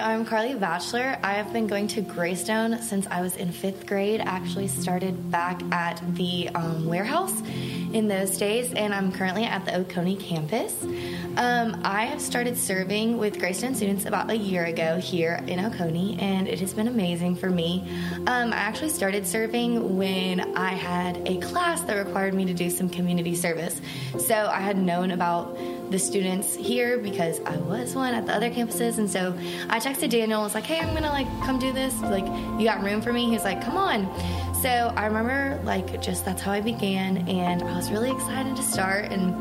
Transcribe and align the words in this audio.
I'm 0.00 0.24
Carly 0.24 0.54
Batchelor. 0.54 1.18
I 1.24 1.32
have 1.32 1.52
been 1.52 1.66
going 1.66 1.88
to 1.88 2.02
Greystone 2.02 2.80
since 2.82 3.08
I 3.08 3.20
was 3.20 3.36
in 3.36 3.50
fifth 3.50 3.84
grade. 3.84 4.20
Actually, 4.20 4.68
started 4.68 5.28
back 5.28 5.60
at 5.72 6.00
the 6.14 6.48
um, 6.50 6.86
warehouse 6.86 7.32
in 7.92 8.06
those 8.06 8.38
days, 8.38 8.72
and 8.74 8.94
I'm 8.94 9.10
currently 9.10 9.44
at 9.44 9.64
the 9.64 9.74
Oconee 9.74 10.14
campus. 10.14 10.72
Um, 11.36 11.80
I 11.84 12.04
have 12.04 12.20
started 12.20 12.56
serving 12.56 13.18
with 13.18 13.40
Greystone 13.40 13.74
students 13.74 14.04
about 14.04 14.30
a 14.30 14.36
year 14.36 14.66
ago 14.66 14.98
here 14.98 15.42
in 15.48 15.58
Oconee, 15.58 16.16
and 16.20 16.46
it 16.46 16.60
has 16.60 16.72
been 16.72 16.86
amazing 16.86 17.34
for 17.34 17.50
me. 17.50 17.82
Um, 18.28 18.52
I 18.52 18.56
actually 18.56 18.90
started 18.90 19.26
serving 19.26 19.96
when 19.96 20.56
I 20.56 20.68
had 20.68 21.26
a 21.26 21.38
class 21.38 21.80
that 21.82 21.94
required 21.94 22.34
me 22.34 22.44
to 22.44 22.54
do 22.54 22.70
some 22.70 22.88
community 22.88 23.34
service. 23.34 23.80
So 24.18 24.34
I 24.34 24.60
had 24.60 24.78
known 24.78 25.10
about 25.10 25.58
the 25.90 25.98
students 25.98 26.54
here 26.54 26.98
because 26.98 27.40
I 27.46 27.56
was 27.56 27.94
one 27.94 28.14
at 28.14 28.26
the 28.26 28.34
other 28.34 28.50
campuses, 28.50 28.98
and 28.98 29.10
so 29.10 29.34
I 29.68 29.78
texted 29.78 30.10
Daniel. 30.10 30.40
I 30.40 30.44
was 30.44 30.54
like, 30.54 30.64
"Hey, 30.64 30.80
I'm 30.80 30.94
gonna 30.94 31.10
like 31.10 31.28
come 31.42 31.58
do 31.58 31.72
this. 31.72 31.98
Like, 32.02 32.26
you 32.58 32.64
got 32.64 32.82
room 32.82 33.00
for 33.00 33.12
me?" 33.12 33.28
He's 33.28 33.44
like, 33.44 33.62
"Come 33.64 33.76
on." 33.76 34.08
So 34.62 34.92
I 34.96 35.06
remember 35.06 35.60
like 35.64 36.02
just 36.02 36.24
that's 36.24 36.42
how 36.42 36.52
I 36.52 36.60
began, 36.60 37.28
and 37.28 37.62
I 37.62 37.76
was 37.76 37.90
really 37.90 38.10
excited 38.10 38.56
to 38.56 38.62
start, 38.62 39.06
and 39.12 39.34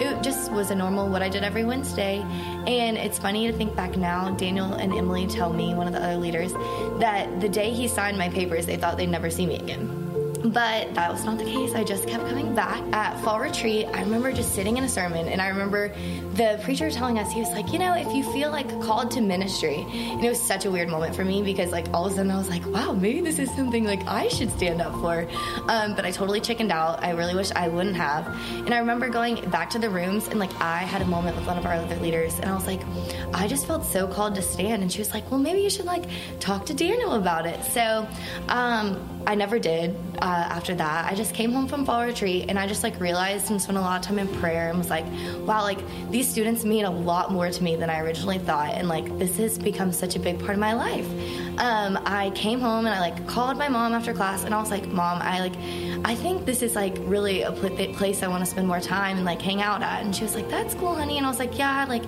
it 0.00 0.22
just 0.22 0.50
was 0.50 0.70
a 0.70 0.74
normal 0.74 1.08
what 1.08 1.22
I 1.22 1.28
did 1.28 1.44
every 1.44 1.64
Wednesday. 1.64 2.24
And 2.66 2.96
it's 2.96 3.18
funny 3.18 3.46
to 3.46 3.52
think 3.52 3.76
back 3.76 3.96
now. 3.96 4.30
Daniel 4.30 4.74
and 4.74 4.92
Emily 4.92 5.26
tell 5.26 5.52
me 5.52 5.74
one 5.74 5.86
of 5.86 5.92
the 5.92 6.02
other 6.02 6.16
leaders 6.16 6.52
that 6.98 7.40
the 7.40 7.48
day 7.48 7.70
he 7.70 7.86
signed 7.86 8.18
my 8.18 8.28
papers, 8.28 8.66
they 8.66 8.76
thought 8.76 8.96
they'd 8.96 9.08
never 9.08 9.30
see 9.30 9.46
me 9.46 9.56
again. 9.56 10.03
But 10.44 10.92
that 10.94 11.10
was 11.10 11.24
not 11.24 11.38
the 11.38 11.44
case. 11.44 11.74
I 11.74 11.84
just 11.84 12.06
kept 12.06 12.28
coming 12.28 12.54
back. 12.54 12.82
At 12.92 13.18
fall 13.22 13.40
retreat, 13.40 13.86
I 13.86 14.02
remember 14.02 14.30
just 14.30 14.54
sitting 14.54 14.76
in 14.76 14.84
a 14.84 14.88
sermon, 14.88 15.26
and 15.28 15.40
I 15.40 15.48
remember 15.48 15.90
the 16.34 16.60
preacher 16.62 16.90
telling 16.90 17.18
us, 17.18 17.32
he 17.32 17.40
was 17.40 17.48
like, 17.52 17.72
you 17.72 17.78
know, 17.78 17.94
if 17.94 18.12
you 18.14 18.22
feel 18.30 18.50
like 18.50 18.68
called 18.82 19.10
to 19.12 19.22
ministry, 19.22 19.86
and 19.88 20.22
it 20.22 20.28
was 20.28 20.40
such 20.40 20.66
a 20.66 20.70
weird 20.70 20.90
moment 20.90 21.16
for 21.16 21.24
me 21.24 21.42
because, 21.42 21.72
like, 21.72 21.86
all 21.94 22.04
of 22.04 22.12
a 22.12 22.16
sudden 22.16 22.30
I 22.30 22.36
was 22.36 22.50
like, 22.50 22.66
wow, 22.66 22.92
maybe 22.92 23.22
this 23.22 23.38
is 23.38 23.50
something 23.52 23.84
like 23.84 24.06
I 24.06 24.28
should 24.28 24.50
stand 24.50 24.82
up 24.82 24.92
for. 25.00 25.26
Um, 25.68 25.94
but 25.94 26.04
I 26.04 26.10
totally 26.10 26.40
chickened 26.40 26.72
out. 26.72 27.02
I 27.02 27.12
really 27.12 27.34
wish 27.34 27.50
I 27.52 27.68
wouldn't 27.68 27.96
have. 27.96 28.26
And 28.52 28.74
I 28.74 28.78
remember 28.78 29.08
going 29.08 29.48
back 29.48 29.70
to 29.70 29.78
the 29.78 29.88
rooms, 29.88 30.28
and 30.28 30.38
like, 30.38 30.54
I 30.60 30.78
had 30.80 31.00
a 31.00 31.06
moment 31.06 31.36
with 31.36 31.46
one 31.46 31.56
of 31.56 31.64
our 31.64 31.72
other 31.72 31.96
leaders, 31.96 32.38
and 32.38 32.50
I 32.50 32.54
was 32.54 32.66
like, 32.66 32.82
I 33.32 33.48
just 33.48 33.66
felt 33.66 33.86
so 33.86 34.06
called 34.06 34.34
to 34.34 34.42
stand. 34.42 34.82
And 34.82 34.92
she 34.92 34.98
was 34.98 35.14
like, 35.14 35.30
well, 35.30 35.40
maybe 35.40 35.62
you 35.62 35.70
should 35.70 35.86
like 35.86 36.04
talk 36.38 36.66
to 36.66 36.74
Daniel 36.74 37.14
about 37.14 37.46
it. 37.46 37.64
So, 37.64 38.06
um, 38.48 39.13
I 39.26 39.34
never 39.34 39.58
did 39.58 39.96
uh, 40.18 40.24
after 40.24 40.74
that. 40.74 41.10
I 41.10 41.14
just 41.14 41.34
came 41.34 41.52
home 41.52 41.66
from 41.66 41.84
fall 41.84 42.04
retreat 42.04 42.46
and 42.48 42.58
I 42.58 42.66
just 42.66 42.82
like 42.82 43.00
realized 43.00 43.50
and 43.50 43.60
spent 43.60 43.78
a 43.78 43.80
lot 43.80 44.00
of 44.00 44.06
time 44.06 44.18
in 44.18 44.28
prayer 44.40 44.68
and 44.68 44.78
was 44.78 44.90
like, 44.90 45.04
wow, 45.46 45.62
like 45.62 45.78
these 46.10 46.28
students 46.28 46.64
mean 46.64 46.84
a 46.84 46.90
lot 46.90 47.32
more 47.32 47.50
to 47.50 47.62
me 47.62 47.76
than 47.76 47.90
I 47.90 48.00
originally 48.00 48.38
thought. 48.38 48.74
And 48.74 48.88
like 48.88 49.18
this 49.18 49.36
has 49.38 49.58
become 49.58 49.92
such 49.92 50.16
a 50.16 50.18
big 50.18 50.38
part 50.38 50.52
of 50.52 50.58
my 50.58 50.74
life. 50.74 51.08
Um, 51.58 51.98
I 52.04 52.32
came 52.34 52.60
home 52.60 52.86
and 52.86 52.94
I 52.94 53.00
like 53.00 53.26
called 53.26 53.56
my 53.56 53.68
mom 53.68 53.92
after 53.92 54.12
class 54.12 54.44
and 54.44 54.54
I 54.54 54.60
was 54.60 54.70
like, 54.70 54.86
mom, 54.88 55.22
I 55.22 55.40
like, 55.40 55.93
I 56.06 56.14
think 56.14 56.44
this 56.44 56.62
is 56.62 56.74
like 56.74 56.94
really 57.00 57.42
a 57.42 57.52
pl- 57.52 57.94
place 57.94 58.22
I 58.22 58.28
want 58.28 58.44
to 58.44 58.50
spend 58.50 58.68
more 58.68 58.80
time 58.80 59.16
and 59.16 59.24
like 59.24 59.40
hang 59.40 59.62
out 59.62 59.82
at. 59.82 60.02
And 60.02 60.14
she 60.14 60.22
was 60.22 60.34
like, 60.34 60.48
that's 60.50 60.74
cool, 60.74 60.94
honey. 60.94 61.16
And 61.16 61.24
I 61.24 61.30
was 61.30 61.38
like, 61.38 61.56
yeah, 61.58 61.86
like, 61.88 62.02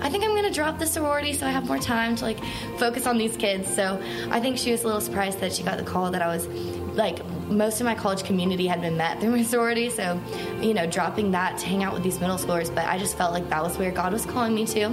I 0.00 0.08
think 0.08 0.24
I'm 0.24 0.30
going 0.30 0.44
to 0.44 0.50
drop 0.50 0.78
the 0.78 0.86
sorority 0.86 1.34
so 1.34 1.46
I 1.46 1.50
have 1.50 1.66
more 1.66 1.78
time 1.78 2.16
to 2.16 2.24
like 2.24 2.38
focus 2.78 3.06
on 3.06 3.18
these 3.18 3.36
kids. 3.36 3.72
So 3.72 4.00
I 4.30 4.40
think 4.40 4.56
she 4.56 4.70
was 4.70 4.82
a 4.84 4.86
little 4.86 5.02
surprised 5.02 5.40
that 5.40 5.52
she 5.52 5.62
got 5.62 5.76
the 5.76 5.84
call 5.84 6.10
that 6.12 6.22
I 6.22 6.34
was 6.34 6.46
like 6.94 7.24
most 7.48 7.80
of 7.80 7.84
my 7.84 7.94
college 7.94 8.24
community 8.24 8.66
had 8.66 8.80
been 8.80 8.96
met 8.96 9.20
through 9.20 9.30
my 9.30 9.42
sorority 9.42 9.88
so 9.88 10.20
you 10.60 10.74
know 10.74 10.86
dropping 10.86 11.30
that 11.30 11.58
to 11.58 11.66
hang 11.66 11.82
out 11.82 11.92
with 11.92 12.02
these 12.02 12.20
middle 12.20 12.36
schoolers 12.36 12.74
but 12.74 12.86
i 12.86 12.98
just 12.98 13.16
felt 13.16 13.32
like 13.32 13.48
that 13.48 13.62
was 13.62 13.76
where 13.78 13.90
god 13.90 14.12
was 14.12 14.26
calling 14.26 14.54
me 14.54 14.66
to 14.66 14.90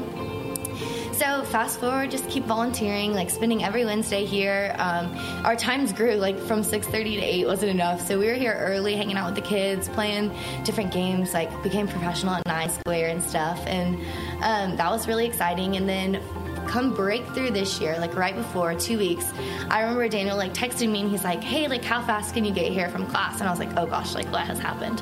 so 1.19 1.43
fast 1.43 1.81
forward 1.81 2.09
just 2.09 2.29
keep 2.29 2.45
volunteering 2.45 3.13
like 3.13 3.29
spending 3.29 3.61
every 3.61 3.83
wednesday 3.83 4.23
here 4.23 4.73
um, 4.77 5.13
our 5.43 5.53
times 5.53 5.91
grew 5.91 6.13
like 6.13 6.39
from 6.39 6.61
6.30 6.61 6.91
to 7.19 7.21
8 7.21 7.45
wasn't 7.45 7.69
enough 7.69 7.99
so 8.07 8.17
we 8.17 8.25
were 8.25 8.35
here 8.35 8.55
early 8.57 8.95
hanging 8.95 9.17
out 9.17 9.25
with 9.25 9.35
the 9.35 9.47
kids 9.47 9.89
playing 9.89 10.31
different 10.63 10.93
games 10.93 11.33
like 11.33 11.51
became 11.61 11.89
professional 11.89 12.35
at 12.35 12.45
nine 12.45 12.69
square 12.69 13.09
and 13.09 13.21
stuff 13.21 13.61
and 13.67 13.95
um, 14.41 14.77
that 14.77 14.89
was 14.89 15.09
really 15.09 15.25
exciting 15.25 15.75
and 15.75 15.89
then 15.89 16.21
come 16.67 16.93
breakthrough 16.93 17.49
this 17.49 17.81
year, 17.81 17.97
like 17.97 18.15
right 18.15 18.35
before 18.35 18.75
two 18.75 18.99
weeks, 18.99 19.25
I 19.71 19.81
remember 19.81 20.07
Daniel 20.07 20.37
like 20.37 20.53
texting 20.53 20.91
me 20.91 21.01
and 21.01 21.09
he's 21.09 21.23
like, 21.23 21.43
"Hey, 21.43 21.67
like 21.67 21.83
how 21.83 21.99
fast 22.03 22.35
can 22.35 22.45
you 22.45 22.53
get 22.53 22.71
here 22.71 22.89
from 22.89 23.07
class?" 23.07 23.39
And 23.39 23.49
I 23.49 23.51
was 23.51 23.57
like, 23.59 23.75
"Oh 23.75 23.87
gosh, 23.87 24.13
like 24.13 24.31
what 24.31 24.45
has 24.45 24.59
happened?" 24.59 25.01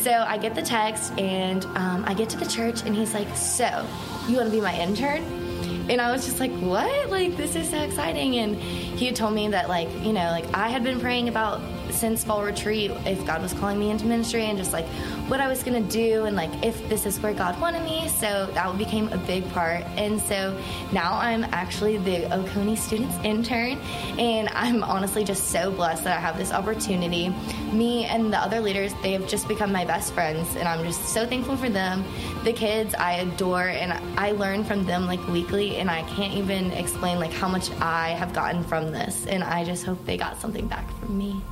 So 0.00 0.10
I 0.10 0.38
get 0.38 0.56
the 0.56 0.62
text 0.62 1.16
and 1.16 1.64
um, 1.76 2.04
I 2.04 2.14
get 2.14 2.30
to 2.30 2.36
the 2.36 2.46
church 2.46 2.82
and 2.82 2.96
he's 2.96 3.14
like, 3.14 3.28
"So, 3.36 3.86
you 4.28 4.38
want 4.38 4.48
to 4.48 4.50
be 4.50 4.60
my 4.60 4.76
intern?" 4.76 5.43
And 5.88 6.00
I 6.00 6.10
was 6.12 6.24
just 6.24 6.40
like, 6.40 6.52
"What? 6.52 7.10
Like 7.10 7.36
this 7.36 7.56
is 7.56 7.68
so 7.70 7.78
exciting!" 7.78 8.36
And 8.36 8.56
he 8.56 9.06
had 9.06 9.16
told 9.16 9.34
me 9.34 9.48
that 9.48 9.68
like 9.68 9.88
you 10.02 10.12
know 10.12 10.30
like 10.30 10.46
I 10.54 10.68
had 10.68 10.82
been 10.82 11.00
praying 11.00 11.28
about 11.28 11.60
since 11.94 12.24
fall 12.24 12.42
retreat 12.42 12.90
if 13.06 13.24
God 13.26 13.42
was 13.42 13.52
calling 13.52 13.78
me 13.78 13.90
into 13.90 14.04
ministry 14.04 14.44
and 14.44 14.58
just 14.58 14.72
like 14.72 14.86
what 15.28 15.40
I 15.40 15.48
was 15.48 15.62
gonna 15.62 15.80
do 15.80 16.24
and 16.24 16.36
like 16.36 16.50
if 16.64 16.88
this 16.88 17.06
is 17.06 17.18
where 17.20 17.32
God 17.32 17.58
wanted 17.60 17.82
me. 17.84 18.08
So 18.08 18.46
that 18.54 18.76
became 18.78 19.08
a 19.12 19.18
big 19.18 19.48
part. 19.52 19.84
And 19.96 20.20
so 20.20 20.58
now 20.92 21.14
I'm 21.14 21.44
actually 21.52 21.98
the 21.98 22.32
Oconee 22.34 22.76
Students 22.76 23.16
intern, 23.24 23.78
and 24.18 24.48
I'm 24.50 24.82
honestly 24.82 25.24
just 25.24 25.48
so 25.48 25.70
blessed 25.70 26.04
that 26.04 26.16
I 26.16 26.20
have 26.20 26.36
this 26.36 26.52
opportunity. 26.52 27.28
Me 27.72 28.04
and 28.04 28.32
the 28.32 28.38
other 28.38 28.60
leaders, 28.60 28.92
they 29.02 29.12
have 29.12 29.28
just 29.28 29.48
become 29.48 29.72
my 29.72 29.84
best 29.84 30.12
friends, 30.12 30.56
and 30.56 30.68
I'm 30.68 30.84
just 30.84 31.04
so 31.06 31.26
thankful 31.26 31.56
for 31.56 31.68
them. 31.68 32.04
The 32.44 32.52
kids 32.52 32.94
I 32.94 33.14
adore, 33.14 33.68
and 33.68 33.92
I 34.18 34.32
learn 34.32 34.64
from 34.64 34.84
them 34.84 35.06
like 35.06 35.24
weekly, 35.28 35.76
and 35.76 35.90
I 35.90 36.02
can't 36.02 36.34
even 36.34 36.72
explain 36.72 37.18
like 37.18 37.32
how 37.32 37.48
much 37.48 37.70
I 37.80 38.10
have 38.10 38.32
gotten 38.32 38.64
from 38.64 38.90
this. 38.92 39.26
And 39.26 39.44
I 39.44 39.64
just 39.64 39.84
hope 39.84 40.04
they 40.04 40.16
got 40.16 40.40
something 40.40 40.66
back 40.66 40.90
from 40.98 41.16
me. 41.16 41.42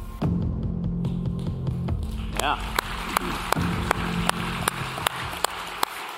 Yeah. 2.43 2.59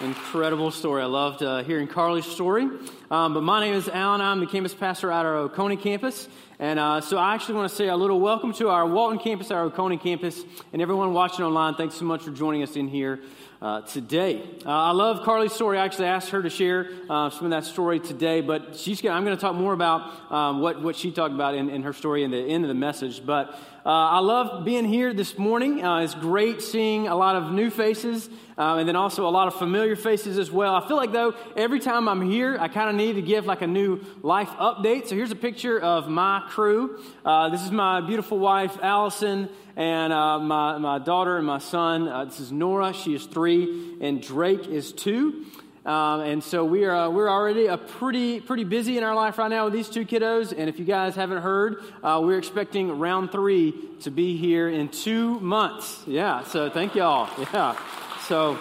Incredible 0.00 0.70
story. 0.70 1.02
I 1.02 1.04
loved 1.04 1.42
uh, 1.42 1.62
hearing 1.64 1.86
Carly's 1.86 2.24
story. 2.24 2.66
Um, 3.10 3.34
but 3.34 3.42
my 3.42 3.60
name 3.60 3.74
is 3.74 3.90
Alan. 3.90 4.22
I'm 4.22 4.40
the 4.40 4.46
campus 4.46 4.72
pastor 4.72 5.10
at 5.10 5.26
our 5.26 5.36
Oconee 5.36 5.76
campus. 5.76 6.28
And 6.58 6.78
uh, 6.78 7.02
so 7.02 7.18
I 7.18 7.34
actually 7.34 7.56
want 7.56 7.68
to 7.68 7.76
say 7.76 7.88
a 7.88 7.96
little 7.96 8.20
welcome 8.20 8.54
to 8.54 8.70
our 8.70 8.86
Walton 8.86 9.18
campus, 9.18 9.50
our 9.50 9.64
Oconee 9.64 9.98
campus, 9.98 10.44
and 10.72 10.80
everyone 10.80 11.12
watching 11.12 11.44
online. 11.44 11.74
Thanks 11.74 11.96
so 11.96 12.06
much 12.06 12.22
for 12.22 12.30
joining 12.30 12.62
us 12.62 12.74
in 12.74 12.88
here 12.88 13.20
uh, 13.64 13.80
today. 13.80 14.42
Uh, 14.66 14.68
I 14.68 14.90
love 14.90 15.24
Carly's 15.24 15.54
story. 15.54 15.78
I 15.78 15.86
actually 15.86 16.08
asked 16.08 16.28
her 16.30 16.42
to 16.42 16.50
share 16.50 16.90
uh, 17.08 17.30
some 17.30 17.46
of 17.46 17.50
that 17.52 17.64
story 17.64 17.98
today, 17.98 18.42
but 18.42 18.76
she's 18.76 19.00
gonna, 19.00 19.16
I'm 19.16 19.24
going 19.24 19.34
to 19.34 19.40
talk 19.40 19.54
more 19.54 19.72
about 19.72 20.30
um, 20.30 20.60
what, 20.60 20.82
what 20.82 20.96
she 20.96 21.10
talked 21.10 21.32
about 21.32 21.54
in, 21.54 21.70
in 21.70 21.82
her 21.82 21.94
story 21.94 22.24
in 22.24 22.30
the 22.30 22.36
end 22.36 22.64
of 22.64 22.68
the 22.68 22.74
message. 22.74 23.24
But 23.24 23.58
uh, 23.86 23.88
I 23.88 24.18
love 24.18 24.66
being 24.66 24.84
here 24.84 25.14
this 25.14 25.38
morning. 25.38 25.82
Uh, 25.82 26.00
it's 26.00 26.14
great 26.14 26.60
seeing 26.60 27.08
a 27.08 27.16
lot 27.16 27.36
of 27.36 27.52
new 27.52 27.70
faces 27.70 28.28
uh, 28.58 28.76
and 28.76 28.86
then 28.86 28.96
also 28.96 29.26
a 29.26 29.30
lot 29.30 29.48
of 29.48 29.54
familiar 29.54 29.96
faces 29.96 30.36
as 30.36 30.50
well. 30.50 30.74
I 30.74 30.86
feel 30.86 30.98
like, 30.98 31.12
though, 31.12 31.34
every 31.56 31.80
time 31.80 32.06
I'm 32.06 32.20
here, 32.20 32.58
I 32.60 32.68
kind 32.68 32.90
of 32.90 32.96
need 32.96 33.14
to 33.14 33.22
give 33.22 33.46
like 33.46 33.62
a 33.62 33.66
new 33.66 34.04
life 34.20 34.50
update. 34.50 35.06
So 35.06 35.14
here's 35.14 35.32
a 35.32 35.36
picture 35.36 35.80
of 35.80 36.06
my 36.06 36.44
crew. 36.50 37.02
This 37.50 37.62
is 37.62 37.70
my 37.70 38.02
beautiful 38.02 38.38
wife, 38.38 38.76
Allison, 38.82 39.48
and 39.76 40.12
uh, 40.12 40.38
my, 40.38 40.78
my 40.78 40.98
daughter 40.98 41.36
and 41.36 41.46
my 41.46 41.58
son. 41.58 42.08
Uh, 42.08 42.24
this 42.26 42.40
is 42.40 42.52
Nora. 42.52 42.92
She 42.92 43.14
is 43.14 43.26
three, 43.26 43.96
and 44.00 44.22
Drake 44.22 44.66
is 44.66 44.92
two. 44.92 45.44
Um, 45.84 46.20
and 46.20 46.42
so 46.42 46.64
we 46.64 46.86
are, 46.86 46.94
uh, 46.96 47.10
we're 47.10 47.28
already 47.28 47.66
a 47.66 47.76
pretty, 47.76 48.40
pretty 48.40 48.64
busy 48.64 48.96
in 48.96 49.04
our 49.04 49.14
life 49.14 49.36
right 49.36 49.50
now 49.50 49.64
with 49.64 49.74
these 49.74 49.90
two 49.90 50.06
kiddos. 50.06 50.54
And 50.56 50.70
if 50.70 50.78
you 50.78 50.86
guys 50.86 51.14
haven't 51.14 51.42
heard, 51.42 51.82
uh, 52.02 52.20
we're 52.24 52.38
expecting 52.38 52.98
round 52.98 53.32
three 53.32 53.74
to 54.00 54.10
be 54.10 54.38
here 54.38 54.68
in 54.68 54.88
two 54.88 55.38
months. 55.40 56.02
Yeah, 56.06 56.42
so 56.44 56.70
thank 56.70 56.94
y'all. 56.94 57.28
Yeah. 57.52 57.78
So 58.22 58.58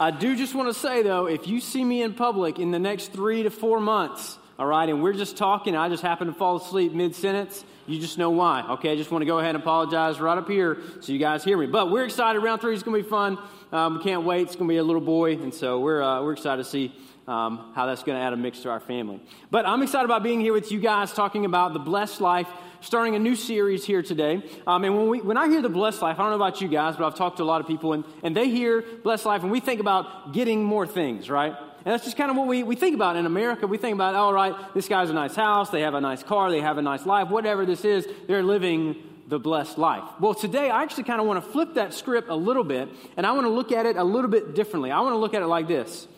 I 0.00 0.10
do 0.10 0.34
just 0.34 0.52
want 0.52 0.68
to 0.68 0.74
say, 0.74 1.04
though, 1.04 1.26
if 1.26 1.46
you 1.46 1.60
see 1.60 1.84
me 1.84 2.02
in 2.02 2.14
public 2.14 2.58
in 2.58 2.72
the 2.72 2.80
next 2.80 3.12
three 3.12 3.44
to 3.44 3.50
four 3.50 3.78
months, 3.78 4.36
all 4.58 4.66
right, 4.66 4.88
and 4.88 5.02
we're 5.02 5.12
just 5.12 5.36
talking, 5.36 5.76
I 5.76 5.88
just 5.88 6.02
happen 6.02 6.26
to 6.26 6.32
fall 6.32 6.56
asleep 6.56 6.92
mid 6.92 7.14
sentence, 7.14 7.64
you 7.86 8.00
just 8.00 8.18
know 8.18 8.30
why. 8.30 8.62
Okay, 8.70 8.90
I 8.90 8.96
just 8.96 9.12
want 9.12 9.22
to 9.22 9.26
go 9.26 9.38
ahead 9.38 9.54
and 9.54 9.62
apologize 9.62 10.18
right 10.20 10.36
up 10.36 10.48
here 10.48 10.78
so 11.00 11.12
you 11.12 11.18
guys 11.20 11.44
hear 11.44 11.56
me. 11.56 11.66
But 11.66 11.92
we're 11.92 12.04
excited. 12.04 12.40
Round 12.40 12.60
three 12.60 12.74
is 12.74 12.82
going 12.82 13.00
to 13.00 13.04
be 13.04 13.08
fun. 13.08 13.38
Um, 13.70 13.98
we 13.98 14.04
can't 14.04 14.24
wait. 14.24 14.42
It's 14.42 14.56
going 14.56 14.66
to 14.66 14.72
be 14.72 14.78
a 14.78 14.82
little 14.82 15.00
boy, 15.00 15.34
and 15.34 15.54
so 15.54 15.78
we're, 15.78 16.02
uh, 16.02 16.22
we're 16.22 16.32
excited 16.32 16.64
to 16.64 16.68
see 16.68 16.92
um, 17.28 17.72
how 17.76 17.86
that's 17.86 18.02
going 18.02 18.18
to 18.18 18.22
add 18.22 18.32
a 18.32 18.36
mix 18.36 18.60
to 18.60 18.70
our 18.70 18.80
family. 18.80 19.22
But 19.50 19.64
I'm 19.64 19.80
excited 19.82 20.06
about 20.06 20.24
being 20.24 20.40
here 20.40 20.52
with 20.52 20.72
you 20.72 20.80
guys 20.80 21.12
talking 21.12 21.44
about 21.44 21.72
the 21.72 21.78
blessed 21.78 22.20
life, 22.20 22.48
starting 22.80 23.14
a 23.14 23.18
new 23.18 23.36
series 23.36 23.84
here 23.84 24.02
today. 24.02 24.42
Um, 24.66 24.82
and 24.82 24.96
when, 24.96 25.08
we, 25.08 25.20
when 25.20 25.36
I 25.36 25.46
hear 25.48 25.62
the 25.62 25.68
blessed 25.68 26.02
life, 26.02 26.18
I 26.18 26.22
don't 26.22 26.30
know 26.30 26.36
about 26.36 26.60
you 26.60 26.66
guys, 26.68 26.96
but 26.96 27.06
I've 27.06 27.14
talked 27.14 27.36
to 27.36 27.42
a 27.42 27.44
lot 27.44 27.60
of 27.60 27.68
people, 27.68 27.92
and, 27.92 28.04
and 28.24 28.36
they 28.36 28.48
hear 28.48 28.82
blessed 29.04 29.24
life, 29.24 29.42
and 29.42 29.52
we 29.52 29.60
think 29.60 29.80
about 29.80 30.32
getting 30.32 30.64
more 30.64 30.86
things, 30.86 31.30
right? 31.30 31.54
And 31.84 31.94
that's 31.94 32.04
just 32.04 32.16
kind 32.16 32.30
of 32.30 32.36
what 32.36 32.46
we, 32.46 32.62
we 32.62 32.76
think 32.76 32.94
about 32.94 33.16
in 33.16 33.24
America. 33.24 33.66
We 33.66 33.78
think 33.78 33.94
about, 33.94 34.14
all 34.14 34.32
right, 34.32 34.54
this 34.74 34.88
guy's 34.88 35.10
a 35.10 35.14
nice 35.14 35.34
house, 35.34 35.70
they 35.70 35.82
have 35.82 35.94
a 35.94 36.00
nice 36.00 36.22
car, 36.22 36.50
they 36.50 36.60
have 36.60 36.76
a 36.76 36.82
nice 36.82 37.06
life, 37.06 37.28
whatever 37.28 37.64
this 37.64 37.84
is, 37.84 38.06
they're 38.26 38.42
living 38.42 38.96
the 39.28 39.38
blessed 39.38 39.78
life. 39.78 40.04
Well, 40.18 40.34
today 40.34 40.70
I 40.70 40.82
actually 40.82 41.04
kind 41.04 41.20
of 41.20 41.26
want 41.26 41.44
to 41.44 41.50
flip 41.50 41.74
that 41.74 41.94
script 41.94 42.30
a 42.30 42.34
little 42.34 42.64
bit, 42.64 42.88
and 43.16 43.26
I 43.26 43.32
want 43.32 43.44
to 43.44 43.50
look 43.50 43.72
at 43.72 43.86
it 43.86 43.96
a 43.96 44.04
little 44.04 44.30
bit 44.30 44.54
differently. 44.54 44.90
I 44.90 45.00
want 45.00 45.12
to 45.12 45.18
look 45.18 45.34
at 45.34 45.42
it 45.42 45.46
like 45.46 45.68
this 45.68 46.08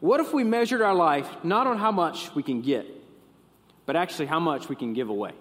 What 0.00 0.20
if 0.20 0.32
we 0.32 0.44
measured 0.44 0.82
our 0.82 0.94
life 0.94 1.28
not 1.42 1.66
on 1.66 1.78
how 1.78 1.90
much 1.90 2.34
we 2.34 2.42
can 2.42 2.60
get, 2.60 2.86
but 3.86 3.96
actually 3.96 4.26
how 4.26 4.40
much 4.40 4.68
we 4.68 4.76
can 4.76 4.92
give 4.92 5.08
away? 5.08 5.32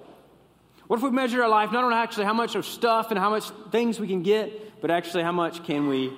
What 0.87 0.97
if 0.97 1.03
we 1.03 1.11
measured 1.11 1.41
our 1.41 1.49
life 1.49 1.71
not 1.71 1.83
on 1.83 1.93
actually 1.93 2.25
how 2.25 2.33
much 2.33 2.55
of 2.55 2.65
stuff 2.65 3.11
and 3.11 3.19
how 3.19 3.29
much 3.29 3.49
things 3.71 3.99
we 3.99 4.07
can 4.07 4.23
get, 4.23 4.81
but 4.81 4.89
actually 4.91 5.23
how 5.23 5.31
much 5.31 5.63
can 5.63 5.87
we 5.87 6.11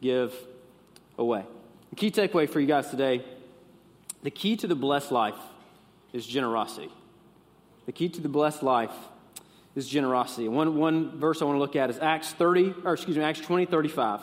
give 0.00 0.34
away? 1.18 1.44
Key 1.98 2.12
takeaway 2.12 2.48
for 2.48 2.60
you 2.60 2.66
guys 2.68 2.90
today 2.90 3.24
the 4.22 4.30
key 4.30 4.54
to 4.58 4.68
the 4.68 4.76
blessed 4.76 5.10
life 5.10 5.34
is 6.12 6.24
generosity. 6.24 6.92
The 7.86 7.92
key 7.92 8.08
to 8.08 8.20
the 8.20 8.28
blessed 8.28 8.62
life 8.62 8.94
is 9.74 9.88
generosity. 9.88 10.46
One, 10.46 10.76
one 10.76 11.18
verse 11.18 11.42
I 11.42 11.44
want 11.44 11.56
to 11.56 11.60
look 11.60 11.74
at 11.74 11.90
is 11.90 11.98
Acts 11.98 12.30
30, 12.30 12.74
or 12.84 12.94
excuse 12.94 13.16
me, 13.16 13.24
Acts 13.24 13.40
20, 13.40 13.66
35. 13.66 14.20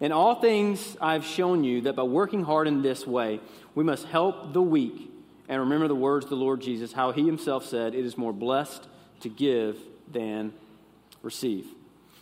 In 0.00 0.12
all 0.12 0.42
things 0.42 0.94
I've 1.00 1.24
shown 1.24 1.64
you 1.64 1.80
that 1.82 1.96
by 1.96 2.02
working 2.02 2.44
hard 2.44 2.68
in 2.68 2.82
this 2.82 3.06
way, 3.06 3.40
we 3.74 3.82
must 3.82 4.04
help 4.04 4.52
the 4.52 4.60
weak 4.60 5.10
and 5.48 5.60
remember 5.60 5.88
the 5.88 5.94
words 5.94 6.26
of 6.26 6.30
the 6.30 6.36
Lord 6.36 6.60
Jesus, 6.60 6.92
how 6.92 7.12
he 7.12 7.24
himself 7.24 7.64
said, 7.64 7.94
It 7.94 8.04
is 8.04 8.18
more 8.18 8.34
blessed 8.34 8.86
to 9.20 9.30
give 9.30 9.78
than 10.12 10.52
receive. 11.22 11.66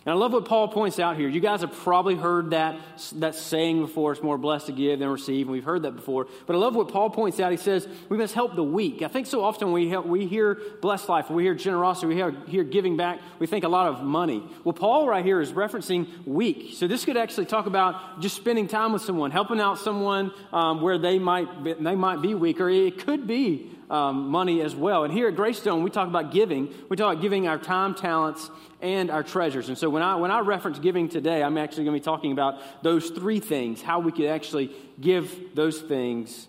And 0.05 0.13
I 0.13 0.17
love 0.17 0.33
what 0.33 0.45
Paul 0.45 0.67
points 0.67 0.99
out 0.99 1.17
here. 1.17 1.27
You 1.27 1.39
guys 1.39 1.61
have 1.61 1.73
probably 1.73 2.13
heard 2.13 2.51
that, 2.51 2.79
that 3.15 3.33
saying 3.33 3.81
before 3.81 4.11
it's 4.11 4.21
more 4.21 4.37
blessed 4.37 4.67
to 4.67 4.71
give 4.71 4.99
than 4.99 5.09
receive, 5.09 5.47
and 5.47 5.51
we've 5.51 5.63
heard 5.63 5.81
that 5.81 5.95
before. 5.95 6.27
But 6.45 6.55
I 6.55 6.59
love 6.59 6.75
what 6.75 6.89
Paul 6.89 7.09
points 7.09 7.39
out. 7.39 7.49
He 7.49 7.57
says, 7.57 7.87
we 8.07 8.15
must 8.15 8.35
help 8.35 8.55
the 8.55 8.63
weak. 8.63 9.01
I 9.01 9.07
think 9.07 9.25
so 9.25 9.43
often 9.43 9.71
we, 9.71 9.89
help, 9.89 10.05
we 10.05 10.27
hear 10.27 10.61
blessed 10.79 11.09
life, 11.09 11.31
we 11.31 11.41
hear 11.41 11.55
generosity, 11.55 12.05
we 12.05 12.13
hear, 12.13 12.29
hear 12.45 12.63
giving 12.63 12.97
back, 12.97 13.19
we 13.39 13.47
think 13.47 13.63
a 13.63 13.67
lot 13.67 13.87
of 13.87 14.03
money. 14.03 14.43
Well, 14.63 14.73
Paul 14.73 15.07
right 15.07 15.25
here 15.25 15.41
is 15.41 15.53
referencing 15.53 16.07
weak. 16.27 16.75
So 16.75 16.87
this 16.87 17.03
could 17.03 17.17
actually 17.17 17.47
talk 17.47 17.65
about 17.65 18.21
just 18.21 18.35
spending 18.35 18.67
time 18.67 18.93
with 18.93 19.01
someone, 19.01 19.31
helping 19.31 19.59
out 19.59 19.79
someone 19.79 20.31
um, 20.53 20.81
where 20.81 20.99
they 20.99 21.17
might, 21.17 21.63
be, 21.63 21.73
they 21.73 21.95
might 21.95 22.21
be 22.21 22.35
weak, 22.35 22.61
or 22.61 22.69
it 22.69 22.99
could 22.99 23.25
be 23.25 23.71
um, 23.89 24.29
money 24.29 24.61
as 24.61 24.75
well. 24.75 25.03
And 25.03 25.13
here 25.13 25.27
at 25.27 25.35
Greystone, 25.35 25.83
we 25.83 25.89
talk 25.89 26.07
about 26.07 26.31
giving. 26.31 26.73
We 26.89 26.97
talk 26.97 27.13
about 27.13 27.21
giving 27.21 27.47
our 27.47 27.57
time, 27.57 27.95
talents, 27.95 28.49
and 28.81 29.09
our 29.09 29.23
treasures. 29.23 29.69
And 29.69 29.77
so 29.77 29.89
when 29.89 30.01
I, 30.01 30.15
when 30.15 30.31
I 30.31 30.39
reference 30.39 30.79
giving 30.79 31.09
today, 31.09 31.43
I'm 31.43 31.57
actually 31.57 31.85
going 31.85 31.95
to 31.95 32.01
be 32.01 32.03
talking 32.03 32.31
about 32.31 32.83
those 32.83 33.09
three 33.09 33.39
things, 33.39 33.81
how 33.81 33.99
we 33.99 34.11
could 34.11 34.27
actually 34.27 34.71
give 34.99 35.55
those 35.55 35.81
things 35.81 36.47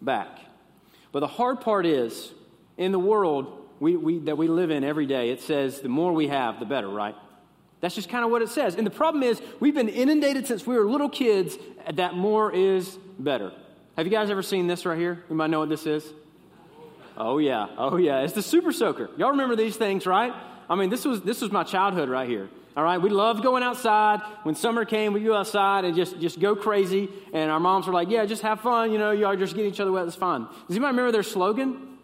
back. 0.00 0.38
But 1.12 1.20
the 1.20 1.28
hard 1.28 1.60
part 1.60 1.86
is, 1.86 2.32
in 2.76 2.90
the 2.92 2.98
world 2.98 3.68
we, 3.80 3.96
we, 3.96 4.18
that 4.20 4.38
we 4.38 4.48
live 4.48 4.70
in 4.70 4.82
every 4.84 5.06
day, 5.06 5.30
it 5.30 5.40
says 5.40 5.80
the 5.80 5.88
more 5.88 6.12
we 6.12 6.28
have, 6.28 6.58
the 6.58 6.66
better, 6.66 6.88
right? 6.88 7.14
That's 7.80 7.96
just 7.96 8.08
kind 8.08 8.24
of 8.24 8.30
what 8.30 8.42
it 8.42 8.48
says. 8.48 8.76
And 8.76 8.86
the 8.86 8.92
problem 8.92 9.22
is, 9.24 9.42
we've 9.58 9.74
been 9.74 9.88
inundated 9.88 10.46
since 10.46 10.66
we 10.66 10.76
were 10.76 10.86
little 10.86 11.08
kids 11.08 11.58
that 11.92 12.14
more 12.14 12.54
is 12.54 12.96
better. 13.18 13.52
Have 13.96 14.06
you 14.06 14.12
guys 14.12 14.30
ever 14.30 14.42
seen 14.42 14.68
this 14.68 14.86
right 14.86 14.98
here? 14.98 15.22
You 15.28 15.34
might 15.34 15.50
know 15.50 15.58
what 15.58 15.68
this 15.68 15.84
is. 15.84 16.04
Oh, 17.16 17.38
yeah. 17.38 17.68
Oh, 17.76 17.96
yeah. 17.96 18.20
It's 18.20 18.32
the 18.32 18.42
Super 18.42 18.72
Soaker. 18.72 19.10
Y'all 19.16 19.30
remember 19.30 19.56
these 19.56 19.76
things, 19.76 20.06
right? 20.06 20.32
I 20.68 20.74
mean, 20.74 20.90
this 20.90 21.04
was, 21.04 21.22
this 21.22 21.40
was 21.40 21.50
my 21.50 21.64
childhood 21.64 22.08
right 22.08 22.28
here. 22.28 22.48
All 22.74 22.82
right, 22.82 22.96
we 22.96 23.10
loved 23.10 23.42
going 23.42 23.62
outside. 23.62 24.22
When 24.44 24.54
summer 24.54 24.86
came, 24.86 25.12
we'd 25.12 25.26
go 25.26 25.36
outside 25.36 25.84
and 25.84 25.94
just, 25.94 26.18
just 26.20 26.40
go 26.40 26.56
crazy. 26.56 27.10
And 27.34 27.50
our 27.50 27.60
moms 27.60 27.86
were 27.86 27.92
like, 27.92 28.08
yeah, 28.08 28.24
just 28.24 28.40
have 28.42 28.60
fun. 28.62 28.92
You 28.92 28.98
know, 28.98 29.10
y'all 29.10 29.36
just 29.36 29.54
get 29.54 29.66
each 29.66 29.78
other 29.78 29.92
wet. 29.92 30.06
It's 30.06 30.16
fun. 30.16 30.44
Does 30.46 30.76
anybody 30.76 30.92
remember 30.92 31.12
their 31.12 31.22
slogan? 31.22 31.98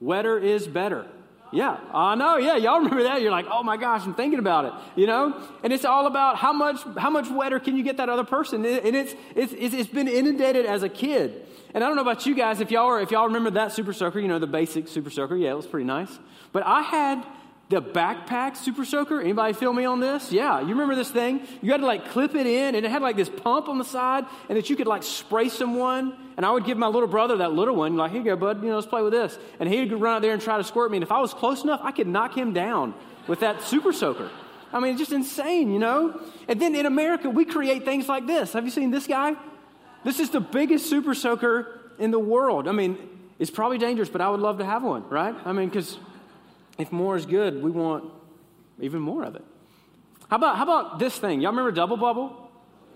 Wetter 0.00 0.38
is 0.38 0.66
better. 0.66 1.06
Yeah, 1.52 1.78
I 1.94 2.14
know. 2.16 2.36
Yeah, 2.36 2.56
y'all 2.56 2.78
remember 2.78 3.04
that? 3.04 3.22
You're 3.22 3.30
like, 3.30 3.46
oh 3.50 3.62
my 3.62 3.76
gosh, 3.76 4.02
I'm 4.04 4.14
thinking 4.14 4.38
about 4.38 4.64
it. 4.64 4.72
You 4.96 5.06
know, 5.06 5.40
and 5.62 5.72
it's 5.72 5.84
all 5.84 6.06
about 6.06 6.36
how 6.36 6.52
much 6.52 6.82
how 6.96 7.10
much 7.10 7.30
wetter 7.30 7.60
can 7.60 7.76
you 7.76 7.82
get 7.82 7.96
that 7.98 8.08
other 8.08 8.24
person? 8.24 8.64
And 8.64 8.96
it's 8.96 9.14
it's 9.34 9.52
it's 9.52 9.88
been 9.88 10.08
inundated 10.08 10.66
as 10.66 10.82
a 10.82 10.88
kid. 10.88 11.46
And 11.74 11.84
I 11.84 11.88
don't 11.88 11.96
know 11.96 12.02
about 12.02 12.26
you 12.26 12.34
guys 12.34 12.60
if 12.60 12.70
y'all 12.70 12.86
are, 12.86 13.00
if 13.00 13.10
y'all 13.10 13.26
remember 13.26 13.50
that 13.50 13.72
Super 13.72 13.92
Soaker. 13.92 14.18
You 14.18 14.28
know, 14.28 14.38
the 14.38 14.46
basic 14.46 14.88
Super 14.88 15.10
Soaker. 15.10 15.36
Yeah, 15.36 15.50
it 15.52 15.56
was 15.56 15.66
pretty 15.66 15.86
nice. 15.86 16.18
But 16.52 16.64
I 16.66 16.82
had 16.82 17.24
the 17.68 17.82
backpack 17.82 18.56
super 18.56 18.84
soaker. 18.84 19.20
Anybody 19.20 19.52
feel 19.52 19.72
me 19.72 19.84
on 19.84 19.98
this? 19.98 20.30
Yeah, 20.30 20.60
you 20.60 20.68
remember 20.68 20.94
this 20.94 21.10
thing? 21.10 21.40
You 21.62 21.72
had 21.72 21.80
to 21.80 21.86
like 21.86 22.10
clip 22.10 22.34
it 22.34 22.46
in, 22.46 22.74
and 22.74 22.86
it 22.86 22.90
had 22.90 23.02
like 23.02 23.16
this 23.16 23.28
pump 23.28 23.68
on 23.68 23.78
the 23.78 23.84
side, 23.84 24.24
and 24.48 24.56
that 24.56 24.70
you 24.70 24.76
could 24.76 24.86
like 24.86 25.02
spray 25.02 25.48
someone. 25.48 26.16
And 26.36 26.44
I 26.44 26.50
would 26.50 26.64
give 26.64 26.78
my 26.78 26.86
little 26.86 27.08
brother 27.08 27.38
that 27.38 27.52
little 27.52 27.74
one, 27.74 27.96
like, 27.96 28.12
here 28.12 28.20
you 28.20 28.26
go, 28.26 28.36
bud, 28.36 28.62
you 28.62 28.68
know, 28.68 28.76
let's 28.76 28.86
play 28.86 29.02
with 29.02 29.12
this. 29.12 29.38
And 29.58 29.68
he'd 29.68 29.90
run 29.92 30.16
out 30.16 30.22
there 30.22 30.32
and 30.32 30.42
try 30.42 30.58
to 30.58 30.64
squirt 30.64 30.90
me. 30.90 30.98
And 30.98 31.02
if 31.02 31.10
I 31.10 31.18
was 31.18 31.32
close 31.32 31.64
enough, 31.64 31.80
I 31.82 31.92
could 31.92 32.06
knock 32.06 32.36
him 32.36 32.52
down 32.52 32.94
with 33.26 33.40
that 33.40 33.62
super 33.62 33.92
soaker. 33.92 34.30
I 34.72 34.80
mean, 34.80 34.92
it's 34.92 35.00
just 35.00 35.12
insane, 35.12 35.72
you 35.72 35.78
know? 35.78 36.20
And 36.46 36.60
then 36.60 36.74
in 36.74 36.84
America, 36.84 37.30
we 37.30 37.46
create 37.46 37.86
things 37.86 38.06
like 38.06 38.26
this. 38.26 38.52
Have 38.52 38.64
you 38.64 38.70
seen 38.70 38.90
this 38.90 39.06
guy? 39.06 39.34
This 40.04 40.20
is 40.20 40.28
the 40.28 40.40
biggest 40.40 40.90
super 40.90 41.14
soaker 41.14 41.92
in 41.98 42.10
the 42.10 42.18
world. 42.18 42.68
I 42.68 42.72
mean, 42.72 42.98
it's 43.38 43.50
probably 43.50 43.78
dangerous, 43.78 44.10
but 44.10 44.20
I 44.20 44.28
would 44.28 44.40
love 44.40 44.58
to 44.58 44.64
have 44.66 44.82
one, 44.82 45.08
right? 45.08 45.34
I 45.46 45.52
mean, 45.52 45.68
because 45.68 45.98
if 46.78 46.92
more 46.92 47.16
is 47.16 47.26
good, 47.26 47.62
we 47.62 47.70
want 47.70 48.04
even 48.80 49.00
more 49.00 49.22
of 49.22 49.36
it. 49.36 49.44
How 50.28 50.36
about, 50.36 50.56
how 50.56 50.64
about 50.64 50.98
this 50.98 51.16
thing? 51.16 51.40
Y'all 51.40 51.52
remember 51.52 51.72
Double 51.72 51.96
Bubble? 51.96 52.46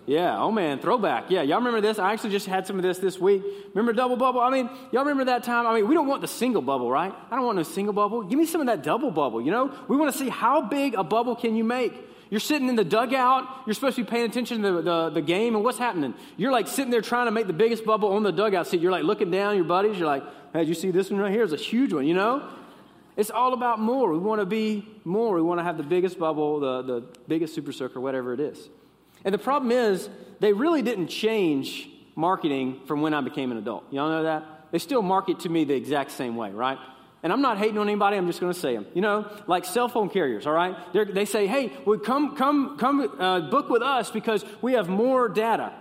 Yeah, 0.07 0.43
oh 0.43 0.51
man, 0.51 0.81
throwback. 0.81 1.31
Yeah, 1.31 1.43
y'all 1.43 1.59
remember 1.59 1.81
this? 1.81 1.99
I 1.99 2.13
actually 2.13 2.31
just 2.31 2.47
had 2.47 2.67
some 2.67 2.77
of 2.77 2.83
this 2.83 2.99
this 2.99 3.19
week. 3.19 3.45
Remember 3.75 3.93
double 3.93 4.17
bubble? 4.17 4.41
I 4.41 4.51
mean, 4.51 4.69
y'all 4.91 5.03
remember 5.03 5.27
that 5.27 5.45
time? 5.45 5.67
I 5.67 5.75
mean, 5.75 5.87
we 5.87 5.95
don't 5.95 6.09
want 6.09 6.23
the 6.23 6.27
single 6.27 6.63
bubble, 6.63 6.91
right? 6.91 7.15
I 7.31 7.37
don't 7.37 7.45
want 7.45 7.57
no 7.59 7.63
single 7.63 7.93
bubble. 7.93 8.23
Give 8.23 8.39
me 8.39 8.47
some 8.47 8.61
of 8.61 8.67
that 8.67 8.83
double 8.83 9.11
bubble, 9.11 9.41
you 9.41 9.51
know? 9.51 9.73
We 9.89 9.97
want 9.97 10.13
to 10.13 10.19
see 10.19 10.29
how 10.29 10.63
big 10.63 10.95
a 10.95 11.05
bubble 11.05 11.37
can 11.37 11.55
you 11.55 11.65
make. 11.65 11.95
You're 12.31 12.41
sitting 12.41 12.69
in 12.69 12.77
the 12.77 12.85
dugout. 12.85 13.47
You're 13.67 13.75
supposed 13.75 13.97
to 13.97 14.05
be 14.05 14.11
paying 14.11 14.29
attention 14.29 14.63
to 14.63 14.73
the, 14.73 14.83
the, 14.83 15.11
the, 15.11 15.23
game, 15.23 15.55
and 15.55 15.63
what's 15.65 15.79
happening? 15.79 16.15
You're 16.37 16.53
like 16.53 16.67
sitting 16.67 16.91
there 16.91 17.03
trying 17.03 17.27
to 17.27 17.33
make 17.33 17.47
the 17.47 17.53
biggest 17.53 17.85
bubble 17.85 18.13
on 18.13 18.23
the 18.23 18.33
dugout 18.33 18.69
seat. 18.69 18.81
You're 18.81 18.93
like 18.93 19.05
looking 19.05 19.31
down 19.31 19.57
your 19.57 19.65
buddies. 19.65 19.99
You're 19.99 20.09
like, 20.09 20.25
hey, 20.53 20.61
did 20.61 20.69
you 20.69 20.75
see 20.75 20.91
this 20.91 21.11
one 21.11 21.21
right 21.21 21.33
here? 21.33 21.45
It's 21.45 21.53
a 21.53 21.57
huge 21.57 21.93
one, 21.93 22.07
you 22.07 22.15
know? 22.15 22.49
It's 23.21 23.31
all 23.31 23.53
about 23.53 23.79
more. 23.79 24.11
We 24.11 24.19
want 24.19 24.41
to 24.41 24.47
be 24.47 24.89
more. 25.05 25.35
We 25.35 25.43
want 25.43 25.61
to 25.61 25.65
have 25.65 25.77
the 25.77 25.83
biggest 25.83 26.19
bubble, 26.19 26.59
the, 26.59 26.81
the 26.81 27.01
biggest 27.29 27.55
super 27.55 27.71
soaker, 27.71 28.01
whatever 28.01 28.33
it 28.33 28.41
is. 28.41 28.71
And 29.27 29.35
the 29.35 29.39
problem 29.39 29.71
is, 29.73 30.09
they 30.39 30.55
really 30.55 30.81
didn't 30.81 31.09
change 31.09 31.87
marketing 32.17 32.81
from 32.87 33.03
when 33.03 33.13
I 33.13 33.21
became 33.21 33.53
an 33.53 33.59
adult. 33.59 33.85
Y'all 33.93 34.09
know 34.09 34.23
that? 34.23 34.69
They 34.73 34.79
still 34.79 35.03
market 35.03 35.41
to 35.41 35.51
me 35.51 35.65
the 35.65 35.75
exact 35.75 36.13
same 36.13 36.35
way, 36.35 36.51
right? 36.51 36.79
And 37.23 37.31
I'm 37.31 37.43
not 37.43 37.59
hating 37.59 37.77
on 37.77 37.89
anybody, 37.89 38.17
I'm 38.17 38.27
just 38.27 38.41
going 38.41 38.55
to 38.55 38.59
say 38.59 38.75
them. 38.75 38.87
You 38.95 39.03
know, 39.03 39.31
like 39.47 39.67
cell 39.67 39.91
phone 39.91 40.09
carriers, 40.09 40.47
all 40.47 40.55
right? 40.55 40.75
They 40.95 41.27
say, 41.27 41.47
hey, 41.47 41.75
well, 41.85 41.99
come, 41.99 42.37
come, 42.37 42.79
come 42.79 43.21
uh, 43.21 43.51
book 43.51 43.69
with 43.69 43.83
us 43.83 44.11
because 44.11 44.47
we 44.63 44.73
have 44.73 44.89
more 44.89 45.29
data. 45.29 45.75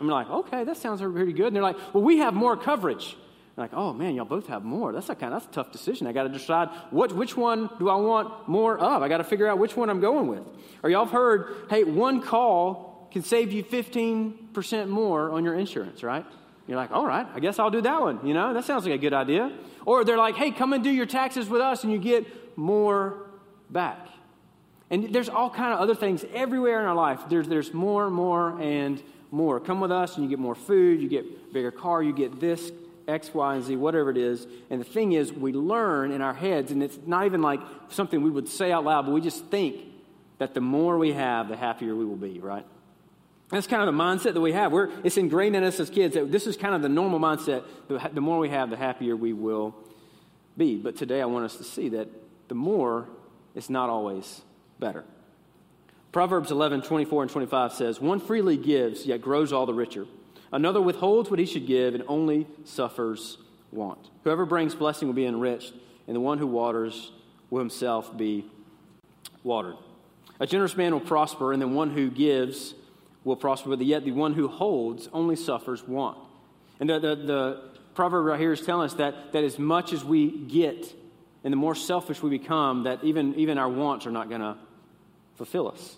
I'm 0.00 0.08
like, 0.08 0.28
okay, 0.28 0.64
that 0.64 0.76
sounds 0.76 1.00
pretty 1.00 1.34
good. 1.34 1.46
And 1.46 1.54
they're 1.54 1.62
like, 1.62 1.76
well, 1.94 2.02
we 2.02 2.18
have 2.18 2.34
more 2.34 2.56
coverage 2.56 3.16
like, 3.56 3.74
oh 3.74 3.92
man, 3.92 4.14
y'all 4.14 4.24
both 4.24 4.46
have 4.46 4.64
more. 4.64 4.92
That's 4.92 5.08
a 5.08 5.14
kind 5.14 5.34
of 5.34 5.42
that's 5.42 5.50
a 5.50 5.54
tough 5.54 5.72
decision. 5.72 6.06
I 6.06 6.12
got 6.12 6.22
to 6.24 6.28
decide 6.28 6.68
what 6.90 7.12
which 7.14 7.36
one 7.36 7.68
do 7.78 7.88
I 7.88 7.96
want 7.96 8.48
more 8.48 8.78
of. 8.78 9.02
I 9.02 9.08
got 9.08 9.18
to 9.18 9.24
figure 9.24 9.46
out 9.46 9.58
which 9.58 9.76
one 9.76 9.90
I'm 9.90 10.00
going 10.00 10.28
with. 10.28 10.42
Or 10.82 10.90
y'all 10.90 11.04
have 11.04 11.12
heard, 11.12 11.66
hey, 11.68 11.84
one 11.84 12.22
call 12.22 13.08
can 13.10 13.22
save 13.22 13.52
you 13.52 13.64
15% 13.64 14.88
more 14.88 15.30
on 15.30 15.44
your 15.44 15.54
insurance, 15.54 16.02
right? 16.02 16.24
You're 16.66 16.76
like, 16.76 16.92
all 16.92 17.06
right, 17.06 17.26
I 17.34 17.40
guess 17.40 17.58
I'll 17.58 17.70
do 17.70 17.80
that 17.80 18.00
one. 18.00 18.24
You 18.24 18.32
know, 18.32 18.54
that 18.54 18.64
sounds 18.64 18.84
like 18.84 18.94
a 18.94 18.98
good 18.98 19.12
idea. 19.12 19.52
Or 19.84 20.04
they're 20.04 20.16
like, 20.16 20.36
hey, 20.36 20.52
come 20.52 20.72
and 20.72 20.84
do 20.84 20.90
your 20.90 21.06
taxes 21.06 21.48
with 21.48 21.60
us, 21.60 21.82
and 21.82 21.92
you 21.92 21.98
get 21.98 22.56
more 22.56 23.26
back. 23.68 24.06
And 24.90 25.12
there's 25.12 25.28
all 25.28 25.50
kind 25.50 25.72
of 25.72 25.80
other 25.80 25.94
things 25.94 26.24
everywhere 26.32 26.80
in 26.80 26.86
our 26.86 26.94
life. 26.94 27.20
There's 27.28 27.48
there's 27.48 27.74
more, 27.74 28.10
more, 28.10 28.60
and 28.60 29.02
more. 29.30 29.58
Come 29.60 29.80
with 29.80 29.92
us, 29.92 30.14
and 30.16 30.24
you 30.24 30.30
get 30.30 30.38
more 30.38 30.54
food. 30.54 31.00
You 31.00 31.08
get 31.08 31.52
bigger 31.52 31.70
car. 31.70 32.02
You 32.02 32.12
get 32.12 32.40
this 32.40 32.70
X, 33.08 33.32
Y, 33.32 33.54
and 33.54 33.64
Z, 33.64 33.76
whatever 33.76 34.10
it 34.10 34.16
is. 34.16 34.46
And 34.68 34.80
the 34.80 34.84
thing 34.84 35.12
is, 35.12 35.32
we 35.32 35.52
learn 35.52 36.12
in 36.12 36.22
our 36.22 36.34
heads, 36.34 36.70
and 36.70 36.82
it's 36.82 36.98
not 37.06 37.26
even 37.26 37.42
like 37.42 37.60
something 37.88 38.22
we 38.22 38.30
would 38.30 38.48
say 38.48 38.72
out 38.72 38.84
loud, 38.84 39.06
but 39.06 39.12
we 39.12 39.20
just 39.20 39.44
think 39.46 39.76
that 40.38 40.54
the 40.54 40.60
more 40.60 40.98
we 40.98 41.12
have, 41.12 41.48
the 41.48 41.56
happier 41.56 41.94
we 41.94 42.04
will 42.04 42.16
be, 42.16 42.38
right? 42.40 42.64
That's 43.50 43.66
kind 43.66 43.82
of 43.82 43.94
the 43.94 44.00
mindset 44.00 44.34
that 44.34 44.40
we 44.40 44.52
have. 44.52 44.72
We're, 44.72 44.90
it's 45.02 45.16
ingrained 45.16 45.56
in 45.56 45.64
us 45.64 45.80
as 45.80 45.90
kids 45.90 46.14
that 46.14 46.30
this 46.30 46.46
is 46.46 46.56
kind 46.56 46.74
of 46.74 46.82
the 46.82 46.88
normal 46.88 47.18
mindset. 47.18 47.64
The, 47.88 48.10
the 48.12 48.20
more 48.20 48.38
we 48.38 48.48
have, 48.48 48.70
the 48.70 48.76
happier 48.76 49.16
we 49.16 49.32
will 49.32 49.74
be. 50.56 50.76
But 50.76 50.96
today 50.96 51.20
I 51.20 51.24
want 51.24 51.44
us 51.44 51.56
to 51.56 51.64
see 51.64 51.90
that 51.90 52.08
the 52.48 52.54
more 52.54 53.08
is 53.54 53.68
not 53.68 53.90
always 53.90 54.42
better. 54.78 55.04
Proverbs 56.12 56.50
11, 56.50 56.82
24 56.82 57.22
and 57.22 57.30
25 57.30 57.72
says, 57.72 58.00
One 58.00 58.20
freely 58.20 58.56
gives, 58.56 59.06
yet 59.06 59.20
grows 59.20 59.52
all 59.52 59.66
the 59.66 59.74
richer. 59.74 60.06
Another 60.52 60.80
withholds 60.80 61.30
what 61.30 61.38
he 61.38 61.46
should 61.46 61.66
give 61.66 61.94
and 61.94 62.04
only 62.08 62.46
suffers 62.64 63.38
want. 63.70 64.10
Whoever 64.24 64.44
brings 64.44 64.74
blessing 64.74 65.08
will 65.08 65.14
be 65.14 65.26
enriched, 65.26 65.72
and 66.06 66.16
the 66.16 66.20
one 66.20 66.38
who 66.38 66.46
waters 66.46 67.12
will 67.50 67.60
himself 67.60 68.16
be 68.16 68.44
watered. 69.44 69.76
A 70.40 70.46
generous 70.46 70.76
man 70.76 70.92
will 70.92 71.00
prosper, 71.00 71.52
and 71.52 71.62
the 71.62 71.68
one 71.68 71.90
who 71.90 72.10
gives 72.10 72.74
will 73.24 73.36
prosper, 73.36 73.70
but 73.70 73.84
yet 73.84 74.04
the 74.04 74.12
one 74.12 74.32
who 74.32 74.48
holds 74.48 75.08
only 75.12 75.36
suffers 75.36 75.86
want. 75.86 76.18
And 76.80 76.88
the, 76.88 76.98
the, 76.98 77.14
the 77.16 77.62
proverb 77.94 78.24
right 78.24 78.40
here 78.40 78.52
is 78.52 78.62
telling 78.62 78.86
us 78.86 78.94
that, 78.94 79.32
that 79.32 79.44
as 79.44 79.58
much 79.58 79.92
as 79.92 80.02
we 80.02 80.30
get, 80.30 80.92
and 81.44 81.52
the 81.52 81.56
more 81.56 81.74
selfish 81.74 82.22
we 82.22 82.30
become, 82.30 82.84
that 82.84 83.04
even, 83.04 83.34
even 83.36 83.58
our 83.58 83.68
wants 83.68 84.06
are 84.06 84.10
not 84.10 84.28
going 84.28 84.40
to 84.40 84.56
fulfill 85.36 85.68
us. 85.68 85.96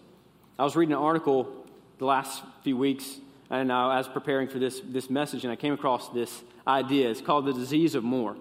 I 0.58 0.64
was 0.64 0.76
reading 0.76 0.92
an 0.92 1.00
article 1.00 1.66
the 1.98 2.04
last 2.04 2.42
few 2.62 2.76
weeks 2.76 3.18
and 3.52 3.70
I 3.70 3.98
was 3.98 4.08
preparing 4.08 4.48
for 4.48 4.58
this, 4.58 4.80
this 4.82 5.10
message, 5.10 5.44
and 5.44 5.52
I 5.52 5.56
came 5.56 5.74
across 5.74 6.08
this 6.08 6.42
idea. 6.66 7.10
It's 7.10 7.20
called 7.20 7.44
the 7.44 7.52
disease 7.52 7.94
of 7.94 8.02
more. 8.02 8.34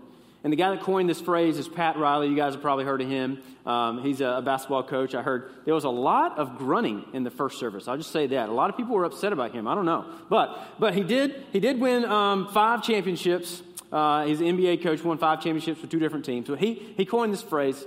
And 0.44 0.51
the 0.51 0.58
guy 0.58 0.72
that 0.72 0.82
coined 0.82 1.10
this 1.10 1.20
phrase 1.20 1.58
is 1.58 1.68
Pat 1.68 1.98
Riley. 1.98 2.30
You 2.30 2.36
guys 2.36 2.53
have 2.53 2.63
probably 2.63 2.86
heard 2.86 3.01
of 3.01 3.10
him. 3.10 3.44
Um, 3.65 4.01
he's 4.01 4.22
a, 4.22 4.38
a, 4.38 4.41
basketball 4.41 4.84
coach. 4.84 5.13
I 5.13 5.22
heard 5.22 5.51
there 5.65 5.75
was 5.75 5.84
a 5.84 5.89
lot 5.89 6.39
of 6.39 6.58
grunting 6.58 7.06
in 7.13 7.24
the 7.24 7.30
first 7.30 7.60
service. 7.60 7.88
I'll 7.89 7.98
just 7.98 8.12
say 8.12 8.25
that. 8.27 8.50
A 8.50 8.51
lot 8.51 8.70
of 8.70 8.77
people 8.77 8.96
were 8.96 9.03
upset 9.03 9.34
about 9.34 9.51
him. 9.51 9.68
I 9.68 9.75
don't 9.75 9.86
know. 9.86 10.06
But, 10.30 10.58
but 10.80 10.96
he, 10.96 11.03
did, 11.03 11.44
he 11.51 11.60
did 11.60 11.80
win 11.80 12.06
um, 12.06 12.48
five 12.48 12.82
championships. 12.82 13.62
Uh, 13.91 14.24
NBA 14.24 14.82
coach, 14.82 15.03
won 15.03 15.18
five 15.18 15.44
championships 15.44 15.82
for 15.82 15.88
two 15.88 16.00
different 16.00 16.24
teams. 16.24 16.48
So 16.48 16.56
he, 16.56 16.94
he 16.96 17.06
coined 17.06 17.34
this 17.34 17.44
phrase, 17.44 17.86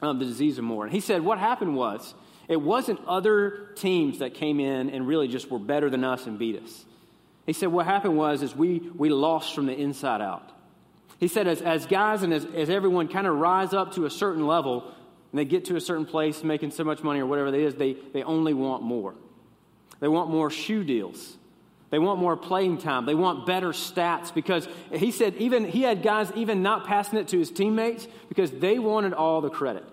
um, 0.00 0.18
the 0.18 0.24
disease 0.24 0.56
of 0.56 0.64
more. 0.64 0.84
And 0.84 0.92
he 0.92 1.00
said 1.00 1.22
what 1.22 1.38
happened 1.38 1.76
was 1.76 2.14
it 2.48 2.60
wasn't 2.60 3.00
other 3.06 3.68
teams 3.76 4.20
that 4.20 4.34
came 4.34 4.58
in 4.58 4.90
and 4.90 5.06
really 5.06 5.28
just 5.28 5.50
were 5.50 5.58
better 5.58 5.90
than 5.90 6.02
us 6.02 6.26
and 6.26 6.38
beat 6.38 6.60
us. 6.60 6.86
He 7.46 7.52
said 7.52 7.68
what 7.68 7.86
happened 7.86 8.16
was 8.16 8.42
is 8.42 8.56
we, 8.56 8.90
we 8.96 9.10
lost 9.10 9.54
from 9.54 9.66
the 9.66 9.78
inside 9.78 10.20
out. 10.20 10.50
He 11.18 11.28
said 11.28 11.46
as, 11.46 11.60
as 11.60 11.86
guys 11.86 12.22
and 12.22 12.32
as, 12.32 12.46
as 12.54 12.70
everyone 12.70 13.08
kind 13.08 13.26
of 13.26 13.36
rise 13.36 13.72
up 13.74 13.94
to 13.94 14.06
a 14.06 14.10
certain 14.10 14.46
level 14.46 14.84
and 15.32 15.38
they 15.38 15.44
get 15.44 15.66
to 15.66 15.76
a 15.76 15.80
certain 15.80 16.06
place 16.06 16.42
making 16.42 16.70
so 16.70 16.84
much 16.84 17.02
money 17.02 17.20
or 17.20 17.26
whatever 17.26 17.48
it 17.48 17.54
is, 17.54 17.74
they, 17.74 17.94
they 18.12 18.22
only 18.22 18.54
want 18.54 18.82
more. 18.82 19.14
They 20.00 20.08
want 20.08 20.30
more 20.30 20.50
shoe 20.50 20.84
deals. 20.84 21.36
They 21.90 21.98
want 21.98 22.20
more 22.20 22.36
playing 22.36 22.78
time. 22.78 23.06
They 23.06 23.14
want 23.14 23.46
better 23.46 23.70
stats 23.70 24.32
because 24.32 24.68
he 24.92 25.10
said 25.10 25.34
even 25.36 25.64
he 25.64 25.82
had 25.82 26.02
guys 26.02 26.30
even 26.34 26.62
not 26.62 26.86
passing 26.86 27.18
it 27.18 27.28
to 27.28 27.38
his 27.38 27.50
teammates 27.50 28.06
because 28.28 28.50
they 28.50 28.78
wanted 28.78 29.14
all 29.14 29.40
the 29.40 29.50
credit. 29.50 29.84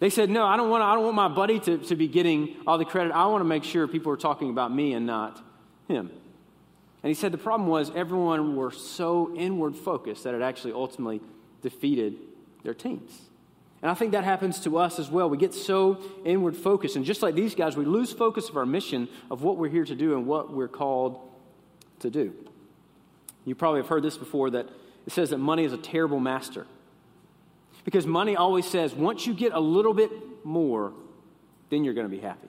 They 0.00 0.10
said, 0.10 0.30
No, 0.30 0.44
I 0.44 0.56
don't 0.56 0.70
want, 0.70 0.82
I 0.82 0.94
don't 0.94 1.04
want 1.04 1.14
my 1.14 1.28
buddy 1.28 1.60
to, 1.60 1.78
to 1.78 1.94
be 1.94 2.08
getting 2.08 2.56
all 2.66 2.78
the 2.78 2.84
credit. 2.84 3.12
I 3.12 3.26
want 3.26 3.42
to 3.42 3.48
make 3.48 3.64
sure 3.64 3.86
people 3.86 4.10
are 4.12 4.16
talking 4.16 4.50
about 4.50 4.74
me 4.74 4.94
and 4.94 5.06
not 5.06 5.40
him. 5.86 6.10
And 7.02 7.08
he 7.08 7.14
said 7.14 7.32
the 7.32 7.38
problem 7.38 7.68
was 7.68 7.90
everyone 7.94 8.56
were 8.56 8.70
so 8.70 9.34
inward 9.36 9.76
focused 9.76 10.24
that 10.24 10.34
it 10.34 10.42
actually 10.42 10.72
ultimately 10.72 11.20
defeated 11.62 12.16
their 12.62 12.74
teams. 12.74 13.22
And 13.82 13.90
I 13.90 13.94
think 13.94 14.12
that 14.12 14.24
happens 14.24 14.60
to 14.60 14.76
us 14.76 14.98
as 14.98 15.10
well. 15.10 15.30
We 15.30 15.38
get 15.38 15.54
so 15.54 16.02
inward 16.24 16.54
focused. 16.54 16.96
And 16.96 17.04
just 17.04 17.22
like 17.22 17.34
these 17.34 17.54
guys, 17.54 17.76
we 17.76 17.86
lose 17.86 18.12
focus 18.12 18.50
of 18.50 18.56
our 18.56 18.66
mission 18.66 19.08
of 19.30 19.42
what 19.42 19.56
we're 19.56 19.70
here 19.70 19.86
to 19.86 19.94
do 19.94 20.14
and 20.14 20.26
what 20.26 20.52
we're 20.52 20.68
called 20.68 21.18
to 22.00 22.10
do. 22.10 22.34
You 23.46 23.54
probably 23.54 23.80
have 23.80 23.88
heard 23.88 24.02
this 24.02 24.18
before 24.18 24.50
that 24.50 24.68
it 25.06 25.12
says 25.12 25.30
that 25.30 25.38
money 25.38 25.64
is 25.64 25.72
a 25.72 25.78
terrible 25.78 26.20
master. 26.20 26.66
Because 27.84 28.06
money 28.06 28.36
always 28.36 28.66
says, 28.66 28.94
once 28.94 29.26
you 29.26 29.34
get 29.34 29.52
a 29.52 29.60
little 29.60 29.94
bit 29.94 30.10
more, 30.44 30.92
then 31.70 31.84
you're 31.84 31.94
going 31.94 32.08
to 32.08 32.14
be 32.14 32.20
happy. 32.20 32.48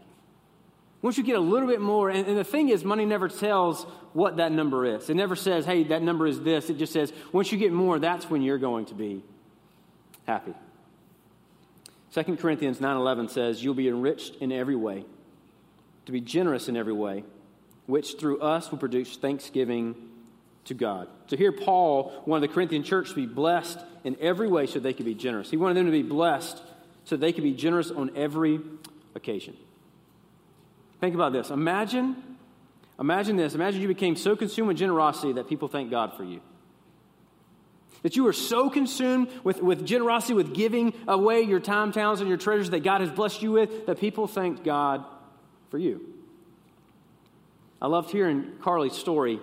Once 1.01 1.17
you 1.17 1.23
get 1.23 1.35
a 1.35 1.39
little 1.39 1.67
bit 1.67 1.81
more, 1.81 2.09
and, 2.09 2.27
and, 2.27 2.37
the 2.37 2.43
thing 2.43 2.69
is, 2.69 2.83
money 2.83 3.05
never 3.05 3.27
tells 3.27 3.83
what 4.13 4.37
that 4.37 4.51
number 4.51 4.85
is. 4.85 5.09
It 5.09 5.15
never 5.15 5.35
says, 5.35 5.65
hey, 5.65 5.83
that 5.85 6.03
number 6.03 6.27
is 6.27 6.39
this. 6.41 6.69
It 6.69 6.77
just 6.77 6.93
says, 6.93 7.11
once 7.31 7.51
you 7.51 7.57
get 7.57 7.71
more, 7.71 7.97
that's 7.97 8.29
when 8.29 8.43
you're 8.43 8.59
going 8.59 8.85
to 8.85 8.93
be 8.93 9.23
happy. 10.27 10.53
2 12.13 12.37
Corinthians 12.37 12.79
9.11 12.79 13.31
says, 13.31 13.63
you'll 13.63 13.73
be 13.73 13.87
enriched 13.87 14.35
in 14.35 14.51
every 14.51 14.75
way, 14.75 15.05
to 16.05 16.11
be 16.11 16.21
generous 16.21 16.67
in 16.67 16.77
every 16.77 16.93
way, 16.93 17.23
which 17.87 18.19
through 18.19 18.39
us 18.41 18.69
will 18.69 18.77
produce 18.77 19.15
thanksgiving 19.17 19.95
to 20.65 20.73
God. 20.73 21.07
So 21.27 21.37
here, 21.37 21.51
Paul 21.51 22.23
wanted 22.25 22.49
the 22.49 22.53
Corinthian 22.53 22.83
church 22.83 23.09
to 23.09 23.15
be 23.15 23.25
blessed 23.25 23.79
in 24.03 24.17
every 24.19 24.47
way 24.47 24.67
so 24.67 24.79
they 24.79 24.93
could 24.93 25.05
be 25.05 25.15
generous. 25.15 25.49
He 25.49 25.57
wanted 25.57 25.75
them 25.75 25.85
to 25.85 25.91
be 25.91 26.03
blessed 26.03 26.61
so 27.05 27.17
they 27.17 27.33
could 27.33 27.43
be 27.43 27.53
generous 27.53 27.89
on 27.91 28.11
every 28.15 28.59
occasion. 29.15 29.57
Think 30.99 31.15
about 31.15 31.33
this. 31.33 31.49
Imagine, 31.49 32.15
imagine 32.99 33.35
this. 33.35 33.55
Imagine 33.55 33.81
you 33.81 33.87
became 33.87 34.15
so 34.15 34.35
consumed 34.35 34.67
with 34.67 34.77
generosity 34.77 35.33
that 35.33 35.49
people 35.49 35.67
thank 35.67 35.89
God 35.89 36.15
for 36.15 36.23
you. 36.23 36.41
That 38.03 38.15
you 38.15 38.27
are 38.27 38.33
so 38.33 38.69
consumed 38.69 39.29
with, 39.43 39.61
with 39.61 39.85
generosity, 39.85 40.33
with 40.33 40.53
giving 40.53 40.93
away 41.07 41.41
your 41.41 41.59
time, 41.59 41.91
talents, 41.91 42.21
and 42.21 42.29
your 42.29 42.37
treasures 42.37 42.69
that 42.71 42.83
God 42.83 43.01
has 43.01 43.11
blessed 43.11 43.41
you 43.41 43.51
with, 43.51 43.87
that 43.87 43.99
people 43.99 44.27
thank 44.27 44.63
God 44.63 45.05
for 45.69 45.77
you. 45.77 46.01
I 47.81 47.87
loved 47.87 48.11
hearing 48.11 48.53
Carly's 48.61 48.93
story 48.93 49.39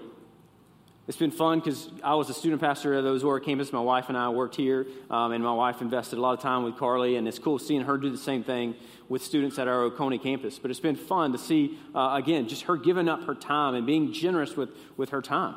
it's 1.08 1.16
been 1.16 1.30
fun 1.30 1.58
because 1.58 1.88
I 2.04 2.14
was 2.16 2.28
a 2.28 2.34
student 2.34 2.60
pastor 2.60 2.92
at 2.92 3.02
the 3.02 3.08
Ozora 3.08 3.42
campus. 3.42 3.72
My 3.72 3.80
wife 3.80 4.10
and 4.10 4.16
I 4.16 4.28
worked 4.28 4.56
here, 4.56 4.86
um, 5.08 5.32
and 5.32 5.42
my 5.42 5.54
wife 5.54 5.80
invested 5.80 6.18
a 6.18 6.20
lot 6.20 6.34
of 6.34 6.40
time 6.40 6.64
with 6.64 6.76
Carly, 6.76 7.16
and 7.16 7.26
it's 7.26 7.38
cool 7.38 7.58
seeing 7.58 7.80
her 7.80 7.96
do 7.96 8.10
the 8.10 8.18
same 8.18 8.44
thing 8.44 8.74
with 9.08 9.24
students 9.24 9.58
at 9.58 9.68
our 9.68 9.80
Oconee 9.84 10.18
campus. 10.18 10.58
But 10.58 10.70
it's 10.70 10.80
been 10.80 10.96
fun 10.96 11.32
to 11.32 11.38
see, 11.38 11.78
uh, 11.94 12.10
again, 12.12 12.46
just 12.46 12.64
her 12.64 12.76
giving 12.76 13.08
up 13.08 13.24
her 13.24 13.34
time 13.34 13.74
and 13.74 13.86
being 13.86 14.12
generous 14.12 14.54
with, 14.54 14.68
with 14.98 15.08
her 15.08 15.22
time. 15.22 15.54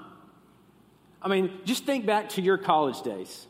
I 1.21 1.27
mean, 1.27 1.51
just 1.65 1.83
think 1.83 2.05
back 2.05 2.29
to 2.29 2.41
your 2.41 2.57
college 2.57 3.01
days. 3.01 3.45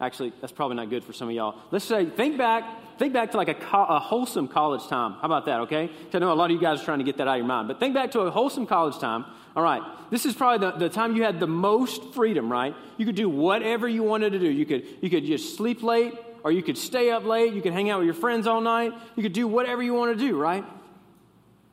Actually, 0.00 0.32
that's 0.40 0.52
probably 0.52 0.76
not 0.76 0.88
good 0.88 1.02
for 1.02 1.12
some 1.12 1.28
of 1.28 1.34
y'all. 1.34 1.58
Let's 1.72 1.84
say, 1.84 2.06
think 2.06 2.38
back, 2.38 2.98
think 2.98 3.12
back 3.12 3.32
to 3.32 3.36
like 3.36 3.48
a, 3.48 3.54
co- 3.54 3.86
a 3.86 3.98
wholesome 3.98 4.46
college 4.46 4.86
time. 4.86 5.14
How 5.14 5.24
about 5.24 5.46
that, 5.46 5.60
okay? 5.62 5.90
I 6.14 6.18
know 6.20 6.32
a 6.32 6.34
lot 6.34 6.46
of 6.46 6.52
you 6.52 6.60
guys 6.60 6.80
are 6.80 6.84
trying 6.84 6.98
to 6.98 7.04
get 7.04 7.16
that 7.16 7.26
out 7.26 7.34
of 7.34 7.38
your 7.38 7.46
mind. 7.46 7.66
But 7.66 7.80
think 7.80 7.92
back 7.92 8.12
to 8.12 8.20
a 8.20 8.30
wholesome 8.30 8.66
college 8.68 8.98
time 9.00 9.24
all 9.54 9.62
right, 9.62 9.82
this 10.10 10.24
is 10.24 10.34
probably 10.34 10.66
the, 10.66 10.78
the 10.78 10.88
time 10.88 11.14
you 11.14 11.24
had 11.24 11.38
the 11.38 11.46
most 11.46 12.14
freedom, 12.14 12.50
right? 12.50 12.74
You 12.96 13.04
could 13.04 13.14
do 13.14 13.28
whatever 13.28 13.86
you 13.86 14.02
wanted 14.02 14.30
to 14.30 14.38
do. 14.38 14.50
You 14.50 14.64
could, 14.64 14.84
you 15.02 15.10
could 15.10 15.24
just 15.24 15.56
sleep 15.56 15.82
late, 15.82 16.14
or 16.42 16.50
you 16.50 16.62
could 16.62 16.78
stay 16.78 17.10
up 17.10 17.24
late. 17.24 17.52
You 17.52 17.60
could 17.60 17.74
hang 17.74 17.90
out 17.90 17.98
with 17.98 18.06
your 18.06 18.14
friends 18.14 18.46
all 18.46 18.60
night. 18.60 18.92
You 19.14 19.22
could 19.22 19.34
do 19.34 19.46
whatever 19.46 19.82
you 19.82 19.92
want 19.92 20.16
to 20.16 20.24
do, 20.26 20.38
right? 20.38 20.64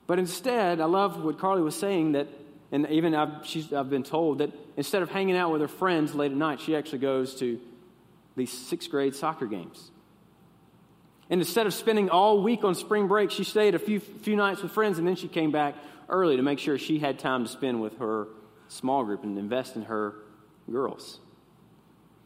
But 0.08 0.20
instead, 0.20 0.82
I 0.82 0.86
love 0.86 1.24
what 1.24 1.40
Carly 1.40 1.62
was 1.62 1.76
saying 1.76 2.14
that, 2.14 2.28
and 2.72 2.88
even 2.90 3.16
I've, 3.16 3.46
I've 3.74 3.90
been 3.90 4.04
told 4.04 4.40
that 4.40 4.52
instead 4.76 5.02
of 5.02 5.10
hanging 5.10 5.38
out 5.38 5.52
with 5.52 5.62
her 5.62 5.68
friends 5.68 6.14
late 6.14 6.32
at 6.32 6.38
night, 6.38 6.60
she 6.60 6.76
actually 6.76 7.00
goes 7.00 7.36
to 7.36 7.60
these 8.36 8.52
sixth 8.52 8.90
grade 8.90 9.16
soccer 9.16 9.46
games. 9.46 9.92
And 11.30 11.40
instead 11.40 11.68
of 11.68 11.74
spending 11.74 12.10
all 12.10 12.42
week 12.42 12.64
on 12.64 12.74
spring 12.76 13.08
break, 13.08 13.32
she 13.32 13.44
stayed 13.44 13.76
a 13.76 13.80
few, 13.80 14.00
few 14.00 14.36
nights 14.36 14.64
with 14.64 14.72
friends 14.72 14.98
and 14.98 15.08
then 15.08 15.16
she 15.16 15.28
came 15.28 15.52
back 15.52 15.76
early 16.10 16.38
to 16.38 16.44
make 16.44 16.60
sure 16.60 16.78
she 16.78 17.00
had 17.00 17.20
time 17.20 17.46
to 17.46 17.50
spend 17.50 17.82
with 17.82 17.98
her 18.00 18.28
small 18.68 19.04
group 19.04 19.24
and 19.24 19.38
invest 19.38 19.76
in 19.76 19.84
her 19.84 20.16
girls. 20.70 21.20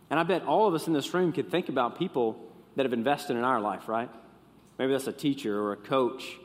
And 0.09 0.19
I 0.19 0.23
bet 0.23 0.43
all 0.43 0.67
of 0.67 0.73
us 0.73 0.87
in 0.87 0.93
this 0.93 1.13
room 1.13 1.31
could 1.31 1.49
think 1.49 1.69
about 1.69 1.97
people 1.97 2.37
that 2.75 2.83
have 2.83 2.93
invested 2.93 3.35
in 3.35 3.43
our 3.43 3.59
life, 3.61 3.87
right? 3.87 4.09
Maybe 4.77 4.91
that's 4.91 5.07
a 5.07 5.13
teacher 5.13 5.59
or 5.59 5.73
a 5.73 5.77
coach 5.77 6.37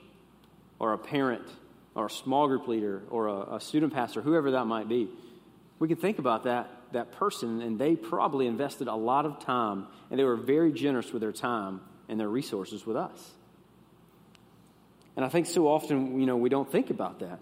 or 0.79 0.93
a 0.93 0.99
parent 0.99 1.47
or 1.95 2.07
a 2.07 2.11
small 2.11 2.47
group 2.47 2.69
leader 2.69 3.03
or 3.11 3.27
a, 3.27 3.57
a 3.57 3.61
student 3.61 3.93
pastor, 3.93 4.23
whoever 4.23 4.53
that 4.53 4.67
might 4.67 4.89
be. 4.89 5.09
We 5.79 5.89
can 5.89 5.97
think 5.97 6.19
about 6.19 6.45
that, 6.45 6.71
that 6.93 7.13
person, 7.13 7.61
and 7.63 7.79
they 7.79 7.97
probably 7.97 8.47
invested 8.47 8.89
a 8.89 8.95
lot 8.95 9.27
of 9.27 9.41
time 9.41 9.87
and 10.11 10.19
they 10.19 10.25
were 10.25 10.37
very 10.37 10.73
generous 10.73 11.13
with 11.13 11.23
their 11.23 11.33
time 11.33 11.81
and 12.09 12.19
their 12.19 12.29
resources 12.29 12.87
with 12.87 12.97
us. 12.97 13.33
And 15.19 15.25
I 15.25 15.29
think 15.31 15.47
so 15.49 15.67
often, 15.67 16.21
you 16.21 16.27
know, 16.27 16.37
we 16.37 16.49
don't 16.49 16.71
think 16.71 16.91
about 16.91 17.19
that. 17.19 17.41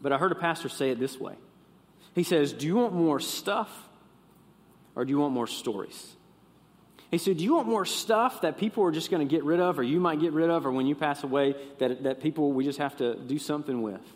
But 0.00 0.12
I 0.12 0.16
heard 0.16 0.30
a 0.30 0.36
pastor 0.36 0.68
say 0.68 0.90
it 0.90 1.00
this 1.00 1.18
way. 1.18 1.34
He 2.14 2.22
says, 2.22 2.52
Do 2.52 2.68
you 2.68 2.76
want 2.76 2.94
more 2.94 3.18
stuff 3.18 3.68
or 4.94 5.04
do 5.04 5.10
you 5.10 5.18
want 5.18 5.34
more 5.34 5.48
stories? 5.48 6.14
He 7.10 7.18
said, 7.18 7.38
Do 7.38 7.42
you 7.42 7.56
want 7.56 7.66
more 7.66 7.84
stuff 7.84 8.42
that 8.42 8.58
people 8.58 8.84
are 8.84 8.92
just 8.92 9.10
going 9.10 9.26
to 9.26 9.28
get 9.28 9.42
rid 9.42 9.58
of 9.58 9.80
or 9.80 9.82
you 9.82 9.98
might 9.98 10.20
get 10.20 10.32
rid 10.32 10.50
of 10.50 10.66
or 10.66 10.70
when 10.70 10.86
you 10.86 10.94
pass 10.94 11.24
away 11.24 11.56
that, 11.78 12.04
that 12.04 12.22
people 12.22 12.52
we 12.52 12.62
just 12.62 12.78
have 12.78 12.96
to 12.98 13.16
do 13.16 13.40
something 13.40 13.82
with? 13.82 14.12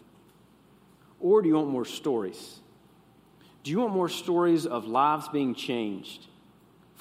Or 1.19 1.43
do 1.43 1.49
you 1.49 1.57
want 1.57 1.69
more 1.69 1.85
stories? 1.85 2.61
Do 3.65 3.73
you 3.73 3.81
want 3.81 3.93
more 3.93 4.09
stories 4.09 4.67
of 4.67 4.87
lives 4.87 5.29
being 5.31 5.57
changed? 5.57 6.29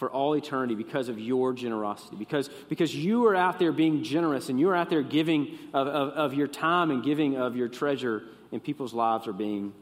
For 0.01 0.09
all 0.09 0.35
eternity 0.35 0.73
because 0.73 1.09
of 1.09 1.19
your 1.19 1.53
generosity. 1.53 2.15
Because, 2.15 2.49
because 2.69 2.95
you 2.95 3.27
are 3.27 3.35
out 3.35 3.59
there 3.59 3.71
being 3.71 4.01
generous 4.01 4.49
and 4.49 4.59
you're 4.59 4.75
out 4.75 4.89
there 4.89 5.03
giving 5.03 5.59
of, 5.75 5.85
of, 5.87 6.09
of 6.13 6.33
your 6.33 6.47
time 6.47 6.89
and 6.89 7.03
giving 7.03 7.37
of 7.37 7.55
your 7.55 7.67
treasure, 7.67 8.23
and 8.51 8.63
people's 8.63 8.95
lives 8.95 9.27
are 9.27 9.33
being 9.33 9.73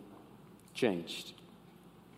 changed. 0.73 1.31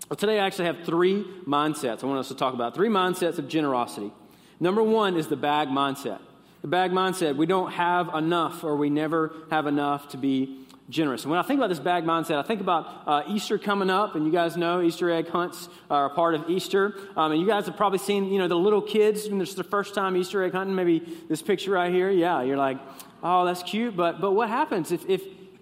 Well, 0.10 0.17
today 0.17 0.39
I 0.39 0.48
actually 0.48 0.65
have 0.65 0.79
three 0.84 1.24
mindsets 1.46 2.03
I 2.03 2.08
want 2.08 2.17
us 2.17 2.29
to 2.29 2.36
talk 2.36 2.55
about. 2.55 2.74
Three 2.74 2.89
mindsets 2.89 3.38
of 3.38 3.48
generosity. 3.48 4.12
Number 4.60 4.81
one 4.81 5.15
is 5.15 5.27
the 5.27 5.36
bag 5.36 5.67
mindset. 5.67 6.22
The 6.63 6.70
bag 6.70 6.89
mindset, 6.89 7.36
we 7.36 7.46
don't 7.46 7.72
have 7.72 8.15
enough 8.15 8.63
or 8.63 8.77
we 8.77 8.89
never 8.89 9.31
have 9.51 9.67
enough 9.67 10.08
to 10.10 10.17
be 10.17 10.65
generous. 10.90 11.24
And 11.24 11.32
when 11.32 11.40
I 11.40 11.44
think 11.44 11.60
about 11.60 11.70
this 11.70 11.80
bag 11.80 12.04
mindset, 12.04 12.38
I 12.38 12.44
think 12.44 12.62
about 12.62 13.04
uh, 13.06 13.24
Easter 13.28 13.58
coming 13.58 13.90
up, 13.90 14.16
and 14.16 14.26
you 14.26 14.32
guys 14.32 14.58
know 14.58 14.82
Easter 14.82 15.10
egg 15.10 15.30
hunts 15.30 15.70
are 15.90 16.08
a 16.08 16.10
part 16.10 16.36
of 16.36 16.50
Easter. 16.50 16.96
Um, 17.16 17.32
and 17.32 17.40
you 17.40 17.48
guys 17.48 17.66
have 17.66 17.78
probably 17.78 18.00
seen, 18.00 18.32
you 18.32 18.40
know, 18.40 18.48
the 18.48 18.58
little 18.58 18.82
kids 18.82 19.30
when 19.30 19.42
it's 19.42 19.54
their 19.54 19.64
first 19.64 19.96
time 19.96 20.18
Easter 20.18 20.44
egg 20.44 20.54
hunting. 20.54 20.76
Maybe 20.76 21.00
this 21.30 21.42
picture 21.42 21.72
right 21.72 21.94
here. 21.94 22.10
Yeah, 22.10 22.42
you're 22.42 22.58
like, 22.58 22.78
oh, 23.24 23.46
that's 23.46 23.64
cute. 23.64 23.96
But 23.96 24.20
but 24.20 24.32
what 24.32 24.50
happens 24.50 24.92
if 24.92 25.08
if 25.10 25.22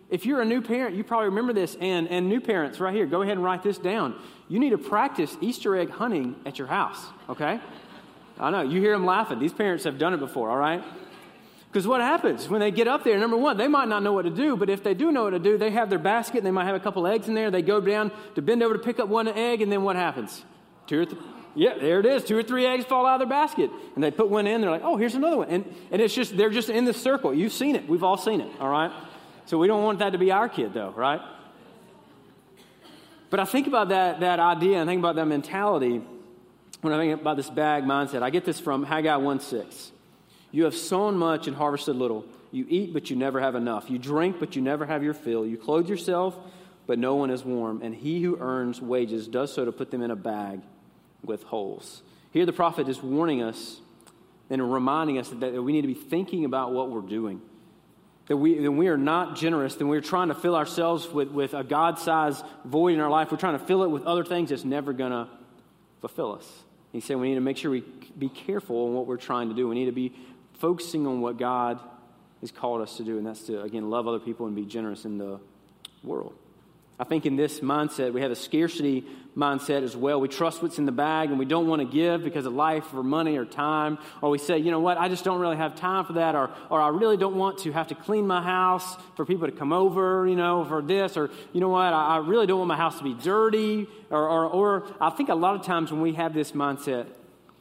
if 0.10 0.26
you're 0.26 0.42
a 0.42 0.46
new 0.46 0.62
parent, 0.62 0.96
you 0.96 1.04
probably 1.04 1.28
remember 1.28 1.54
this, 1.54 1.78
and, 1.80 2.08
and 2.10 2.28
new 2.28 2.42
parents, 2.42 2.80
right 2.80 2.94
here, 2.94 3.06
go 3.06 3.22
ahead 3.22 3.34
and 3.34 3.44
write 3.44 3.62
this 3.62 3.78
down. 3.78 4.16
You 4.48 4.60
need 4.60 4.72
to 4.72 4.78
practice 4.78 5.38
Easter 5.40 5.76
egg 5.78 5.92
hunting 5.92 6.36
at 6.46 6.58
your 6.58 6.68
house, 6.68 6.98
okay? 7.30 7.60
I 8.40 8.50
know, 8.50 8.62
you 8.62 8.82
hear 8.82 8.94
them 8.94 9.06
laughing. 9.06 9.38
These 9.38 9.54
parents 9.54 9.84
have 9.84 10.00
done 10.00 10.14
it 10.16 10.20
before, 10.20 10.50
all 10.50 10.58
right? 10.58 10.84
Because 11.72 11.86
what 11.86 12.02
happens 12.02 12.50
when 12.50 12.62
they 12.62 12.72
get 12.72 12.88
up 12.88 13.04
there? 13.04 13.20
Number 13.20 13.38
one, 13.38 13.58
they 13.58 13.68
might 13.68 13.88
not 13.88 14.02
know 14.02 14.12
what 14.12 14.24
to 14.24 14.32
do, 14.32 14.58
but 14.58 14.70
if 14.70 14.84
they 14.84 14.96
do 14.96 15.12
know 15.12 15.26
what 15.26 15.32
to 15.32 15.40
do, 15.40 15.58
they 15.58 15.70
have 15.70 15.90
their 15.90 16.00
basket 16.00 16.38
and 16.38 16.46
they 16.46 16.52
might 16.52 16.66
have 16.66 16.76
a 16.76 16.80
couple 16.80 17.06
eggs 17.06 17.28
in 17.28 17.36
there. 17.36 17.52
They 17.52 17.62
go 17.62 17.80
down 17.80 18.12
to 18.36 18.42
bend 18.42 18.64
over 18.64 18.74
to 18.74 18.80
pick 18.80 19.00
up 19.00 19.08
one 19.08 19.28
egg, 19.28 19.62
and 19.62 19.72
then 19.72 19.84
what 19.84 19.96
happens? 19.96 20.44
Two 20.88 21.02
or 21.02 21.06
three. 21.06 21.20
Yeah, 21.56 21.78
there 21.78 22.00
it 22.00 22.06
is. 22.06 22.24
Two 22.24 22.38
or 22.38 22.44
three 22.44 22.66
eggs 22.66 22.86
fall 22.86 23.06
out 23.06 23.22
of 23.22 23.28
their 23.28 23.38
basket. 23.38 23.70
And 23.94 24.04
they 24.04 24.10
put 24.10 24.30
one 24.30 24.48
in, 24.48 24.62
they're 24.62 24.72
like, 24.72 24.84
oh, 24.84 24.98
here's 24.98 25.16
another 25.16 25.38
one. 25.38 25.50
And, 25.50 25.76
and 25.92 26.02
it's 26.02 26.14
just, 26.14 26.36
they're 26.36 26.50
just 26.50 26.70
in 26.70 26.86
this 26.86 27.02
circle. 27.02 27.34
You've 27.34 27.54
seen 27.54 27.76
it. 27.76 27.88
We've 27.88 28.04
all 28.04 28.18
seen 28.18 28.42
it, 28.42 28.52
all 28.60 28.70
right? 28.70 28.92
So 29.46 29.58
we 29.58 29.68
don't 29.68 29.84
want 29.84 30.00
that 30.00 30.12
to 30.12 30.18
be 30.18 30.32
our 30.32 30.50
kid, 30.50 30.74
though, 30.74 30.92
right? 30.92 31.22
But 33.30 33.40
I 33.40 33.46
think 33.46 33.68
about 33.68 33.90
that, 33.90 34.22
that 34.22 34.40
idea 34.40 34.80
and 34.80 34.88
think 34.88 35.00
about 35.00 35.16
that 35.16 35.26
mentality 35.26 36.02
when 36.82 36.94
I 36.94 36.98
think 36.98 37.22
about 37.22 37.38
this 37.38 37.50
bag 37.50 37.84
mindset. 37.84 38.24
I 38.24 38.32
get 38.32 38.46
this 38.46 38.60
from 38.60 38.84
Haggai 38.84 39.18
1 39.18 39.40
6. 39.40 39.92
You 40.51 40.63
have 40.63 40.75
sown 40.75 41.18
much 41.18 41.48
and 41.48 41.56
harvested 41.56 41.96
little. 41.96 42.25
You 42.51 42.65
eat, 42.68 42.94
but 42.94 43.10
you 43.10 43.15
never 43.15 43.39
have 43.39 43.56
enough. 43.56 43.89
You 43.89 44.00
drink, 44.00 44.38
but 44.39 44.56
you 44.56 44.62
never 44.62 44.86
have 44.86 45.03
your 45.03 45.13
fill. 45.13 45.46
You 45.46 45.58
clothe 45.58 45.88
yourself, 45.88 46.36
but 46.88 46.98
no 46.98 47.15
one 47.15 47.29
is 47.29 47.46
warm. 47.46 47.82
And 47.84 47.94
he 47.94 48.22
who 48.22 48.38
earns 48.39 48.82
wages 48.82 49.27
does 49.27 49.53
so 49.53 49.65
to 49.65 49.72
put 49.72 49.91
them 49.91 50.01
in 50.01 50.10
a 50.10 50.15
bag 50.15 50.62
with 51.24 51.44
holes. 51.44 52.01
Here, 52.32 52.46
the 52.46 52.53
prophet 52.53 52.89
is 52.89 53.01
warning 53.01 53.44
us 53.44 53.79
and 54.50 54.72
reminding 54.72 55.20
us 55.20 55.29
that 55.29 55.62
we 55.62 55.72
need 55.72 55.82
to 55.82 55.88
be 55.88 55.94
thinking 55.94 56.46
about 56.46 56.72
what 56.72 56.89
we're 56.89 57.01
doing. 57.01 57.41
That 58.27 58.38
we, 58.38 58.60
that 58.60 58.72
we 58.72 58.88
are 58.88 58.98
not 58.98 59.36
generous, 59.36 59.75
then 59.75 59.88
we're 59.88 60.01
trying 60.01 60.27
to 60.27 60.36
fill 60.36 60.56
ourselves 60.56 61.08
with, 61.10 61.29
with 61.29 61.56
a 61.56 61.63
God 61.63 61.98
sized 61.98 62.44
void 62.63 62.94
in 62.94 63.00
our 63.00 63.10
life. 63.10 63.32
We're 63.32 63.38
trying 63.38 63.58
to 63.58 63.65
fill 63.65 63.84
it 63.84 63.89
with 63.89 64.03
other 64.03 64.24
things 64.24 64.50
that's 64.50 64.63
never 64.63 64.94
going 64.94 65.12
to 65.12 65.27
fulfill 66.00 66.34
us. 66.34 66.48
He 66.91 67.00
said 67.01 67.18
we 67.18 67.29
need 67.29 67.36
to 67.36 67.41
make 67.41 67.58
sure 67.58 67.70
we 67.72 67.84
be 68.18 68.29
careful 68.29 68.88
in 68.88 68.94
what 68.94 69.06
we're 69.06 69.18
trying 69.18 69.50
to 69.50 69.56
do. 69.56 69.68
We 69.68 69.75
need 69.75 69.86
to 69.86 69.91
be 69.91 70.13
focusing 70.60 71.08
on 71.08 71.22
what 71.22 71.38
God 71.38 71.80
has 72.42 72.51
called 72.51 72.82
us 72.82 72.98
to 72.98 73.04
do, 73.04 73.18
and 73.18 73.25
that's 73.25 73.42
to, 73.44 73.62
again, 73.62 73.89
love 73.89 74.08
other 74.08 74.20
people 74.20 74.46
and 74.46 74.56
be 74.56 74.66
generous 74.66 75.06
in 75.06 75.18
the 75.18 75.39
world. 76.04 76.34
I 77.00 77.06
think 77.06 77.25
in 77.25 77.38
this 77.38 77.62
mindset, 77.62 78.12
we 78.12 78.22
have 78.22 78.32
a 78.32 78.36
scarcity 78.36 79.06
mindset 79.38 79.84
as 79.84 79.96
well. 79.96 80.20
We 80.20 80.28
trust 80.28 80.62
what's 80.62 80.80
in 80.80 80.86
the 80.86 80.92
bag 80.92 81.30
and 81.30 81.39
we 81.39 81.46
don't 81.46 81.68
want 81.68 81.82
to 81.82 81.88
give 81.88 82.25
because 82.25 82.46
of 82.46 82.51
life 82.51 82.94
or 82.94 83.04
money 83.04 83.38
or 83.38 83.46
time. 83.46 83.98
Or 84.22 84.30
we 84.30 84.38
say, 84.38 84.58
you 84.58 84.70
know 84.70 84.82
what, 84.82 84.98
I 84.98 85.08
just 85.08 85.24
don't 85.24 85.39
really 85.39 85.56
have 85.56 85.75
time 85.75 86.04
for 86.04 86.13
that. 86.13 86.36
Or, 86.36 86.51
or 86.70 86.82
I 86.82 86.89
really 86.89 87.16
don't 87.16 87.38
want 87.38 87.60
to 87.60 87.72
have 87.72 87.88
to 87.88 87.96
clean 87.96 88.28
my 88.28 88.42
house 88.42 88.98
for 89.16 89.25
people 89.25 89.48
to 89.48 89.54
come 89.54 89.72
over, 89.72 90.28
you 90.28 90.36
know, 90.36 90.66
for 90.66 90.82
this. 90.82 91.16
Or, 91.16 91.30
you 91.54 91.62
know 91.62 91.70
what, 91.70 91.94
I, 91.94 92.16
I 92.16 92.18
really 92.18 92.48
don't 92.48 92.60
want 92.60 92.68
my 92.68 92.75
house 92.75 92.98
to 92.98 93.04
be 93.06 93.13
dirty. 93.13 93.88
Or, 94.10 94.28
or, 94.28 94.46
or 94.48 94.88
I 95.00 95.10
think 95.10 95.30
a 95.30 95.36
lot 95.36 95.56
of 95.56 95.62
times 95.62 95.94
when 95.94 96.01
we 96.01 96.13
have 96.16 96.34
this 96.34 96.51
mindset, 96.51 97.08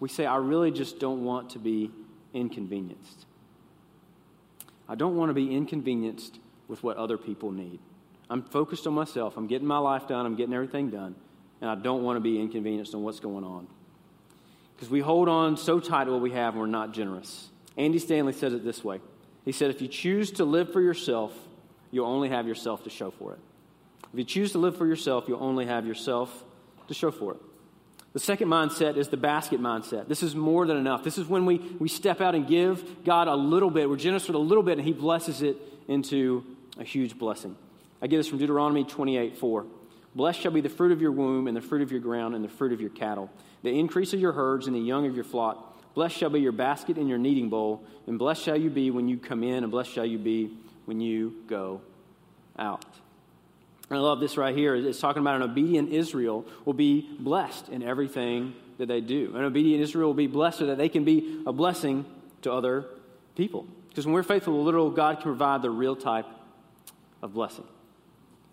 we 0.01 0.09
say, 0.09 0.27
I 0.27 0.37
really 0.37 0.73
just 0.73 0.99
don't 0.99 1.25
want 1.25 1.51
to 1.51 1.61
be 1.61 1.93
inconvenienced. 2.35 3.27
I 4.89 4.95
don't 4.95 5.17
want 5.17 5.31
to 5.31 5.35
be 5.35 5.55
inconvenienced 5.55 6.39
with 6.67 6.83
what 6.83 6.97
other 6.97 7.19
people 7.19 7.51
need. 7.51 7.81
I'm 8.31 8.43
focused 8.43 8.87
on 8.87 8.95
myself. 8.95 9.37
I'm 9.37 9.47
getting 9.47 9.67
my 9.67 9.79
life 9.79 10.07
done. 10.07 10.27
I'm 10.27 10.37
getting 10.37 10.55
everything 10.55 10.91
done. 10.91 11.15
And 11.61 11.71
I 11.71 11.75
don't 11.75 12.03
want 12.03 12.17
to 12.17 12.21
be 12.21 12.41
inconvenienced 12.41 12.95
on 12.95 13.03
what's 13.03 13.21
going 13.21 13.45
on. 13.45 13.67
Because 14.77 14.91
we 14.91 15.01
hold 15.01 15.29
on 15.29 15.57
so 15.57 15.81
tight 15.81 16.05
to 16.05 16.13
what 16.13 16.21
we 16.21 16.31
have 16.33 16.55
and 16.55 16.61
we're 16.61 16.67
not 16.67 16.93
generous. 16.93 17.49
Andy 17.77 17.99
Stanley 17.99 18.33
says 18.33 18.53
it 18.53 18.65
this 18.65 18.85
way 18.85 19.01
He 19.45 19.53
said, 19.53 19.71
If 19.71 19.83
you 19.83 19.89
choose 19.89 20.33
to 20.33 20.45
live 20.45 20.73
for 20.73 20.81
yourself, 20.81 21.33
you'll 21.91 22.07
only 22.07 22.29
have 22.29 22.47
yourself 22.47 22.85
to 22.85 22.91
show 22.91 23.11
for 23.11 23.33
it. 23.33 23.41
If 24.13 24.19
you 24.19 24.25
choose 24.25 24.53
to 24.53 24.59
live 24.59 24.77
for 24.77 24.87
yourself, 24.87 25.25
you'll 25.27 25.43
only 25.43 25.67
have 25.67 25.87
yourself 25.87 26.45
to 26.87 26.95
show 26.95 27.11
for 27.11 27.35
it. 27.35 27.41
The 28.19 28.25
second 28.25 28.49
mindset 28.49 28.97
is 28.97 29.07
the 29.07 29.17
basket 29.17 29.61
mindset. 29.61 30.09
This 30.09 30.25
is 30.25 30.35
more 30.35 30.67
than 30.67 30.77
enough. 30.77 31.05
This 31.05 31.19
is 31.19 31.29
when 31.29 31.47
we, 31.47 31.59
we 31.79 31.89
step 31.89 32.21
out 32.21 32.35
and 32.35 32.49
give 32.49 33.05
God 33.05 33.29
a 33.29 33.37
little 33.37 33.71
bit. 33.71 33.89
We're 33.89 33.95
generous 33.95 34.27
with 34.27 34.35
a 34.35 34.41
little 34.41 34.65
bit, 34.65 34.77
and 34.77 34.85
He 34.85 34.93
blesses 34.93 35.41
it 35.41 35.57
into 35.87 36.45
a 36.81 36.83
huge 36.83 37.17
blessing. 37.17 37.55
I 38.03 38.09
get 38.09 38.17
this 38.17 38.27
from 38.27 38.39
Deuteronomy 38.39 38.83
28 38.83 39.37
4. 39.37 39.67
Blessed 40.17 40.41
shall 40.41 40.51
be 40.51 40.61
the 40.61 40.69
fruit 40.69 40.91
of 40.91 41.01
your 41.01 41.13
womb, 41.13 41.47
and 41.47 41.57
the 41.57 41.61
fruit 41.61 41.81
of 41.81 41.93
your 41.93 42.01
ground, 42.01 42.35
and 42.35 42.45
the 42.45 42.49
fruit 42.49 42.73
of 42.73 42.81
your 42.81 42.91
cattle, 42.91 43.31
the 43.63 43.71
increase 43.71 44.13
of 44.13 44.19
your 44.19 44.33
herds, 44.33 44.67
and 44.67 44.75
the 44.75 44.81
young 44.81 45.07
of 45.07 45.15
your 45.15 45.23
flock. 45.23 45.95
Blessed 45.95 46.17
shall 46.17 46.31
be 46.31 46.41
your 46.41 46.51
basket 46.51 46.97
and 46.97 47.09
your 47.09 47.19
kneading 47.19 47.49
bowl, 47.49 47.85
and 48.09 48.19
blessed 48.19 48.43
shall 48.43 48.57
you 48.57 48.69
be 48.69 48.91
when 48.91 49.07
you 49.07 49.17
come 49.17 49.45
in, 49.45 49.63
and 49.63 49.71
blessed 49.71 49.93
shall 49.93 50.05
you 50.05 50.19
be 50.19 50.51
when 50.87 51.01
you 51.01 51.37
go 51.47 51.83
out. 52.59 52.85
I 53.91 53.97
love 53.97 54.21
this 54.21 54.37
right 54.37 54.55
here. 54.55 54.75
It's 54.75 55.01
talking 55.01 55.21
about 55.21 55.37
an 55.37 55.43
obedient 55.43 55.93
Israel 55.93 56.45
will 56.65 56.75
be 56.75 57.09
blessed 57.19 57.71
in 57.71 57.83
everything 57.83 58.55
that 58.77 58.87
they 58.87 59.01
do. 59.01 59.35
An 59.35 59.45
obedient 59.45 59.83
Israel 59.83 60.09
will 60.09 60.15
be 60.15 60.27
blessed 60.27 60.59
so 60.59 60.67
that 60.67 60.79
they 60.79 60.89
can 60.89 61.05
be 61.05 61.43
a 61.47 61.53
blessing 61.53 62.05
to 62.43 62.53
other 62.53 62.85
people. 63.35 63.67
Because 63.89 64.05
when 64.05 64.15
we're 64.15 64.23
faithful 64.23 64.55
to 64.55 64.61
little, 64.61 64.91
God 64.91 65.17
can 65.17 65.25
provide 65.25 65.63
the 65.63 65.71
real 65.71 65.97
type 65.97 66.27
of 67.23 67.33
blessing. 67.33 67.65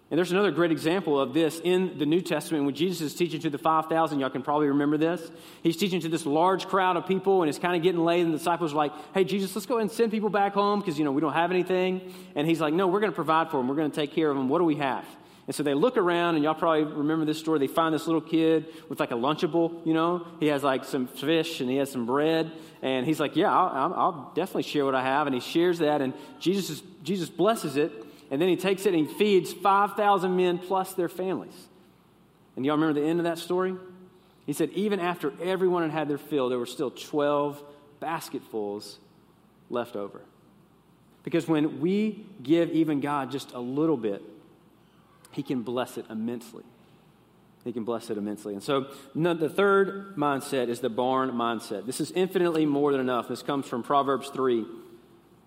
And 0.09 0.17
there's 0.17 0.31
another 0.31 0.51
great 0.51 0.71
example 0.71 1.19
of 1.19 1.33
this 1.33 1.59
in 1.63 1.97
the 1.97 2.05
New 2.05 2.21
Testament 2.21 2.65
when 2.65 2.75
Jesus 2.75 3.01
is 3.01 3.15
teaching 3.15 3.41
to 3.41 3.49
the 3.49 3.57
5,000. 3.57 4.19
Y'all 4.19 4.29
can 4.29 4.43
probably 4.43 4.67
remember 4.67 4.97
this. 4.97 5.31
He's 5.63 5.75
teaching 5.75 5.99
to 6.01 6.09
this 6.09 6.25
large 6.27 6.67
crowd 6.67 6.95
of 6.95 7.07
people, 7.07 7.41
and 7.41 7.49
it's 7.49 7.57
kind 7.57 7.75
of 7.75 7.81
getting 7.81 8.01
late, 8.05 8.21
and 8.21 8.31
the 8.31 8.37
disciples 8.37 8.71
are 8.71 8.77
like, 8.77 8.93
hey, 9.13 9.23
Jesus, 9.23 9.55
let's 9.55 9.65
go 9.65 9.79
and 9.79 9.91
send 9.91 10.11
people 10.11 10.29
back 10.29 10.53
home 10.53 10.79
because, 10.79 10.97
you 10.97 11.05
know, 11.05 11.11
we 11.11 11.21
don't 11.21 11.33
have 11.33 11.51
anything. 11.51 12.13
And 12.35 12.47
he's 12.47 12.61
like, 12.61 12.73
no, 12.73 12.87
we're 12.87 12.99
going 12.99 13.11
to 13.11 13.15
provide 13.15 13.49
for 13.49 13.57
them. 13.57 13.67
We're 13.67 13.75
going 13.75 13.89
to 13.89 13.95
take 13.95 14.13
care 14.13 14.29
of 14.29 14.37
them. 14.37 14.47
What 14.47 14.59
do 14.59 14.63
we 14.63 14.75
have? 14.75 15.05
And 15.47 15.55
so 15.55 15.61
they 15.61 15.75
look 15.75 15.95
around, 15.95 16.35
and 16.35 16.43
y'all 16.43 16.55
probably 16.55 16.83
remember 16.83 17.23
this 17.23 17.37
story. 17.37 17.59
They 17.59 17.67
find 17.67 17.93
this 17.93 18.07
little 18.07 18.21
kid 18.21 18.65
with 18.89 18.99
like 18.99 19.11
a 19.11 19.15
Lunchable, 19.15 19.85
you 19.85 19.93
know. 19.93 20.25
He 20.39 20.47
has 20.47 20.63
like 20.63 20.83
some 20.85 21.07
fish 21.07 21.61
and 21.61 21.69
he 21.69 21.77
has 21.77 21.91
some 21.91 22.07
bread. 22.07 22.51
And 22.81 23.05
he's 23.05 23.19
like, 23.19 23.35
Yeah, 23.35 23.55
I'll, 23.55 23.93
I'll 23.93 24.31
definitely 24.35 24.63
share 24.63 24.85
what 24.85 24.95
I 24.95 25.03
have. 25.03 25.27
And 25.27 25.35
he 25.35 25.39
shares 25.39 25.79
that, 25.79 26.01
and 26.01 26.13
Jesus, 26.39 26.69
is, 26.69 26.83
Jesus 27.03 27.29
blesses 27.29 27.77
it. 27.77 27.91
And 28.31 28.41
then 28.41 28.49
he 28.49 28.55
takes 28.55 28.87
it 28.87 28.95
and 28.95 29.07
he 29.07 29.13
feeds 29.13 29.53
5,000 29.53 30.35
men 30.35 30.57
plus 30.57 30.93
their 30.93 31.09
families. 31.09 31.53
And 32.55 32.65
y'all 32.65 32.75
remember 32.75 32.99
the 32.99 33.05
end 33.05 33.19
of 33.19 33.25
that 33.25 33.37
story? 33.37 33.75
He 34.47 34.53
said, 34.53 34.71
even 34.71 34.99
after 34.99 35.31
everyone 35.41 35.83
had 35.83 35.91
had 35.91 36.09
their 36.09 36.17
fill, 36.17 36.49
there 36.49 36.59
were 36.59 36.65
still 36.65 36.89
12 36.91 37.61
basketfuls 37.99 38.97
left 39.69 39.95
over. 39.95 40.21
Because 41.23 41.47
when 41.47 41.81
we 41.81 42.25
give 42.41 42.71
even 42.71 42.99
God 42.99 43.31
just 43.31 43.53
a 43.53 43.59
little 43.59 43.97
bit, 43.97 44.21
He 45.35 45.43
can 45.43 45.63
bless 45.63 45.97
it 45.97 46.05
immensely. 46.09 46.63
He 47.65 47.73
can 47.73 47.83
bless 47.83 48.09
it 48.09 48.17
immensely. 48.17 48.53
And 48.53 48.63
so 48.63 48.87
the 49.13 49.49
third 49.49 50.15
mindset 50.15 50.69
is 50.69 50.79
the 50.79 50.89
barn 50.89 51.31
mindset. 51.31 51.85
This 51.85 51.99
is 51.99 52.11
infinitely 52.11 52.65
more 52.65 52.91
than 52.91 53.01
enough. 53.01 53.27
This 53.27 53.41
comes 53.43 53.67
from 53.67 53.83
Proverbs 53.83 54.29
3 54.29 54.65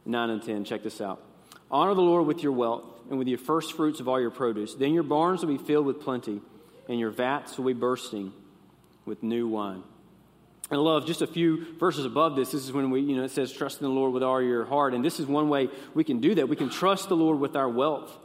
9 0.04 0.30
and 0.30 0.42
10. 0.42 0.64
Check 0.64 0.82
this 0.82 1.00
out. 1.00 1.22
Honor 1.70 1.94
the 1.94 2.02
Lord 2.02 2.26
with 2.26 2.42
your 2.42 2.52
wealth 2.52 2.84
and 3.10 3.18
with 3.18 3.28
your 3.28 3.38
first 3.38 3.74
fruits 3.74 4.00
of 4.00 4.08
all 4.08 4.20
your 4.20 4.30
produce. 4.30 4.74
Then 4.74 4.92
your 4.92 5.02
barns 5.02 5.42
will 5.42 5.56
be 5.56 5.62
filled 5.62 5.86
with 5.86 6.00
plenty, 6.00 6.40
and 6.88 6.98
your 6.98 7.10
vats 7.10 7.58
will 7.58 7.66
be 7.66 7.74
bursting 7.74 8.32
with 9.04 9.22
new 9.22 9.48
wine. 9.48 9.82
I 10.70 10.76
love 10.76 11.06
just 11.06 11.22
a 11.22 11.26
few 11.26 11.74
verses 11.78 12.04
above 12.04 12.36
this. 12.36 12.52
This 12.52 12.64
is 12.64 12.72
when 12.72 12.90
we, 12.90 13.00
you 13.00 13.16
know, 13.16 13.24
it 13.24 13.30
says, 13.30 13.52
trust 13.52 13.80
in 13.80 13.86
the 13.86 13.92
Lord 13.92 14.12
with 14.12 14.22
all 14.22 14.40
your 14.40 14.64
heart. 14.64 14.92
And 14.92 15.04
this 15.04 15.20
is 15.20 15.26
one 15.26 15.48
way 15.48 15.68
we 15.94 16.04
can 16.04 16.20
do 16.20 16.34
that. 16.36 16.48
We 16.48 16.56
can 16.56 16.68
trust 16.68 17.08
the 17.08 17.16
Lord 17.16 17.38
with 17.38 17.56
our 17.56 17.68
wealth. 17.68 18.16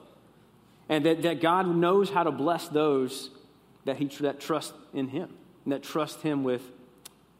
And 0.90 1.06
that, 1.06 1.22
that 1.24 1.42
God 1.42 1.68
knows 1.68 2.10
how 2.10 2.24
to 2.24 2.32
bless 2.32 2.68
those 2.68 3.30
that, 3.86 3.98
he, 3.98 4.06
that 4.22 4.40
trust 4.40 4.74
in 4.94 5.08
Him 5.08 5.30
and 5.64 5.74
that 5.74 5.84
trust 5.84 6.22
Him 6.22 6.44
with 6.44 6.62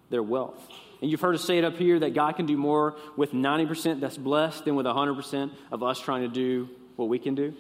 their 0.10 0.24
wealth. 0.24 0.60
And 1.02 1.12
you've 1.12 1.22
heard 1.22 1.36
us 1.36 1.44
say 1.44 1.58
it 1.58 1.66
up 1.66 1.76
here 1.76 2.00
that 2.00 2.14
God 2.14 2.38
can 2.38 2.46
do 2.46 2.56
more 2.56 2.96
with 3.18 3.32
90% 3.32 4.00
that's 4.00 4.18
blessed 4.18 4.66
than 4.66 4.76
with 4.76 4.86
100% 4.86 5.52
of 5.72 5.84
us 5.84 6.00
trying 6.00 6.22
to 6.22 6.30
do 6.30 6.70
what 6.96 7.10
we 7.10 7.20
can 7.20 7.36
do. 7.36 7.54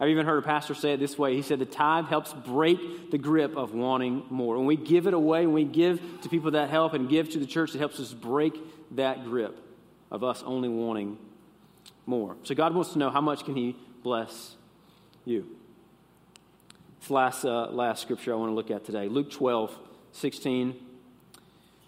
I've 0.00 0.08
even 0.08 0.26
heard 0.26 0.38
a 0.38 0.42
pastor 0.42 0.74
say 0.74 0.94
it 0.94 0.96
this 0.98 1.16
way. 1.16 1.36
He 1.36 1.42
said, 1.42 1.60
The 1.60 1.66
tithe 1.66 2.06
helps 2.06 2.32
break 2.32 3.12
the 3.12 3.18
grip 3.18 3.56
of 3.56 3.72
wanting 3.72 4.24
more. 4.28 4.56
When 4.56 4.66
we 4.66 4.76
give 4.76 5.06
it 5.06 5.14
away, 5.14 5.46
when 5.46 5.54
we 5.54 5.64
give 5.64 6.00
to 6.22 6.28
people 6.28 6.50
that 6.52 6.68
help 6.68 6.94
and 6.94 7.08
give 7.08 7.30
to 7.30 7.38
the 7.38 7.46
church, 7.46 7.74
it 7.74 7.78
helps 7.78 8.00
us 8.00 8.12
break 8.12 8.58
that 8.96 9.24
grip 9.24 9.56
of 10.10 10.24
us 10.24 10.42
only 10.44 10.68
wanting 10.68 11.16
more. 12.06 12.36
So 12.42 12.56
God 12.56 12.74
wants 12.74 12.92
to 12.94 12.98
know 12.98 13.10
how 13.10 13.20
much 13.20 13.44
can 13.44 13.54
He 13.54 13.76
bless 14.02 14.56
you. 15.24 15.46
This 17.00 17.10
last, 17.10 17.44
uh, 17.44 17.68
last 17.70 18.02
scripture 18.02 18.32
I 18.32 18.36
want 18.36 18.50
to 18.50 18.54
look 18.54 18.70
at 18.70 18.84
today 18.84 19.08
Luke 19.08 19.30
12, 19.30 19.76
16 20.12 20.74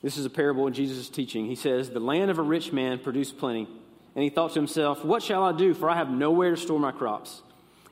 this 0.07 0.19
is 0.19 0.25
a 0.25 0.31
parable 0.31 0.69
in 0.69 0.73
Jesus' 0.73 1.09
teaching. 1.09 1.47
He 1.47 1.57
says, 1.57 1.91
The 1.91 1.99
land 1.99 2.31
of 2.31 2.39
a 2.39 2.43
rich 2.43 2.73
man 2.73 3.01
produced 3.01 3.39
plenty. 3.39 3.67
And 4.15 4.23
he 4.23 4.31
thought 4.31 4.53
to 4.53 4.61
himself, 4.61 5.05
What 5.05 5.21
shall 5.21 5.43
I 5.43 5.51
do? 5.51 5.75
For 5.75 5.91
I 5.91 5.97
have 5.97 6.11
nowhere 6.11 6.51
to 6.51 6.57
store 6.57 6.79
my 6.79 6.93
crops. 6.93 7.43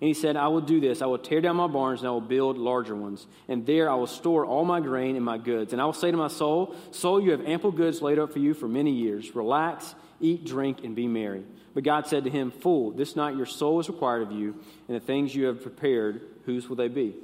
And 0.00 0.06
he 0.06 0.14
said, 0.14 0.36
I 0.36 0.46
will 0.46 0.60
do 0.60 0.80
this. 0.80 1.02
I 1.02 1.06
will 1.06 1.18
tear 1.18 1.40
down 1.40 1.56
my 1.56 1.66
barns 1.66 2.02
and 2.02 2.08
I 2.08 2.12
will 2.12 2.20
build 2.20 2.56
larger 2.56 2.94
ones. 2.94 3.26
And 3.48 3.66
there 3.66 3.90
I 3.90 3.94
will 3.94 4.06
store 4.06 4.46
all 4.46 4.64
my 4.64 4.78
grain 4.78 5.16
and 5.16 5.24
my 5.24 5.38
goods. 5.38 5.72
And 5.72 5.82
I 5.82 5.86
will 5.86 5.92
say 5.92 6.12
to 6.12 6.16
my 6.16 6.28
soul, 6.28 6.76
Soul, 6.92 7.20
you 7.20 7.32
have 7.32 7.46
ample 7.46 7.72
goods 7.72 8.00
laid 8.00 8.20
up 8.20 8.32
for 8.32 8.38
you 8.38 8.54
for 8.54 8.68
many 8.68 8.92
years. 8.92 9.34
Relax, 9.34 9.96
eat, 10.20 10.44
drink, 10.44 10.84
and 10.84 10.94
be 10.94 11.06
merry. 11.06 11.44
But 11.74 11.84
God 11.84 12.06
said 12.06 12.24
to 12.24 12.30
him, 12.30 12.50
Fool, 12.50 12.92
this 12.92 13.16
night 13.16 13.36
your 13.36 13.46
soul 13.46 13.80
is 13.80 13.88
required 13.88 14.22
of 14.22 14.32
you, 14.32 14.54
and 14.88 14.96
the 14.96 15.00
things 15.00 15.34
you 15.34 15.46
have 15.46 15.62
prepared, 15.62 16.22
whose 16.44 16.68
will 16.68 16.76
they 16.76 16.88
be? 16.88 17.14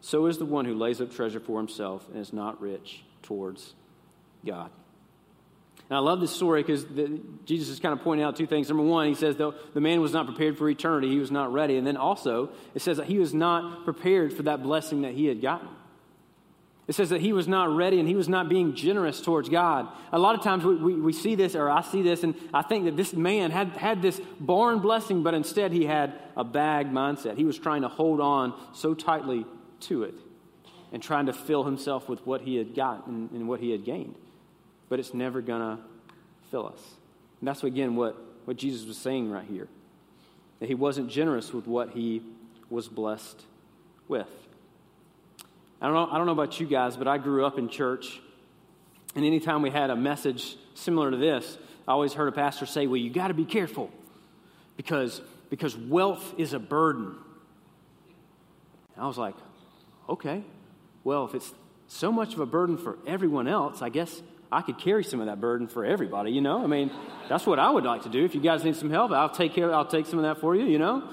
So 0.00 0.26
is 0.26 0.38
the 0.38 0.44
one 0.44 0.64
who 0.64 0.74
lays 0.74 1.00
up 1.00 1.12
treasure 1.12 1.40
for 1.40 1.58
himself 1.58 2.06
and 2.08 2.20
is 2.20 2.32
not 2.32 2.60
rich 2.60 3.02
towards 3.22 3.74
God. 4.44 4.70
And 5.88 5.96
I 5.96 6.00
love 6.00 6.20
this 6.20 6.34
story 6.34 6.62
because 6.62 6.84
Jesus 7.44 7.68
is 7.68 7.80
kind 7.80 7.92
of 7.92 8.02
pointing 8.02 8.24
out 8.24 8.36
two 8.36 8.46
things. 8.46 8.68
Number 8.68 8.82
one, 8.82 9.08
he 9.08 9.14
says 9.14 9.36
the, 9.36 9.52
the 9.72 9.80
man 9.80 10.00
was 10.00 10.12
not 10.12 10.26
prepared 10.26 10.58
for 10.58 10.68
eternity, 10.68 11.08
he 11.08 11.18
was 11.18 11.30
not 11.30 11.52
ready. 11.52 11.76
And 11.76 11.86
then 11.86 11.96
also, 11.96 12.50
it 12.74 12.82
says 12.82 12.96
that 12.96 13.06
he 13.06 13.18
was 13.18 13.32
not 13.32 13.84
prepared 13.84 14.32
for 14.32 14.42
that 14.44 14.62
blessing 14.62 15.02
that 15.02 15.14
he 15.14 15.26
had 15.26 15.40
gotten. 15.40 15.68
It 16.88 16.94
says 16.94 17.10
that 17.10 17.20
he 17.20 17.32
was 17.32 17.48
not 17.48 17.74
ready 17.74 17.98
and 17.98 18.08
he 18.08 18.14
was 18.14 18.28
not 18.28 18.48
being 18.48 18.74
generous 18.74 19.20
towards 19.20 19.48
God. 19.48 19.88
A 20.12 20.18
lot 20.18 20.36
of 20.36 20.44
times 20.44 20.64
we, 20.64 20.76
we, 20.76 20.94
we, 20.94 21.12
see 21.12 21.34
this, 21.34 21.56
or 21.56 21.68
I 21.68 21.82
see 21.82 22.00
this, 22.00 22.22
and 22.22 22.34
I 22.54 22.62
think 22.62 22.84
that 22.84 22.96
this 22.96 23.12
man 23.12 23.50
had, 23.50 23.70
had 23.76 24.02
this 24.02 24.20
barn 24.38 24.78
blessing, 24.78 25.24
but 25.24 25.34
instead 25.34 25.72
he 25.72 25.84
had 25.84 26.14
a 26.36 26.44
bag 26.44 26.92
mindset. 26.92 27.36
He 27.36 27.44
was 27.44 27.58
trying 27.58 27.82
to 27.82 27.88
hold 27.88 28.20
on 28.20 28.54
so 28.72 28.94
tightly 28.94 29.44
to 29.80 30.04
it 30.04 30.14
and 30.92 31.02
trying 31.02 31.26
to 31.26 31.32
fill 31.32 31.64
himself 31.64 32.08
with 32.08 32.24
what 32.24 32.42
he 32.42 32.54
had 32.54 32.74
gotten 32.76 33.30
and 33.34 33.48
what 33.48 33.58
he 33.58 33.72
had 33.72 33.84
gained. 33.84 34.14
But 34.88 35.00
it's 35.00 35.12
never 35.12 35.40
going 35.40 35.76
to 35.76 35.82
fill 36.52 36.68
us. 36.68 36.80
And 37.40 37.48
that's, 37.48 37.64
again, 37.64 37.96
what, 37.96 38.16
what 38.44 38.56
Jesus 38.56 38.86
was 38.86 38.96
saying 38.96 39.28
right 39.28 39.46
here 39.46 39.68
that 40.60 40.68
he 40.68 40.74
wasn't 40.74 41.10
generous 41.10 41.52
with 41.52 41.66
what 41.66 41.90
he 41.90 42.22
was 42.70 42.88
blessed 42.88 43.42
with. 44.08 44.28
I 45.80 45.86
don't 45.86 45.94
know, 45.94 46.08
I 46.10 46.16
don't 46.16 46.26
know 46.26 46.32
about 46.32 46.58
you 46.58 46.66
guys, 46.66 46.96
but 46.96 47.06
I 47.06 47.18
grew 47.18 47.44
up 47.44 47.58
in 47.58 47.68
church. 47.68 48.20
And 49.14 49.24
anytime 49.24 49.62
we 49.62 49.70
had 49.70 49.90
a 49.90 49.96
message 49.96 50.56
similar 50.74 51.10
to 51.10 51.16
this, 51.16 51.58
I 51.86 51.92
always 51.92 52.12
heard 52.12 52.28
a 52.28 52.32
pastor 52.32 52.66
say, 52.66 52.86
Well, 52.86 52.96
you 52.96 53.10
got 53.10 53.28
to 53.28 53.34
be 53.34 53.44
careful 53.44 53.90
because, 54.76 55.20
because 55.50 55.76
wealth 55.76 56.34
is 56.38 56.52
a 56.52 56.58
burden. 56.58 57.16
And 58.94 59.04
I 59.04 59.06
was 59.06 59.18
like, 59.18 59.34
Okay, 60.08 60.42
well, 61.04 61.24
if 61.24 61.34
it's 61.34 61.52
so 61.88 62.10
much 62.10 62.34
of 62.34 62.40
a 62.40 62.46
burden 62.46 62.76
for 62.76 62.98
everyone 63.06 63.48
else, 63.48 63.82
I 63.82 63.88
guess 63.88 64.22
I 64.50 64.62
could 64.62 64.78
carry 64.78 65.04
some 65.04 65.20
of 65.20 65.26
that 65.26 65.40
burden 65.40 65.66
for 65.68 65.84
everybody, 65.84 66.30
you 66.30 66.40
know? 66.40 66.62
I 66.62 66.66
mean, 66.66 66.90
that's 67.28 67.46
what 67.46 67.58
I 67.58 67.70
would 67.70 67.84
like 67.84 68.02
to 68.02 68.08
do. 68.08 68.24
If 68.24 68.34
you 68.34 68.40
guys 68.40 68.64
need 68.64 68.76
some 68.76 68.90
help, 68.90 69.10
I'll 69.12 69.28
take 69.28 69.54
care, 69.54 69.72
I'll 69.74 69.86
take 69.86 70.06
some 70.06 70.18
of 70.18 70.24
that 70.24 70.40
for 70.40 70.54
you, 70.54 70.64
you 70.64 70.78
know? 70.78 71.08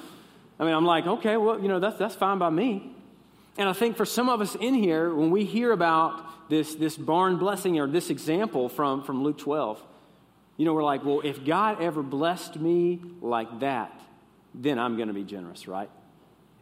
I 0.60 0.66
mean, 0.66 0.74
I'm 0.74 0.86
like, 0.86 1.08
okay, 1.08 1.38
well, 1.38 1.60
you 1.60 1.68
know, 1.68 1.80
that's, 1.80 1.98
that's 1.98 2.16
fine 2.16 2.38
by 2.38 2.50
me. 2.50 2.96
And 3.58 3.70
I 3.70 3.74
think 3.74 3.98
for 3.98 4.06
some 4.06 4.30
of 4.30 4.42
us 4.42 4.56
in 4.56 4.74
here, 4.74 5.14
when 5.14 5.30
we 5.30 5.46
hear 5.46 5.72
about 5.72 6.50
this, 6.50 6.74
this 6.76 6.98
barn 6.98 7.38
blessing 7.38 7.80
or 7.80 7.88
this 7.88 8.10
example 8.10 8.68
from, 8.68 9.04
from 9.04 9.24
Luke 9.24 9.38
12, 9.38 9.82
you 10.58 10.66
know, 10.66 10.74
we're 10.74 10.84
like, 10.84 11.04
well, 11.04 11.22
if 11.24 11.46
God 11.46 11.82
ever 11.82 12.02
blessed 12.02 12.60
me 12.60 13.00
like 13.22 13.60
that, 13.60 14.00
then 14.54 14.80
I'm 14.80 14.96
going 14.96 15.08
to 15.08 15.14
be 15.14 15.24
generous, 15.24 15.68
right? 15.68 15.90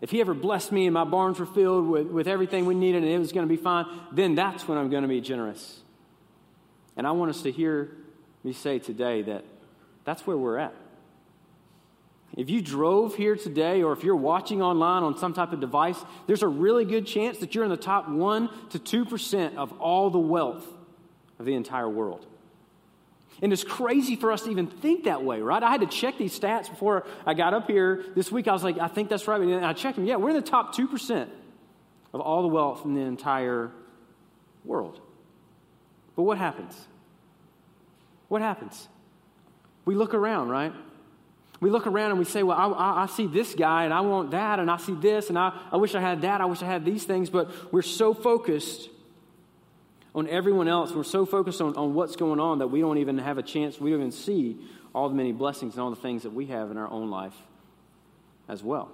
If 0.01 0.11
He 0.11 0.19
ever 0.21 0.33
blessed 0.33 0.71
me 0.71 0.87
and 0.87 0.93
my 0.93 1.03
barns 1.03 1.39
were 1.39 1.45
filled 1.45 1.87
with, 1.87 2.07
with 2.07 2.27
everything 2.27 2.65
we 2.65 2.75
needed 2.75 3.03
and 3.03 3.11
it 3.11 3.19
was 3.19 3.31
going 3.31 3.47
to 3.47 3.53
be 3.53 3.61
fine, 3.61 3.85
then 4.11 4.35
that's 4.35 4.67
when 4.67 4.77
I'm 4.77 4.89
going 4.89 5.03
to 5.03 5.09
be 5.09 5.21
generous. 5.21 5.79
And 6.97 7.07
I 7.07 7.11
want 7.11 7.29
us 7.29 7.41
to 7.43 7.51
hear 7.51 7.95
me 8.43 8.53
say 8.53 8.79
today 8.79 9.21
that 9.23 9.45
that's 10.03 10.25
where 10.25 10.37
we're 10.37 10.57
at. 10.57 10.73
If 12.37 12.49
you 12.49 12.61
drove 12.61 13.15
here 13.15 13.35
today 13.35 13.83
or 13.83 13.91
if 13.91 14.03
you're 14.03 14.15
watching 14.15 14.61
online 14.61 15.03
on 15.03 15.17
some 15.17 15.33
type 15.33 15.51
of 15.51 15.59
device, 15.59 15.97
there's 16.27 16.43
a 16.43 16.47
really 16.47 16.85
good 16.85 17.05
chance 17.05 17.39
that 17.39 17.53
you're 17.53 17.65
in 17.65 17.69
the 17.69 17.77
top 17.77 18.07
1 18.07 18.49
to 18.69 18.79
2% 18.79 19.55
of 19.55 19.73
all 19.79 20.09
the 20.09 20.19
wealth 20.19 20.65
of 21.39 21.45
the 21.45 21.53
entire 21.55 21.89
world. 21.89 22.25
And 23.41 23.51
it's 23.51 23.63
crazy 23.63 24.15
for 24.15 24.31
us 24.31 24.43
to 24.43 24.51
even 24.51 24.67
think 24.67 25.05
that 25.05 25.23
way, 25.23 25.41
right? 25.41 25.61
I 25.61 25.71
had 25.71 25.81
to 25.81 25.87
check 25.87 26.17
these 26.17 26.37
stats 26.37 26.69
before 26.69 27.05
I 27.25 27.33
got 27.33 27.53
up 27.53 27.67
here 27.67 28.05
this 28.15 28.31
week. 28.31 28.47
I 28.47 28.53
was 28.53 28.63
like, 28.63 28.77
I 28.77 28.87
think 28.87 29.09
that's 29.09 29.27
right. 29.27 29.41
And 29.41 29.65
I 29.65 29.73
checked 29.73 29.97
them. 29.97 30.05
Yeah, 30.05 30.17
we're 30.17 30.29
in 30.29 30.35
the 30.35 30.41
top 30.41 30.75
2% 30.75 31.27
of 32.13 32.21
all 32.21 32.43
the 32.43 32.47
wealth 32.47 32.85
in 32.85 32.93
the 32.93 33.01
entire 33.01 33.71
world. 34.63 35.01
But 36.15 36.23
what 36.23 36.37
happens? 36.37 36.75
What 38.27 38.41
happens? 38.41 38.87
We 39.85 39.95
look 39.95 40.13
around, 40.13 40.49
right? 40.49 40.73
We 41.61 41.69
look 41.69 41.87
around 41.87 42.09
and 42.09 42.19
we 42.19 42.25
say, 42.25 42.43
Well, 42.43 42.57
I, 42.57 42.67
I, 42.67 43.03
I, 43.03 43.05
see 43.05 43.27
this 43.27 43.53
guy 43.53 43.85
and 43.85 43.93
I 43.93 44.01
want 44.01 44.31
that, 44.31 44.59
and 44.59 44.69
I 44.69 44.77
see 44.77 44.95
this, 44.95 45.29
and 45.29 45.39
I, 45.39 45.57
I 45.71 45.77
wish 45.77 45.95
I 45.95 46.01
had 46.01 46.23
that, 46.23 46.41
I 46.41 46.45
wish 46.45 46.61
I 46.61 46.65
had 46.65 46.83
these 46.83 47.05
things, 47.05 47.29
but 47.29 47.49
we're 47.71 47.83
so 47.83 48.13
focused 48.13 48.89
on 50.13 50.27
everyone 50.27 50.67
else, 50.67 50.91
we're 50.91 51.03
so 51.03 51.25
focused 51.25 51.61
on, 51.61 51.77
on 51.77 51.93
what's 51.93 52.17
going 52.17 52.39
on 52.39 52.59
that 52.59 52.67
we 52.67 52.81
don't 52.81 52.97
even 52.97 53.17
have 53.19 53.37
a 53.37 53.43
chance, 53.43 53.79
we 53.79 53.91
don't 53.91 53.99
even 53.99 54.11
see 54.11 54.57
all 54.93 55.07
the 55.07 55.15
many 55.15 55.31
blessings 55.31 55.75
and 55.75 55.81
all 55.81 55.91
the 55.91 55.95
things 55.95 56.23
that 56.23 56.33
we 56.33 56.47
have 56.47 56.71
in 56.71 56.77
our 56.77 56.89
own 56.89 57.09
life 57.09 57.35
as 58.49 58.61
well. 58.61 58.91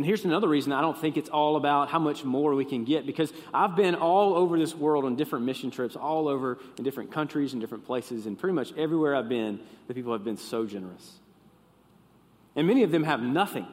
And 0.00 0.06
here's 0.06 0.24
another 0.24 0.48
reason 0.48 0.72
I 0.72 0.80
don't 0.80 0.96
think 0.96 1.18
it's 1.18 1.28
all 1.28 1.56
about 1.56 1.90
how 1.90 1.98
much 1.98 2.24
more 2.24 2.54
we 2.54 2.64
can 2.64 2.84
get 2.84 3.04
because 3.04 3.34
I've 3.52 3.76
been 3.76 3.94
all 3.94 4.32
over 4.32 4.58
this 4.58 4.74
world 4.74 5.04
on 5.04 5.14
different 5.14 5.44
mission 5.44 5.70
trips, 5.70 5.94
all 5.94 6.26
over 6.26 6.58
in 6.78 6.84
different 6.84 7.12
countries 7.12 7.52
and 7.52 7.60
different 7.60 7.84
places, 7.84 8.24
and 8.24 8.38
pretty 8.38 8.54
much 8.54 8.72
everywhere 8.78 9.14
I've 9.14 9.28
been, 9.28 9.60
the 9.88 9.92
people 9.92 10.14
have 10.14 10.24
been 10.24 10.38
so 10.38 10.64
generous. 10.64 11.18
And 12.56 12.66
many 12.66 12.82
of 12.82 12.90
them 12.90 13.04
have 13.04 13.20
nothing. 13.20 13.66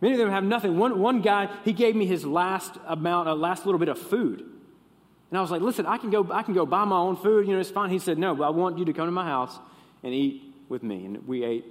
Many 0.00 0.14
of 0.14 0.18
them 0.18 0.30
have 0.30 0.44
nothing. 0.44 0.78
One, 0.78 0.98
one 0.98 1.20
guy, 1.20 1.54
he 1.62 1.74
gave 1.74 1.94
me 1.94 2.06
his 2.06 2.24
last 2.24 2.72
amount, 2.86 3.28
a 3.28 3.34
last 3.34 3.66
little 3.66 3.78
bit 3.78 3.90
of 3.90 3.98
food. 3.98 4.40
And 4.40 5.38
I 5.38 5.42
was 5.42 5.50
like, 5.50 5.60
listen, 5.60 5.84
I 5.84 5.98
can 5.98 6.08
go, 6.08 6.26
I 6.32 6.42
can 6.42 6.54
go 6.54 6.64
buy 6.64 6.86
my 6.86 6.96
own 6.96 7.16
food, 7.16 7.46
you 7.46 7.52
know, 7.52 7.60
it's 7.60 7.68
fine. 7.68 7.90
He 7.90 7.98
said, 7.98 8.16
no, 8.16 8.34
but 8.34 8.44
I 8.44 8.50
want 8.50 8.78
you 8.78 8.86
to 8.86 8.94
come 8.94 9.08
to 9.08 9.12
my 9.12 9.26
house 9.26 9.58
and 10.02 10.14
eat 10.14 10.42
with 10.70 10.82
me. 10.82 11.04
And 11.04 11.28
we 11.28 11.44
ate 11.44 11.66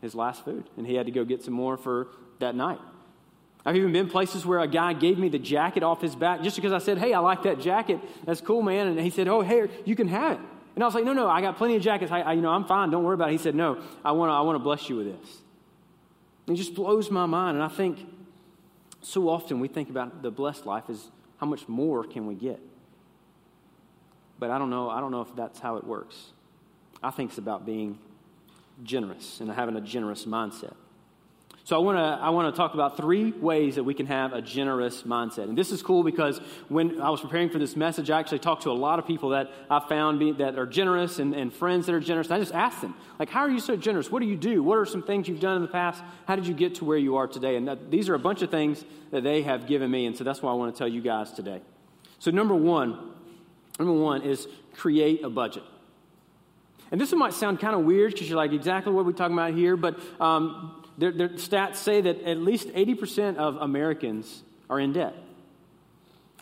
his 0.00 0.14
last 0.14 0.42
food. 0.42 0.70
And 0.78 0.86
he 0.86 0.94
had 0.94 1.04
to 1.04 1.12
go 1.12 1.26
get 1.26 1.42
some 1.42 1.52
more 1.52 1.76
for 1.76 2.08
that 2.38 2.54
night. 2.54 2.78
I've 3.64 3.76
even 3.76 3.92
been 3.92 4.08
places 4.08 4.44
where 4.44 4.58
a 4.58 4.66
guy 4.66 4.92
gave 4.92 5.18
me 5.18 5.28
the 5.28 5.38
jacket 5.38 5.82
off 5.82 6.00
his 6.00 6.16
back 6.16 6.42
just 6.42 6.56
because 6.56 6.72
I 6.72 6.78
said, 6.78 6.98
Hey, 6.98 7.12
I 7.12 7.20
like 7.20 7.44
that 7.44 7.60
jacket. 7.60 8.00
That's 8.24 8.40
cool, 8.40 8.62
man. 8.62 8.88
And 8.88 9.00
he 9.00 9.10
said, 9.10 9.28
Oh, 9.28 9.40
hey, 9.40 9.68
you 9.84 9.94
can 9.94 10.08
have 10.08 10.32
it. 10.32 10.40
And 10.74 10.82
I 10.82 10.86
was 10.86 10.94
like, 10.94 11.04
No, 11.04 11.12
no, 11.12 11.28
I 11.28 11.40
got 11.40 11.56
plenty 11.56 11.76
of 11.76 11.82
jackets. 11.82 12.10
I, 12.10 12.20
I 12.22 12.32
you 12.32 12.42
know, 12.42 12.50
I'm 12.50 12.64
fine. 12.64 12.90
Don't 12.90 13.04
worry 13.04 13.14
about 13.14 13.28
it. 13.28 13.32
He 13.32 13.38
said, 13.38 13.54
No, 13.54 13.80
I 14.04 14.12
want 14.12 14.30
to 14.30 14.34
I 14.34 14.40
wanna 14.40 14.58
bless 14.58 14.88
you 14.88 14.96
with 14.96 15.06
this. 15.06 15.42
It 16.48 16.54
just 16.54 16.74
blows 16.74 17.10
my 17.10 17.26
mind. 17.26 17.56
And 17.56 17.62
I 17.64 17.68
think 17.68 17.98
so 19.00 19.28
often 19.28 19.60
we 19.60 19.68
think 19.68 19.90
about 19.90 20.22
the 20.22 20.30
blessed 20.30 20.66
life 20.66 20.84
as 20.88 21.10
how 21.38 21.46
much 21.46 21.68
more 21.68 22.04
can 22.04 22.26
we 22.26 22.34
get? 22.34 22.60
But 24.38 24.50
I 24.50 24.58
don't 24.58 24.70
know. 24.70 24.90
I 24.90 25.00
don't 25.00 25.12
know 25.12 25.22
if 25.22 25.34
that's 25.36 25.60
how 25.60 25.76
it 25.76 25.84
works. 25.84 26.32
I 27.00 27.10
think 27.10 27.30
it's 27.30 27.38
about 27.38 27.64
being 27.64 27.98
generous 28.82 29.40
and 29.40 29.50
having 29.50 29.76
a 29.76 29.80
generous 29.80 30.24
mindset. 30.24 30.74
So 31.64 31.76
I 31.76 31.78
want 31.78 31.96
to 31.96 32.02
I 32.02 32.30
want 32.30 32.52
to 32.52 32.56
talk 32.56 32.74
about 32.74 32.96
three 32.96 33.30
ways 33.30 33.76
that 33.76 33.84
we 33.84 33.94
can 33.94 34.06
have 34.06 34.32
a 34.32 34.42
generous 34.42 35.02
mindset. 35.02 35.44
And 35.44 35.56
this 35.56 35.70
is 35.70 35.80
cool 35.80 36.02
because 36.02 36.40
when 36.68 37.00
I 37.00 37.08
was 37.10 37.20
preparing 37.20 37.50
for 37.50 37.60
this 37.60 37.76
message, 37.76 38.10
I 38.10 38.18
actually 38.18 38.40
talked 38.40 38.64
to 38.64 38.70
a 38.70 38.72
lot 38.72 38.98
of 38.98 39.06
people 39.06 39.28
that 39.28 39.52
I 39.70 39.78
found 39.78 40.18
be, 40.18 40.32
that 40.32 40.58
are 40.58 40.66
generous 40.66 41.20
and, 41.20 41.34
and 41.34 41.52
friends 41.52 41.86
that 41.86 41.94
are 41.94 42.00
generous. 42.00 42.26
And 42.26 42.34
I 42.34 42.40
just 42.40 42.52
asked 42.52 42.80
them, 42.80 42.96
like, 43.20 43.30
how 43.30 43.40
are 43.40 43.50
you 43.50 43.60
so 43.60 43.76
generous? 43.76 44.10
What 44.10 44.22
do 44.22 44.26
you 44.26 44.36
do? 44.36 44.60
What 44.60 44.76
are 44.76 44.84
some 44.84 45.04
things 45.04 45.28
you've 45.28 45.40
done 45.40 45.54
in 45.54 45.62
the 45.62 45.68
past? 45.68 46.02
How 46.26 46.34
did 46.34 46.48
you 46.48 46.54
get 46.54 46.74
to 46.76 46.84
where 46.84 46.98
you 46.98 47.14
are 47.16 47.28
today? 47.28 47.54
And 47.54 47.68
that, 47.68 47.92
these 47.92 48.08
are 48.08 48.14
a 48.14 48.18
bunch 48.18 48.42
of 48.42 48.50
things 48.50 48.84
that 49.12 49.22
they 49.22 49.42
have 49.42 49.68
given 49.68 49.88
me, 49.88 50.06
and 50.06 50.16
so 50.16 50.24
that's 50.24 50.42
why 50.42 50.50
I 50.50 50.54
want 50.54 50.74
to 50.74 50.78
tell 50.78 50.88
you 50.88 51.00
guys 51.00 51.32
today. 51.32 51.60
So 52.18 52.32
number 52.32 52.54
one, 52.54 53.12
number 53.78 53.92
one 53.92 54.22
is 54.22 54.48
create 54.74 55.22
a 55.22 55.30
budget. 55.30 55.62
And 56.90 57.00
this 57.00 57.12
one 57.12 57.20
might 57.20 57.34
sound 57.34 57.60
kind 57.60 57.74
of 57.74 57.82
weird 57.82 58.12
because 58.12 58.28
you're 58.28 58.36
like, 58.36 58.52
exactly 58.52 58.92
what 58.92 59.06
we're 59.06 59.12
talking 59.12 59.34
about 59.34 59.54
here, 59.54 59.76
but 59.76 59.98
um, 60.20 60.81
their, 60.98 61.12
their 61.12 61.28
stats 61.30 61.76
say 61.76 62.00
that 62.00 62.22
at 62.22 62.38
least 62.38 62.68
80% 62.68 63.36
of 63.36 63.56
Americans 63.56 64.42
are 64.68 64.78
in 64.78 64.92
debt. 64.92 65.14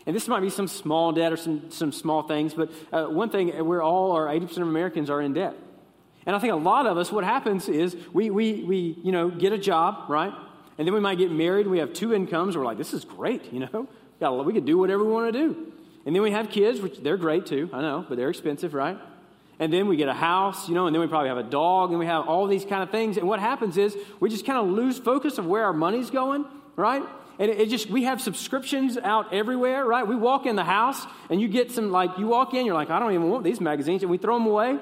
And 0.06 0.16
this 0.16 0.28
might 0.28 0.40
be 0.40 0.50
some 0.50 0.66
small 0.66 1.12
debt 1.12 1.32
or 1.32 1.36
some, 1.36 1.70
some 1.70 1.92
small 1.92 2.22
things, 2.22 2.54
but 2.54 2.70
uh, 2.92 3.06
one 3.06 3.30
thing, 3.30 3.64
we're 3.64 3.82
all, 3.82 4.12
or 4.12 4.26
80% 4.26 4.58
of 4.58 4.68
Americans 4.68 5.10
are 5.10 5.20
in 5.20 5.34
debt. 5.34 5.54
And 6.26 6.34
I 6.34 6.38
think 6.38 6.52
a 6.52 6.56
lot 6.56 6.86
of 6.86 6.96
us, 6.96 7.12
what 7.12 7.24
happens 7.24 7.68
is 7.68 7.96
we, 8.12 8.30
we, 8.30 8.62
we 8.64 8.98
you 9.02 9.12
know, 9.12 9.30
get 9.30 9.52
a 9.52 9.58
job, 9.58 10.08
right? 10.08 10.32
And 10.78 10.86
then 10.86 10.94
we 10.94 11.00
might 11.00 11.18
get 11.18 11.30
married, 11.30 11.66
we 11.66 11.78
have 11.78 11.92
two 11.92 12.14
incomes, 12.14 12.56
we're 12.56 12.64
like, 12.64 12.78
this 12.78 12.94
is 12.94 13.04
great, 13.04 13.52
you 13.52 13.60
know? 13.60 13.88
We 14.20 14.52
can 14.52 14.66
do 14.66 14.76
whatever 14.76 15.02
we 15.02 15.12
want 15.12 15.32
to 15.32 15.38
do. 15.38 15.72
And 16.04 16.14
then 16.14 16.22
we 16.22 16.30
have 16.32 16.50
kids, 16.50 16.82
which 16.82 16.98
they're 16.98 17.16
great 17.16 17.46
too, 17.46 17.70
I 17.72 17.80
know, 17.80 18.04
but 18.06 18.18
they're 18.18 18.28
expensive, 18.28 18.74
right? 18.74 18.98
And 19.61 19.70
then 19.70 19.87
we 19.88 19.96
get 19.96 20.09
a 20.09 20.14
house, 20.14 20.68
you 20.70 20.75
know, 20.75 20.87
and 20.87 20.94
then 20.94 21.03
we 21.03 21.07
probably 21.07 21.29
have 21.29 21.38
a 21.38 21.42
dog, 21.42 21.90
and 21.90 21.99
we 21.99 22.07
have 22.07 22.27
all 22.27 22.46
these 22.46 22.64
kind 22.64 22.83
of 22.83 22.90
things. 22.90 23.18
And 23.18 23.29
what 23.29 23.40
happens 23.40 23.77
is 23.77 23.94
we 24.18 24.31
just 24.31 24.46
kind 24.46 24.59
of 24.59 24.75
lose 24.75 24.99
focus 24.99 25.37
of 25.37 25.46
where 25.46 25.64
our 25.64 25.75
money's 25.75 26.11
going, 26.11 26.46
right? 26.77 27.03
And 27.38 27.51
it, 27.51 27.68
just, 27.68 27.90
we 27.90 28.05
have 28.05 28.23
subscriptions 28.23 28.96
out 28.96 29.35
everywhere, 29.35 29.85
right? 29.85 30.07
We 30.07 30.16
walk 30.16 30.46
in 30.46 30.57
the 30.57 30.64
house, 30.64 31.07
and 31.29 31.42
you 31.42 31.46
get 31.46 31.70
some, 31.70 31.92
like, 31.92 32.18
you 32.18 32.27
walk 32.27 32.55
in, 32.55 32.64
you're 32.64 32.75
like, 32.75 32.88
I 32.88 32.99
don't 32.99 33.12
even 33.12 33.29
want 33.29 33.44
these 33.44 33.61
magazines, 33.61 34.01
and 34.03 34.11
we 34.11 34.16
throw 34.16 34.38
them 34.38 34.46
away. 34.46 34.79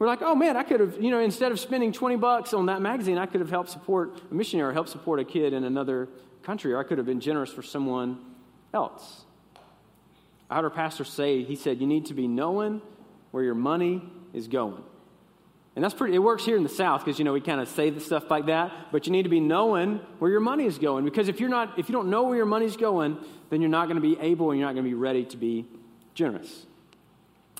We're 0.00 0.06
like, 0.08 0.22
oh 0.22 0.34
man, 0.34 0.56
I 0.56 0.62
could 0.62 0.80
have, 0.80 1.00
you 1.00 1.10
know, 1.10 1.20
instead 1.20 1.52
of 1.52 1.60
spending 1.60 1.92
20 1.92 2.16
bucks 2.16 2.54
on 2.54 2.66
that 2.66 2.80
magazine, 2.80 3.18
I 3.18 3.26
could 3.26 3.40
have 3.40 3.50
helped 3.50 3.68
support 3.68 4.18
a 4.30 4.34
missionary 4.34 4.70
or 4.70 4.72
helped 4.72 4.88
support 4.88 5.20
a 5.20 5.24
kid 5.24 5.52
in 5.52 5.62
another 5.62 6.08
country, 6.42 6.72
or 6.72 6.78
I 6.78 6.84
could 6.84 6.96
have 6.98 7.06
been 7.06 7.20
generous 7.20 7.52
for 7.52 7.62
someone 7.62 8.18
else. 8.72 9.24
I 10.48 10.56
heard 10.56 10.64
our 10.64 10.70
pastor 10.70 11.04
say, 11.04 11.44
he 11.44 11.54
said, 11.54 11.80
you 11.80 11.86
need 11.86 12.06
to 12.06 12.14
be 12.14 12.26
knowing 12.26 12.80
where 13.30 13.44
your 13.44 13.54
money 13.54 14.02
is 14.32 14.48
going. 14.48 14.82
And 15.76 15.84
that's 15.84 15.94
pretty, 15.94 16.14
it 16.16 16.18
works 16.18 16.44
here 16.44 16.56
in 16.56 16.62
the 16.62 16.68
South 16.68 17.04
because, 17.04 17.18
you 17.18 17.24
know, 17.24 17.32
we 17.32 17.40
kind 17.40 17.60
of 17.60 17.68
say 17.68 17.90
the 17.90 18.00
stuff 18.00 18.30
like 18.30 18.46
that, 18.46 18.72
but 18.90 19.06
you 19.06 19.12
need 19.12 19.22
to 19.22 19.28
be 19.28 19.40
knowing 19.40 20.00
where 20.18 20.30
your 20.30 20.40
money 20.40 20.64
is 20.64 20.78
going 20.78 21.04
because 21.04 21.28
if 21.28 21.38
you're 21.38 21.48
not, 21.48 21.78
if 21.78 21.88
you 21.88 21.92
don't 21.92 22.10
know 22.10 22.24
where 22.24 22.36
your 22.36 22.46
money's 22.46 22.76
going, 22.76 23.16
then 23.50 23.60
you're 23.60 23.70
not 23.70 23.86
going 23.86 23.96
to 23.96 24.02
be 24.02 24.18
able 24.20 24.50
and 24.50 24.58
you're 24.58 24.68
not 24.68 24.74
going 24.74 24.84
to 24.84 24.90
be 24.90 24.94
ready 24.94 25.24
to 25.24 25.36
be 25.36 25.66
generous. 26.14 26.66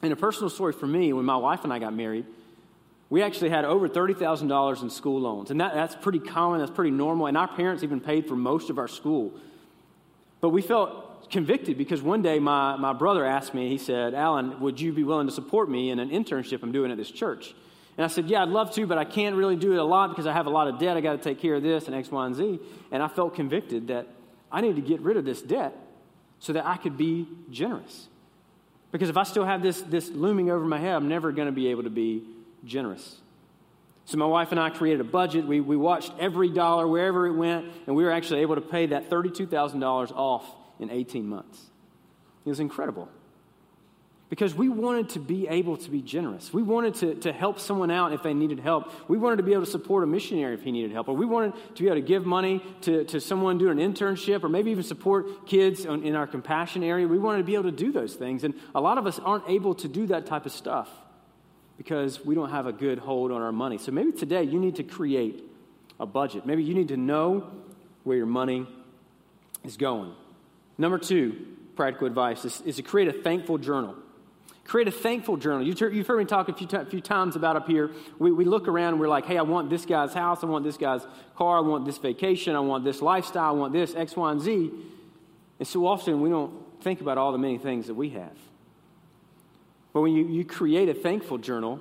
And 0.03 0.13
a 0.13 0.17
personal 0.17 0.51
story 0.51 0.73
for 0.73 0.87
me, 0.87 1.13
when 1.13 1.25
my 1.25 1.37
wife 1.37 1.63
and 1.63 1.73
I 1.73 1.79
got 1.79 1.95
married, 1.95 2.27
we 3.11 3.23
actually 3.23 3.51
had 3.51 3.65
over 3.65 3.89
$30,000 3.89 4.83
in 4.83 4.91
school 4.91 5.21
loans. 5.21 5.51
And 5.51 5.61
that, 5.61 5.75
that's 5.75 5.95
pretty 5.97 6.21
common, 6.21 6.61
that's 6.61 6.71
pretty 6.71 6.93
normal. 6.93 7.27
And 7.27 7.37
our 7.37 7.49
parents 7.49 7.83
even 7.83 8.01
paid 8.01 8.27
for 8.27 8.37
most 8.37 8.71
of 8.71 8.79
our 8.79 8.89
school. 8.89 9.33
But 10.41 10.51
we 10.51 10.63
felt 10.63 11.10
convicted 11.31 11.79
because 11.79 12.03
one 12.03 12.23
day 12.23 12.39
my, 12.39 12.77
my 12.77 12.93
brother 12.93 13.25
asked 13.25 13.55
me, 13.55 13.69
he 13.69 13.79
said, 13.79 14.15
Alan, 14.15 14.61
would 14.61 14.81
you 14.81 14.93
be 14.93 15.05
willing 15.05 15.27
to 15.27 15.33
support 15.33 15.71
me 15.71 15.91
in 15.91 15.99
an 15.99 16.11
internship 16.11 16.63
I'm 16.63 16.73
doing 16.73 16.91
at 16.91 16.97
this 16.97 17.11
church? 17.11 17.55
And 17.97 18.05
I 18.05 18.09
said, 18.09 18.29
Yeah, 18.29 18.43
I'd 18.43 18.49
love 18.49 18.73
to, 18.75 18.87
but 18.87 18.99
I 18.99 19.05
can't 19.05 19.37
really 19.37 19.57
do 19.57 19.73
it 19.73 19.79
a 19.79 19.85
lot 19.85 20.09
because 20.09 20.27
I 20.27 20.33
have 20.33 20.47
a 20.47 20.51
lot 20.51 20.69
of 20.69 20.79
debt. 20.79 20.97
I 20.97 21.01
got 21.01 21.13
to 21.13 21.19
take 21.19 21.41
care 21.41 21.55
of 21.55 21.63
this 21.63 21.87
and 21.87 21.95
X, 21.95 22.11
Y, 22.11 22.27
and 22.27 22.35
Z. 22.35 22.59
And 22.91 23.03
I 23.03 23.09
felt 23.09 23.35
convicted 23.35 23.89
that 23.89 24.07
I 24.51 24.61
need 24.61 24.77
to 24.77 24.83
get 24.83 25.01
rid 25.01 25.17
of 25.17 25.25
this 25.25 25.43
debt 25.43 25.77
so 26.39 26.53
that 26.55 26.67
I 26.67 26.77
could 26.77 26.97
be 26.97 27.29
generous. 27.51 28.09
Because 28.93 29.09
if 29.09 29.17
I 29.17 29.23
still 29.23 29.45
have 29.45 29.63
this, 29.63 29.83
this 29.83 30.09
looming 30.09 30.51
over 30.51 30.65
my 30.65 30.79
head, 30.79 30.95
I'm 30.95 31.09
never 31.09 31.31
going 31.31 31.47
to 31.47 31.53
be 31.53 31.69
able 31.69 31.85
to 31.85 31.91
be 31.91 32.25
generous. 32.65 33.19
So 34.07 34.17
my 34.19 34.27
wife 34.27 34.51
and 34.51 34.59
I 34.59 34.71
created 34.71 35.01
a 35.01 35.05
budget. 35.05 35.47
We, 35.47 35.61
we 35.61 35.77
watched 35.77 36.13
every 36.19 36.49
dollar 36.49 36.89
wherever 36.89 37.27
it 37.27 37.33
went, 37.33 37.67
and 37.87 37.95
we 37.95 38.03
were 38.03 38.11
actually 38.11 38.41
able 38.41 38.57
to 38.57 38.61
pay 38.61 38.87
that 38.87 39.09
$32,000 39.09 40.11
off 40.13 40.45
in 40.81 40.91
18 40.91 41.29
months. 41.29 41.67
It 42.45 42.49
was 42.49 42.59
incredible 42.59 43.09
because 44.31 44.55
we 44.55 44.69
wanted 44.69 45.09
to 45.11 45.19
be 45.19 45.49
able 45.49 45.77
to 45.77 45.91
be 45.91 46.01
generous. 46.01 46.55
We 46.55 46.63
wanted 46.63 46.95
to, 46.97 47.15
to 47.17 47.33
help 47.33 47.59
someone 47.59 47.91
out 47.91 48.13
if 48.13 48.23
they 48.23 48.33
needed 48.33 48.61
help. 48.61 48.93
We 49.09 49.19
wanted 49.19 49.37
to 49.37 49.43
be 49.43 49.53
able 49.53 49.65
to 49.65 49.71
support 49.71 50.05
a 50.05 50.07
missionary 50.07 50.55
if 50.55 50.63
he 50.63 50.71
needed 50.71 50.93
help. 50.93 51.09
Or 51.09 51.17
we 51.17 51.27
wanted 51.27 51.55
to 51.75 51.83
be 51.83 51.89
able 51.89 51.97
to 51.97 52.07
give 52.07 52.25
money 52.25 52.63
to, 52.83 53.05
to 53.07 53.21
someone 53.21 53.59
doing 53.59 53.81
an 53.81 53.93
internship 53.93 54.45
or 54.45 54.49
maybe 54.49 54.71
even 54.71 54.85
support 54.85 55.47
kids 55.47 55.85
in 55.85 56.15
our 56.15 56.29
compassion 56.29 56.85
area. 56.85 57.09
We 57.09 57.19
wanted 57.19 57.39
to 57.39 57.45
be 57.45 57.55
able 57.55 57.65
to 57.65 57.73
do 57.73 57.91
those 57.91 58.15
things. 58.15 58.45
And 58.45 58.55
a 58.73 58.81
lot 58.81 58.99
of 58.99 59.07
us 59.07 59.19
aren't 59.19 59.49
able 59.49 59.75
to 59.75 59.89
do 59.89 60.07
that 60.07 60.27
type 60.27 60.47
of 60.47 60.53
stuff 60.53 60.89
because 61.77 62.25
we 62.25 62.37
don't 62.37 62.51
have 62.51 62.67
a 62.67 62.73
good 62.73 63.01
hold 63.01 63.33
on 63.33 63.43
our 63.43 63.53
money. 63.53 63.79
So 63.79 63.91
maybe 63.91 64.13
today 64.13 64.45
you 64.45 64.61
need 64.61 64.77
to 64.77 64.85
create 64.85 65.43
a 65.99 66.07
budget. 66.07 66.47
Maybe 66.47 66.63
you 66.63 66.75
need 66.75 66.89
to 66.89 66.97
know 66.97 67.51
where 68.05 68.17
your 68.17 68.27
money 68.27 68.69
is 69.65 69.77
going. 69.77 70.15
Number 70.81 70.97
two, 70.97 71.37
practical 71.77 72.07
advice 72.07 72.47
is, 72.47 72.63
is 72.63 72.77
to 72.77 72.83
create 72.83 73.07
a 73.07 73.13
thankful 73.13 73.59
journal. 73.59 73.97
Create 74.65 74.89
a 74.89 74.91
thankful 74.91 75.37
journal. 75.37 75.63
You've 75.63 76.07
heard 76.07 76.19
me 76.19 76.25
talk 76.25 76.49
a 76.49 76.55
few, 76.55 76.67
t- 76.67 76.85
few 76.89 77.03
times 77.03 77.37
about 77.37 77.57
up 77.57 77.67
here. 77.67 77.91
We, 78.19 78.33
we 78.33 78.47
look 78.47 78.67
around 78.67 78.95
and 78.95 79.01
we're 79.01 79.09
like, 79.09 79.27
hey, 79.27 79.37
I 79.37 79.43
want 79.43 79.69
this 79.69 79.85
guy's 79.85 80.15
house. 80.15 80.43
I 80.43 80.47
want 80.47 80.65
this 80.65 80.79
guy's 80.79 81.03
car. 81.37 81.59
I 81.59 81.61
want 81.61 81.85
this 81.85 81.99
vacation. 81.99 82.57
I 82.57 82.61
want 82.61 82.83
this 82.83 83.03
lifestyle. 83.03 83.51
I 83.51 83.51
want 83.51 83.75
this 83.75 83.95
X, 83.95 84.17
Y, 84.17 84.33
and 84.33 84.41
Z. 84.41 84.71
And 85.59 85.69
so 85.69 85.87
often 85.87 86.23
we 86.23 86.31
don't 86.31 86.55
think 86.81 87.03
about 87.03 87.19
all 87.19 87.33
the 87.33 87.39
many 87.39 87.59
things 87.59 87.89
that 87.89 87.95
we 87.95 88.09
have. 88.11 88.39
But 89.93 90.01
when 90.01 90.15
you, 90.15 90.27
you 90.29 90.47
create 90.47 90.89
a 90.89 90.95
thankful 90.95 91.37
journal, 91.37 91.79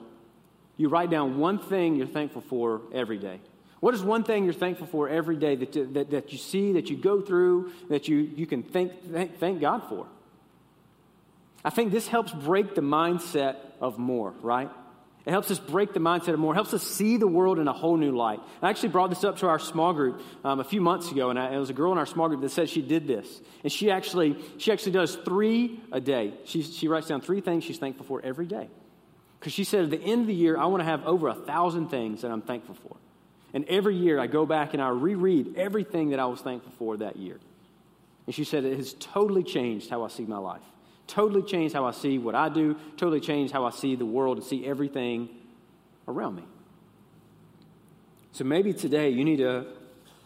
you 0.76 0.90
write 0.90 1.10
down 1.10 1.40
one 1.40 1.58
thing 1.58 1.96
you're 1.96 2.06
thankful 2.06 2.42
for 2.42 2.82
every 2.94 3.18
day. 3.18 3.40
What 3.80 3.94
is 3.94 4.04
one 4.04 4.24
thing 4.24 4.44
you're 4.44 4.54
thankful 4.54 4.88
for 4.88 5.08
every 5.08 5.38
day 5.38 5.56
that, 5.56 5.94
that, 5.94 6.10
that 6.12 6.32
you 6.32 6.38
see, 6.38 6.74
that 6.74 6.90
you 6.90 6.98
go 6.98 7.22
through, 7.22 7.72
that 7.90 8.08
you, 8.08 8.18
you 8.18 8.46
can 8.46 8.64
thank, 8.64 9.12
thank, 9.12 9.40
thank 9.40 9.62
God 9.62 9.84
for? 9.88 10.08
I 11.64 11.70
think 11.70 11.92
this 11.92 12.08
helps 12.08 12.32
break 12.32 12.76
the 12.76 12.82
mindset 12.82 13.56
of 13.80 13.98
more, 13.98 14.34
right? 14.42 14.70
It 15.26 15.32
helps 15.32 15.52
us 15.52 15.60
break 15.60 15.94
the 15.94 16.00
mindset 16.00 16.30
of 16.30 16.40
more. 16.40 16.54
It 16.54 16.56
helps 16.56 16.74
us 16.74 16.82
see 16.82 17.18
the 17.18 17.28
world 17.28 17.60
in 17.60 17.68
a 17.68 17.74
whole 17.74 17.98
new 17.98 18.16
light. 18.16 18.40
I 18.62 18.70
actually 18.70 18.90
brought 18.90 19.10
this 19.10 19.24
up 19.24 19.38
to 19.40 19.48
our 19.48 19.60
small 19.60 19.94
group 19.94 20.22
um, 20.44 20.60
a 20.60 20.64
few 20.64 20.82
months 20.82 21.12
ago, 21.12 21.30
and 21.30 21.38
I, 21.38 21.54
it 21.54 21.58
was 21.60 21.70
a 21.70 21.74
girl 21.74 21.92
in 21.92 21.98
our 21.98 22.06
small 22.06 22.30
group 22.30 22.42
that 22.42 22.50
said 22.50 22.70
she 22.70 22.82
did 22.82 23.06
this, 23.06 23.42
and 23.62 23.72
she 23.72 23.92
actually 23.92 24.38
she 24.58 24.72
actually 24.72 24.94
does 24.94 25.16
three 25.18 25.82
a 25.92 26.00
day. 26.00 26.34
She 26.46 26.64
she 26.64 26.88
writes 26.88 27.08
down 27.08 27.22
three 27.22 27.42
things 27.42 27.64
she's 27.66 27.78
thankful 27.78 28.06
for 28.06 28.22
every 28.24 28.46
day, 28.46 28.70
because 29.40 29.54
she 29.54 29.66
said 29.66 29.84
at 29.84 29.90
the 29.92 30.02
end 30.02 30.22
of 30.22 30.28
the 30.28 30.34
year 30.34 30.58
I 30.58 30.66
want 30.66 30.82
to 30.82 30.86
have 30.86 31.06
over 31.06 31.28
a 31.28 31.36
thousand 31.36 31.90
things 31.90 32.22
that 32.22 32.32
I'm 32.32 32.42
thankful 32.42 32.76
for, 32.76 32.96
and 33.54 33.66
every 33.66 33.96
year 33.96 34.20
I 34.20 34.28
go 34.28 34.46
back 34.46 34.74
and 34.74 34.82
I 34.82 34.90
reread 34.90 35.56
everything 35.56 36.10
that 36.10 36.20
I 36.20 36.26
was 36.26 36.42
thankful 36.42 36.72
for 36.78 36.98
that 36.98 37.18
year, 37.18 37.40
and 38.26 38.36
she 38.36 38.44
said 38.44 38.64
it 38.64 38.78
has 38.78 38.94
totally 38.94 39.44
changed 39.44 39.90
how 39.90 40.04
I 40.04 40.08
see 40.08 40.26
my 40.26 40.38
life 40.38 40.62
totally 41.10 41.42
changed 41.42 41.74
how 41.74 41.86
I 41.86 41.92
see 41.92 42.18
what 42.18 42.36
I 42.36 42.48
do, 42.48 42.76
totally 42.96 43.20
changed 43.20 43.52
how 43.52 43.66
I 43.66 43.72
see 43.72 43.96
the 43.96 44.06
world 44.06 44.38
and 44.38 44.46
see 44.46 44.66
everything 44.66 45.28
around 46.08 46.36
me. 46.36 46.44
So 48.32 48.44
maybe 48.44 48.74
today 48.74 49.10
you 49.10 49.26
need 49.26 49.38
to 49.38 49.66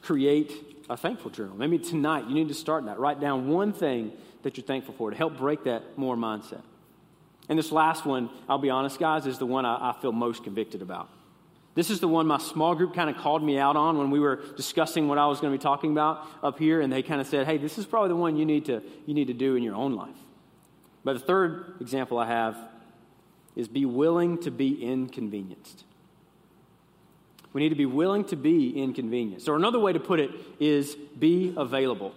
create 0.02 0.52
a 0.90 0.98
thankful 0.98 1.32
journal. 1.32 1.56
Maybe 1.56 1.80
tonight 1.80 2.28
you 2.28 2.36
need 2.36 2.50
to 2.50 2.54
start 2.54 2.86
that. 2.86 3.00
Write 3.00 3.20
down 3.20 3.48
one 3.48 3.72
thing 3.72 4.12
that 4.44 4.58
you're 4.58 4.66
thankful 4.66 4.94
for 4.94 5.10
to 5.10 5.16
help 5.16 5.38
break 5.38 5.64
that 5.64 5.98
more 5.98 6.18
mindset. 6.18 6.62
And 7.48 7.58
this 7.58 7.72
last 7.72 8.06
one, 8.06 8.30
I'll 8.48 8.58
be 8.58 8.70
honest, 8.70 9.00
guys, 9.00 9.26
is 9.26 9.40
the 9.40 9.46
one 9.46 9.66
I, 9.66 9.92
I 9.92 10.02
feel 10.02 10.12
most 10.12 10.44
convicted 10.44 10.82
about. 10.82 11.10
This 11.76 11.90
is 11.90 12.00
the 12.00 12.08
one 12.08 12.28
my 12.28 12.38
small 12.38 12.76
group 12.76 12.94
kind 12.94 13.10
of 13.10 13.18
called 13.18 13.44
me 13.44 13.58
out 13.58 13.76
on 13.76 13.98
when 13.98 14.12
we 14.12 14.20
were 14.20 14.42
discussing 14.56 15.08
what 15.08 15.18
I 15.18 15.26
was 15.26 15.40
going 15.40 15.52
to 15.52 15.58
be 15.58 15.62
talking 15.62 15.92
about 15.92 16.28
up 16.44 16.60
here, 16.60 16.82
and 16.82 16.94
they 16.94 17.02
kind 17.02 17.20
of 17.20 17.28
said, 17.28 17.48
"Hey, 17.48 17.58
this 17.58 17.78
is 17.78 17.86
probably 17.86 18.10
the 18.10 18.16
one 18.16 18.38
you 18.38 18.46
need 18.46 18.66
to 18.66 18.82
you 19.06 19.14
need 19.14 19.28
to 19.28 19.34
do 19.34 19.56
in 19.56 19.64
your 19.64 19.76
own 19.76 19.96
life." 19.96 20.16
But 21.04 21.14
the 21.14 21.20
third 21.20 21.76
example 21.82 22.18
I 22.20 22.28
have 22.28 22.58
is 23.56 23.68
be 23.68 23.86
willing 23.86 24.40
to 24.40 24.52
be 24.52 24.84
inconvenienced. 24.84 25.84
We 27.54 27.62
need 27.62 27.70
to 27.70 27.76
be 27.76 27.86
willing 27.86 28.26
to 28.26 28.36
be 28.36 28.70
inconvenienced. 28.82 29.48
Or 29.48 29.56
another 29.56 29.80
way 29.80 29.94
to 29.94 30.00
put 30.00 30.20
it 30.20 30.32
is 30.60 30.96
be 30.96 31.54
available. 31.56 32.14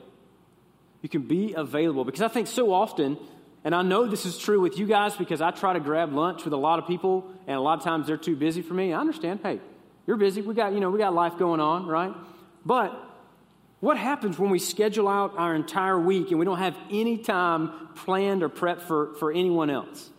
You 1.02 1.10
can 1.10 1.22
be 1.22 1.52
available 1.52 2.04
because 2.04 2.22
I 2.22 2.28
think 2.28 2.46
so 2.46 2.72
often, 2.72 3.18
and 3.66 3.74
I 3.74 3.82
know 3.82 4.06
this 4.06 4.24
is 4.24 4.38
true 4.38 4.60
with 4.60 4.78
you 4.78 4.86
guys 4.86 5.16
because 5.16 5.40
I 5.40 5.50
try 5.50 5.72
to 5.72 5.80
grab 5.80 6.12
lunch 6.12 6.44
with 6.44 6.52
a 6.52 6.56
lot 6.56 6.78
of 6.78 6.86
people, 6.86 7.28
and 7.48 7.56
a 7.56 7.60
lot 7.60 7.76
of 7.76 7.82
times 7.82 8.06
they're 8.06 8.16
too 8.16 8.36
busy 8.36 8.62
for 8.62 8.74
me. 8.74 8.92
I 8.92 9.00
understand. 9.00 9.40
Hey, 9.42 9.58
you're 10.06 10.16
busy. 10.16 10.40
We 10.40 10.54
got, 10.54 10.72
you 10.72 10.78
know, 10.78 10.88
we 10.88 11.00
got 11.00 11.12
life 11.14 11.36
going 11.36 11.58
on, 11.58 11.84
right? 11.84 12.14
But 12.64 12.96
what 13.80 13.98
happens 13.98 14.38
when 14.38 14.50
we 14.50 14.60
schedule 14.60 15.08
out 15.08 15.34
our 15.36 15.52
entire 15.52 15.98
week 15.98 16.30
and 16.30 16.38
we 16.38 16.44
don't 16.44 16.60
have 16.60 16.76
any 16.92 17.18
time 17.18 17.88
planned 17.96 18.44
or 18.44 18.48
prepped 18.48 18.82
for, 18.82 19.14
for 19.14 19.32
anyone 19.32 19.68
else? 19.68 20.10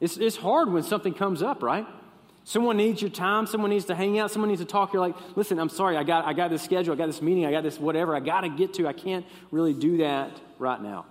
It's, 0.00 0.16
it's 0.16 0.36
hard 0.36 0.72
when 0.72 0.82
something 0.82 1.14
comes 1.14 1.42
up, 1.42 1.62
right? 1.62 1.86
Someone 2.42 2.78
needs 2.78 3.00
your 3.00 3.12
time, 3.12 3.46
someone 3.46 3.70
needs 3.70 3.84
to 3.84 3.94
hang 3.94 4.18
out, 4.18 4.32
someone 4.32 4.48
needs 4.48 4.60
to 4.60 4.66
talk. 4.66 4.92
You're 4.92 5.02
like, 5.02 5.14
listen, 5.36 5.60
I'm 5.60 5.68
sorry, 5.68 5.96
I 5.96 6.02
got, 6.02 6.24
I 6.24 6.32
got 6.32 6.50
this 6.50 6.62
schedule, 6.62 6.94
I 6.94 6.96
got 6.96 7.06
this 7.06 7.22
meeting, 7.22 7.46
I 7.46 7.52
got 7.52 7.62
this 7.62 7.78
whatever, 7.78 8.16
I 8.16 8.18
got 8.18 8.40
to 8.40 8.48
get 8.48 8.74
to. 8.74 8.88
I 8.88 8.92
can't 8.92 9.24
really 9.52 9.72
do 9.72 9.98
that 9.98 10.32
right 10.58 10.82
now 10.82 11.06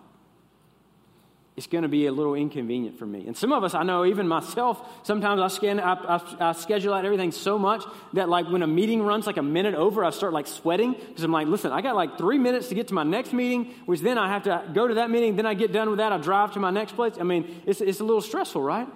it's 1.57 1.67
going 1.67 1.83
to 1.83 1.87
be 1.87 2.05
a 2.07 2.11
little 2.11 2.35
inconvenient 2.35 2.99
for 2.99 3.05
me. 3.05 3.25
And 3.27 3.35
some 3.35 3.53
of 3.53 3.63
us, 3.63 3.73
I 3.73 3.83
know, 3.83 4.05
even 4.05 4.27
myself, 4.27 4.85
sometimes 5.03 5.39
I, 5.39 5.47
scan, 5.47 5.79
I, 5.79 5.93
I, 5.93 6.49
I, 6.49 6.51
schedule 6.51 6.93
out 6.93 7.05
everything 7.05 7.31
so 7.31 7.57
much 7.57 7.83
that, 8.11 8.27
like, 8.27 8.49
when 8.49 8.61
a 8.61 8.67
meeting 8.67 9.01
runs 9.01 9.25
like 9.25 9.37
a 9.37 9.43
minute 9.43 9.73
over, 9.73 10.03
I 10.03 10.09
start 10.09 10.33
like 10.33 10.47
sweating 10.47 10.93
because 10.93 11.23
I'm 11.23 11.31
like, 11.31 11.47
listen, 11.47 11.71
I 11.71 11.81
got 11.81 11.95
like 11.95 12.17
three 12.17 12.37
minutes 12.37 12.67
to 12.69 12.75
get 12.75 12.89
to 12.89 12.93
my 12.93 13.03
next 13.03 13.31
meeting, 13.31 13.73
which 13.85 14.01
then 14.01 14.17
I 14.17 14.27
have 14.27 14.43
to 14.43 14.69
go 14.73 14.85
to 14.85 14.95
that 14.95 15.09
meeting. 15.09 15.37
Then 15.37 15.45
I 15.45 15.53
get 15.53 15.71
done 15.71 15.89
with 15.89 15.99
that, 15.99 16.11
I 16.11 16.17
drive 16.17 16.53
to 16.53 16.59
my 16.59 16.71
next 16.71 16.93
place. 16.95 17.13
I 17.17 17.23
mean, 17.23 17.61
it's, 17.65 17.79
it's 17.79 18.01
a 18.01 18.03
little 18.03 18.21
stressful, 18.21 18.61
right? 18.61 18.87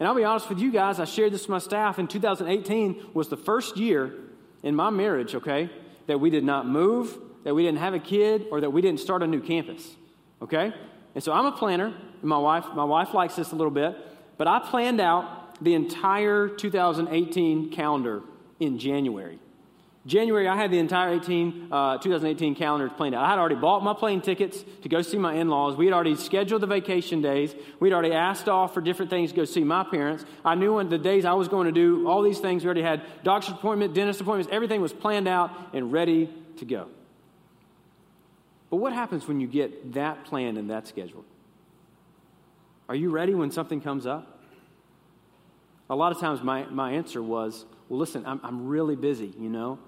And 0.00 0.08
I'll 0.08 0.14
be 0.14 0.24
honest 0.24 0.48
with 0.48 0.60
you 0.60 0.72
guys, 0.72 0.98
I 0.98 1.04
shared 1.04 1.34
this 1.34 1.42
with 1.42 1.50
my 1.50 1.58
staff. 1.58 1.98
In 1.98 2.06
2018 2.06 3.10
was 3.12 3.28
the 3.28 3.36
first 3.36 3.76
year 3.76 4.14
in 4.62 4.74
my 4.74 4.88
marriage, 4.88 5.34
okay, 5.34 5.68
that 6.06 6.20
we 6.20 6.30
did 6.30 6.44
not 6.44 6.66
move, 6.66 7.18
that 7.44 7.54
we 7.54 7.64
didn't 7.64 7.80
have 7.80 7.92
a 7.92 7.98
kid, 7.98 8.46
or 8.50 8.62
that 8.62 8.70
we 8.70 8.80
didn't 8.80 9.00
start 9.00 9.22
a 9.22 9.26
new 9.26 9.40
campus, 9.40 9.94
okay? 10.40 10.72
And 11.18 11.24
so 11.24 11.32
I'm 11.32 11.46
a 11.46 11.50
planner, 11.50 11.86
and 11.86 12.22
my 12.22 12.38
wife, 12.38 12.66
my 12.76 12.84
wife 12.84 13.12
likes 13.12 13.34
this 13.34 13.50
a 13.50 13.56
little 13.56 13.72
bit, 13.72 13.96
but 14.36 14.46
I 14.46 14.60
planned 14.60 15.00
out 15.00 15.60
the 15.60 15.74
entire 15.74 16.48
2018 16.48 17.72
calendar 17.72 18.22
in 18.60 18.78
January. 18.78 19.40
January, 20.06 20.46
I 20.46 20.56
had 20.56 20.70
the 20.70 20.78
entire 20.78 21.14
18, 21.14 21.72
uh, 21.72 21.98
2018 21.98 22.54
calendar 22.54 22.88
planned 22.88 23.16
out. 23.16 23.24
I 23.24 23.30
had 23.30 23.40
already 23.40 23.56
bought 23.56 23.82
my 23.82 23.94
plane 23.94 24.20
tickets 24.20 24.64
to 24.82 24.88
go 24.88 25.02
see 25.02 25.18
my 25.18 25.34
in 25.34 25.48
laws. 25.48 25.74
We 25.74 25.86
had 25.86 25.92
already 25.92 26.14
scheduled 26.14 26.62
the 26.62 26.68
vacation 26.68 27.20
days. 27.20 27.52
We'd 27.80 27.92
already 27.92 28.14
asked 28.14 28.48
off 28.48 28.72
for 28.72 28.80
different 28.80 29.10
things 29.10 29.30
to 29.30 29.36
go 29.36 29.44
see 29.44 29.64
my 29.64 29.82
parents. 29.82 30.24
I 30.44 30.54
knew 30.54 30.74
when 30.74 30.88
the 30.88 30.98
days 30.98 31.24
I 31.24 31.32
was 31.32 31.48
going 31.48 31.66
to 31.66 31.72
do 31.72 32.06
all 32.06 32.22
these 32.22 32.38
things. 32.38 32.62
We 32.62 32.66
already 32.66 32.82
had 32.82 33.02
doctor's 33.24 33.54
appointment, 33.54 33.92
dentist 33.92 34.20
appointments. 34.20 34.52
Everything 34.52 34.80
was 34.80 34.92
planned 34.92 35.26
out 35.26 35.50
and 35.72 35.92
ready 35.92 36.32
to 36.58 36.64
go. 36.64 36.86
But 38.70 38.76
what 38.76 38.92
happens 38.92 39.26
when 39.26 39.40
you 39.40 39.46
get 39.46 39.94
that 39.94 40.24
plan 40.24 40.56
and 40.56 40.70
that 40.70 40.86
schedule? 40.86 41.24
Are 42.88 42.94
you 42.94 43.10
ready 43.10 43.34
when 43.34 43.50
something 43.50 43.80
comes 43.80 44.06
up? 44.06 44.40
A 45.90 45.96
lot 45.96 46.12
of 46.12 46.20
times 46.20 46.42
my, 46.42 46.64
my 46.66 46.92
answer 46.92 47.22
was, 47.22 47.64
well, 47.88 47.98
listen, 47.98 48.24
I'm, 48.26 48.40
I'm 48.42 48.66
really 48.66 48.96
busy, 48.96 49.32
you 49.38 49.48
know? 49.48 49.78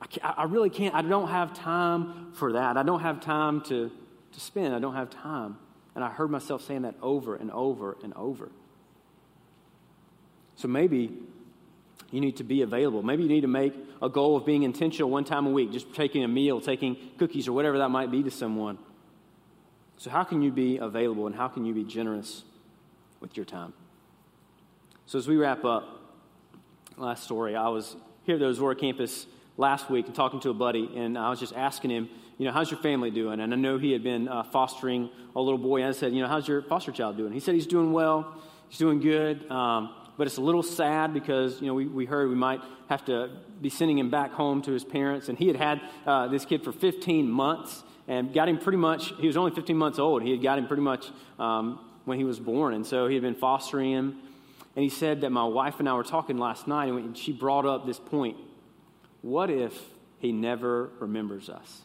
I, 0.00 0.34
I 0.38 0.44
really 0.44 0.70
can't, 0.70 0.94
I 0.94 1.02
don't 1.02 1.28
have 1.28 1.54
time 1.54 2.32
for 2.34 2.52
that. 2.52 2.76
I 2.76 2.82
don't 2.84 3.00
have 3.00 3.20
time 3.20 3.60
to, 3.62 3.90
to 4.32 4.40
spend. 4.40 4.74
I 4.74 4.78
don't 4.78 4.94
have 4.94 5.10
time. 5.10 5.58
And 5.94 6.04
I 6.04 6.10
heard 6.10 6.30
myself 6.30 6.64
saying 6.64 6.82
that 6.82 6.94
over 7.02 7.34
and 7.34 7.50
over 7.50 7.96
and 8.04 8.14
over. 8.14 8.50
So 10.54 10.68
maybe 10.68 11.12
you 12.10 12.20
need 12.20 12.36
to 12.38 12.44
be 12.44 12.62
available. 12.62 13.02
Maybe 13.02 13.22
you 13.22 13.28
need 13.28 13.42
to 13.42 13.48
make 13.48 13.74
a 14.00 14.08
goal 14.08 14.36
of 14.36 14.46
being 14.46 14.62
intentional 14.62 15.10
one 15.10 15.24
time 15.24 15.46
a 15.46 15.50
week, 15.50 15.72
just 15.72 15.94
taking 15.94 16.24
a 16.24 16.28
meal, 16.28 16.60
taking 16.60 16.96
cookies, 17.18 17.48
or 17.48 17.52
whatever 17.52 17.78
that 17.78 17.90
might 17.90 18.10
be 18.10 18.22
to 18.22 18.30
someone. 18.30 18.78
So, 19.98 20.10
how 20.10 20.24
can 20.24 20.42
you 20.42 20.52
be 20.52 20.78
available 20.78 21.26
and 21.26 21.34
how 21.34 21.48
can 21.48 21.64
you 21.64 21.74
be 21.74 21.84
generous 21.84 22.44
with 23.20 23.36
your 23.36 23.46
time. 23.46 23.72
So, 25.06 25.18
as 25.18 25.26
we 25.26 25.36
wrap 25.36 25.64
up, 25.64 25.84
last 26.96 27.24
story, 27.24 27.56
I 27.56 27.68
was 27.68 27.96
here 28.24 28.34
at 28.34 28.40
the 28.40 28.46
Ozora 28.46 28.78
campus 28.78 29.26
last 29.56 29.90
week 29.90 30.06
and 30.06 30.14
talking 30.14 30.40
to 30.40 30.50
a 30.50 30.54
buddy, 30.54 30.90
and 30.94 31.16
I 31.16 31.30
was 31.30 31.40
just 31.40 31.54
asking 31.54 31.90
him, 31.90 32.08
you 32.36 32.46
know, 32.46 32.52
how's 32.52 32.70
your 32.70 32.80
family 32.80 33.10
doing? 33.10 33.40
And 33.40 33.52
I 33.52 33.56
know 33.56 33.78
he 33.78 33.92
had 33.92 34.04
been 34.04 34.28
uh, 34.28 34.44
fostering 34.44 35.10
a 35.34 35.40
little 35.40 35.58
boy, 35.58 35.78
and 35.78 35.88
I 35.88 35.92
said, 35.92 36.12
you 36.12 36.22
know, 36.22 36.28
how's 36.28 36.46
your 36.46 36.62
foster 36.62 36.92
child 36.92 37.16
doing? 37.16 37.32
He 37.32 37.40
said 37.40 37.54
he's 37.54 37.66
doing 37.66 37.92
well, 37.92 38.40
he's 38.68 38.78
doing 38.78 39.00
good, 39.00 39.50
um, 39.50 39.94
but 40.18 40.26
it's 40.26 40.36
a 40.36 40.42
little 40.42 40.64
sad 40.64 41.14
because, 41.14 41.60
you 41.60 41.68
know, 41.68 41.74
we, 41.74 41.86
we 41.86 42.04
heard 42.04 42.28
we 42.28 42.34
might 42.34 42.60
have 42.90 43.04
to 43.04 43.30
be 43.62 43.70
sending 43.70 43.98
him 43.98 44.10
back 44.10 44.32
home 44.32 44.60
to 44.62 44.72
his 44.72 44.84
parents, 44.84 45.28
and 45.28 45.38
he 45.38 45.46
had 45.46 45.56
had 45.56 45.80
uh, 46.04 46.26
this 46.26 46.44
kid 46.44 46.64
for 46.64 46.72
15 46.72 47.30
months 47.30 47.84
and 48.08 48.34
got 48.34 48.48
him 48.48 48.58
pretty 48.58 48.78
much, 48.78 49.12
he 49.20 49.28
was 49.28 49.36
only 49.36 49.52
15 49.52 49.76
months 49.76 49.98
old. 49.98 50.22
He 50.22 50.32
had 50.32 50.42
got 50.42 50.58
him 50.58 50.66
pretty 50.66 50.82
much 50.82 51.06
um, 51.38 51.78
when 52.04 52.18
he 52.18 52.24
was 52.24 52.40
born, 52.40 52.74
and 52.74 52.84
so 52.84 53.06
he 53.06 53.14
had 53.14 53.22
been 53.22 53.36
fostering 53.36 53.92
him. 53.92 54.18
And 54.74 54.82
he 54.82 54.90
said 54.90 55.22
that 55.22 55.30
my 55.30 55.44
wife 55.44 55.78
and 55.78 55.88
I 55.88 55.94
were 55.94 56.04
talking 56.04 56.36
last 56.36 56.66
night, 56.66 56.92
and 56.92 57.16
she 57.16 57.32
brought 57.32 57.64
up 57.64 57.86
this 57.86 57.98
point 57.98 58.36
what 59.22 59.50
if 59.50 59.74
he 60.20 60.32
never 60.32 60.90
remembers 61.00 61.48
us? 61.48 61.82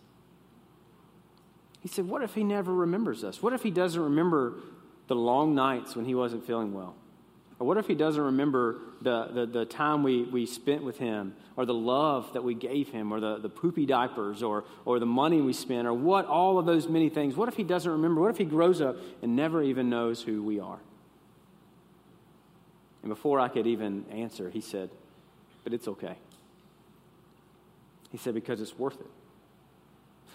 He 1.82 1.88
said, 1.88 2.08
What 2.08 2.22
if 2.22 2.34
he 2.34 2.44
never 2.44 2.74
remembers 2.74 3.24
us? 3.24 3.42
What 3.42 3.54
if 3.54 3.64
he 3.64 3.72
doesn't 3.72 4.02
remember 4.02 4.56
the 5.08 5.16
long 5.16 5.54
nights 5.56 5.96
when 5.96 6.06
he 6.06 6.16
wasn't 6.16 6.46
feeling 6.46 6.74
well? 6.74 6.96
Or 7.60 7.68
what 7.68 7.78
if 7.78 7.88
he 7.88 7.96
doesn't 7.96 8.22
remember 8.22 8.78
the, 9.02 9.28
the, 9.28 9.46
the, 9.46 9.66
time 9.66 10.04
we, 10.04 10.24
we 10.24 10.46
spent 10.46 10.84
with 10.84 10.98
him, 10.98 11.36
or 11.56 11.66
the 11.66 11.74
love 11.74 12.34
that 12.34 12.44
we 12.44 12.56
gave 12.56 12.90
him, 12.90 13.12
or 13.14 13.20
the, 13.20 13.38
the 13.38 13.50
poopy 13.50 13.86
diapers, 13.86 14.42
or, 14.42 14.64
or 14.86 15.00
the 15.00 15.06
money 15.06 15.40
we 15.40 15.54
spent, 15.54 15.88
or 15.88 15.94
what, 15.94 16.26
all 16.26 16.58
of 16.58 16.66
those 16.66 16.88
many 16.88 17.10
things? 17.10 17.36
What 17.36 17.48
if 17.48 17.56
he 17.56 17.64
doesn't 17.64 17.92
remember? 17.92 18.22
What 18.22 18.32
if 18.32 18.38
he 18.38 18.46
grows 18.46 18.82
up 18.82 18.98
and 19.22 19.36
never 19.36 19.62
even 19.62 19.90
knows 19.90 20.22
who 20.22 20.42
we 20.42 20.60
are? 20.60 20.80
And 23.04 23.10
before 23.10 23.40
I 23.40 23.50
could 23.50 23.68
even 23.68 24.06
answer, 24.10 24.50
he 24.50 24.62
said, 24.62 24.90
But 25.64 25.74
it's 25.74 25.88
okay. 25.88 26.16
He 28.12 28.18
said, 28.18 28.34
Because 28.34 28.62
it's 28.62 28.78
worth 28.80 29.00
it. 29.00 29.08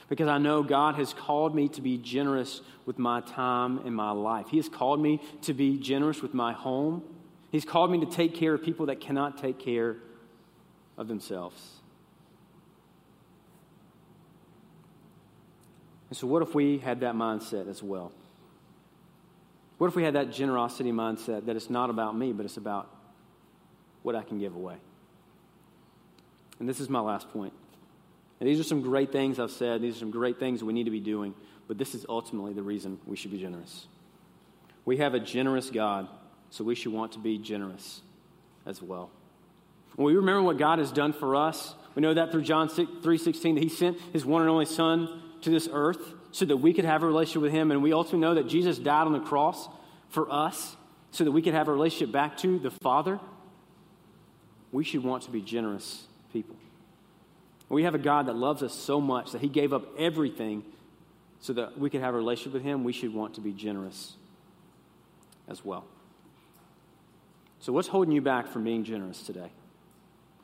Because 0.09 0.29
I 0.29 0.39
know 0.39 0.63
God 0.63 0.95
has 0.95 1.13
called 1.13 1.55
me 1.55 1.69
to 1.71 1.83
be 1.83 1.99
generous 1.99 2.63
with 2.87 2.99
my 2.99 3.21
time 3.21 3.79
and 3.85 3.95
my 3.95 4.11
life. 4.11 4.49
He 4.49 4.57
has 4.57 4.69
called 4.69 5.01
me 5.01 5.21
to 5.43 5.53
be 5.53 5.79
generous 5.79 6.23
with 6.23 6.33
my 6.33 6.53
home. 6.53 7.03
He's 7.53 7.65
called 7.65 7.91
me 7.91 8.01
to 8.01 8.07
take 8.07 8.35
care 8.35 8.55
of 8.55 8.63
people 8.63 8.87
that 8.87 9.01
cannot 9.01 9.39
take 9.39 9.59
care 9.59 9.97
of 10.97 11.09
themselves. 11.09 11.79
And 16.09 16.17
so, 16.17 16.27
what 16.27 16.43
if 16.43 16.55
we 16.55 16.79
had 16.79 17.01
that 17.01 17.15
mindset 17.15 17.69
as 17.69 17.83
well? 17.83 18.13
What 19.77 19.89
if 19.89 19.95
we 19.95 20.03
had 20.03 20.15
that 20.15 20.33
generosity 20.33 20.91
mindset 20.91 21.47
that 21.47 21.55
it's 21.55 21.71
not 21.71 21.91
about 21.91 22.17
me, 22.17 22.33
but 22.33 22.45
it's 22.45 22.57
about 22.57 22.89
what 24.03 24.17
I 24.17 24.23
can 24.23 24.39
give 24.39 24.57
away? 24.57 24.77
And 26.59 26.69
this 26.69 26.81
is 26.81 26.89
my 26.89 27.01
last 27.01 27.31
point. 27.31 27.53
And 28.41 28.49
these 28.49 28.61
are 28.61 28.65
some 28.65 28.83
great 28.83 29.11
things 29.11 29.39
I've 29.39 29.51
said. 29.51 29.83
These 29.83 29.97
are 29.97 30.01
some 30.01 30.11
great 30.11 30.39
things 30.39 30.63
we 30.63 30.73
need 30.73 30.85
to 30.85 30.91
be 30.91 31.01
doing. 31.01 31.35
But 31.67 31.79
this 31.79 31.95
is 31.95 32.07
ultimately 32.09 32.53
the 32.53 32.63
reason 32.63 32.99
we 33.07 33.17
should 33.17 33.31
be 33.31 33.39
generous. 33.39 33.87
We 34.85 34.99
have 34.99 35.15
a 35.15 35.21
generous 35.21 35.71
God, 35.71 36.09
so 36.51 36.65
we 36.65 36.75
should 36.75 36.93
want 36.93 37.13
to 37.13 37.19
be 37.19 37.39
generous 37.39 38.01
as 38.65 38.81
well. 38.81 39.11
When 39.97 40.07
we 40.07 40.15
remember 40.15 40.43
what 40.43 40.59
God 40.59 40.79
has 40.79 40.93
done 40.93 41.13
for 41.13 41.35
us, 41.37 41.75
we 41.95 42.03
know 42.03 42.15
that 42.15 42.31
through 42.31 42.43
John 42.43 42.69
3.16 42.69 43.55
that 43.55 43.63
he 43.63 43.69
sent 43.69 43.99
his 44.13 44.25
one 44.25 44.43
and 44.43 44.51
only 44.51 44.65
son 44.65 45.23
to 45.43 45.51
this 45.51 45.69
earth 45.73 46.15
so 46.31 46.45
that 46.45 46.57
we 46.59 46.73
could 46.73 46.85
have 46.85 47.03
a 47.03 47.07
relationship 47.07 47.43
with 47.43 47.53
him. 47.53 47.71
And 47.71 47.83
we 47.83 47.93
also 47.93 48.17
know 48.17 48.35
that 48.35 48.49
Jesus 48.49 48.79
died 48.79 49.07
on 49.07 49.13
the 49.13 49.21
cross 49.21 49.69
for 50.09 50.33
us 50.33 50.77
so 51.11 51.25
that 51.25 51.33
we 51.33 51.43
could 51.43 51.55
have 51.55 51.69
a 51.69 51.73
relationship 51.73 52.13
back 52.13 52.37
to 52.39 52.59
the 52.59 52.71
Father. 52.71 53.19
We 54.71 54.85
should 54.85 55.03
want 55.03 55.25
to 55.25 55.31
be 55.31 55.41
generous 55.41 56.07
people. 56.33 56.57
We 57.69 57.85
have 57.85 57.95
a 57.95 57.99
God 57.99 58.27
that 58.27 58.37
loves 58.37 58.63
us 58.63 58.75
so 58.75 59.01
much 59.01 59.33
that 59.33 59.41
he 59.41 59.49
gave 59.49 59.73
up 59.73 59.87
everything 59.99 60.65
so 61.41 61.53
that 61.53 61.79
we 61.79 61.91
could 61.91 62.01
have 62.01 62.15
a 62.15 62.17
relationship 62.17 62.55
with 62.55 62.63
him. 62.63 62.83
We 62.83 62.93
should 62.93 63.13
want 63.13 63.35
to 63.35 63.41
be 63.41 63.53
generous 63.53 64.15
as 65.49 65.65
well. 65.65 65.85
So, 67.61 67.73
what's 67.73 67.89
holding 67.89 68.13
you 68.13 68.23
back 68.23 68.49
from 68.49 68.65
being 68.65 68.85
generous 68.85 69.23
today? 69.23 69.51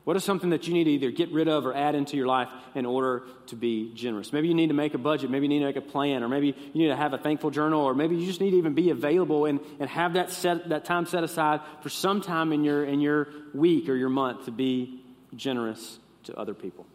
What 0.03 0.15
is 0.15 0.23
something 0.23 0.51
that 0.51 0.67
you 0.67 0.73
need 0.73 0.83
to 0.83 0.91
either 0.91 1.09
get 1.09 1.31
rid 1.31 1.47
of 1.47 1.65
or 1.65 1.75
add 1.75 1.95
into 1.95 2.15
your 2.15 2.27
life 2.27 2.49
in 2.75 2.85
order 2.85 3.23
to 3.47 3.55
be 3.55 3.91
generous? 3.95 4.31
Maybe 4.31 4.47
you 4.47 4.53
need 4.53 4.67
to 4.67 4.75
make 4.75 4.93
a 4.93 4.99
budget, 4.99 5.31
maybe 5.31 5.45
you 5.45 5.49
need 5.49 5.59
to 5.59 5.65
make 5.65 5.77
a 5.77 5.81
plan, 5.81 6.21
or 6.21 6.29
maybe 6.29 6.47
you 6.47 6.81
need 6.83 6.89
to 6.89 6.95
have 6.95 7.13
a 7.13 7.17
thankful 7.17 7.49
journal, 7.49 7.81
or 7.81 7.95
maybe 7.95 8.15
you 8.15 8.27
just 8.27 8.39
need 8.39 8.51
to 8.51 8.57
even 8.57 8.75
be 8.75 8.91
available 8.91 9.45
and, 9.45 9.59
and 9.79 9.89
have 9.89 10.13
that, 10.13 10.29
set, 10.29 10.69
that 10.69 10.85
time 10.85 11.07
set 11.07 11.23
aside 11.23 11.61
for 11.81 11.89
some 11.89 12.21
time 12.21 12.53
in 12.53 12.63
your, 12.63 12.85
in 12.85 13.01
your 13.01 13.29
week 13.55 13.89
or 13.89 13.95
your 13.95 14.09
month 14.09 14.45
to 14.45 14.51
be 14.51 15.01
generous 15.35 15.97
to 16.25 16.37
other 16.37 16.53
people. 16.53 16.85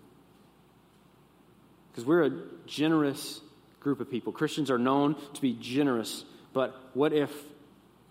Because 1.91 2.05
we're 2.05 2.25
a 2.25 2.33
generous 2.67 3.41
group 3.81 4.01
of 4.01 4.11
people. 4.11 4.33
Christians 4.33 4.71
are 4.71 4.79
known 4.79 5.17
to 5.35 5.41
be 5.41 5.55
generous, 5.55 6.25
but 6.53 6.79
what 6.95 7.13
if 7.13 7.31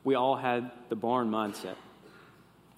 we 0.03 0.15
all 0.15 0.35
had 0.35 0.71
the 0.89 0.95
barn 0.95 1.29
mindset? 1.29 1.75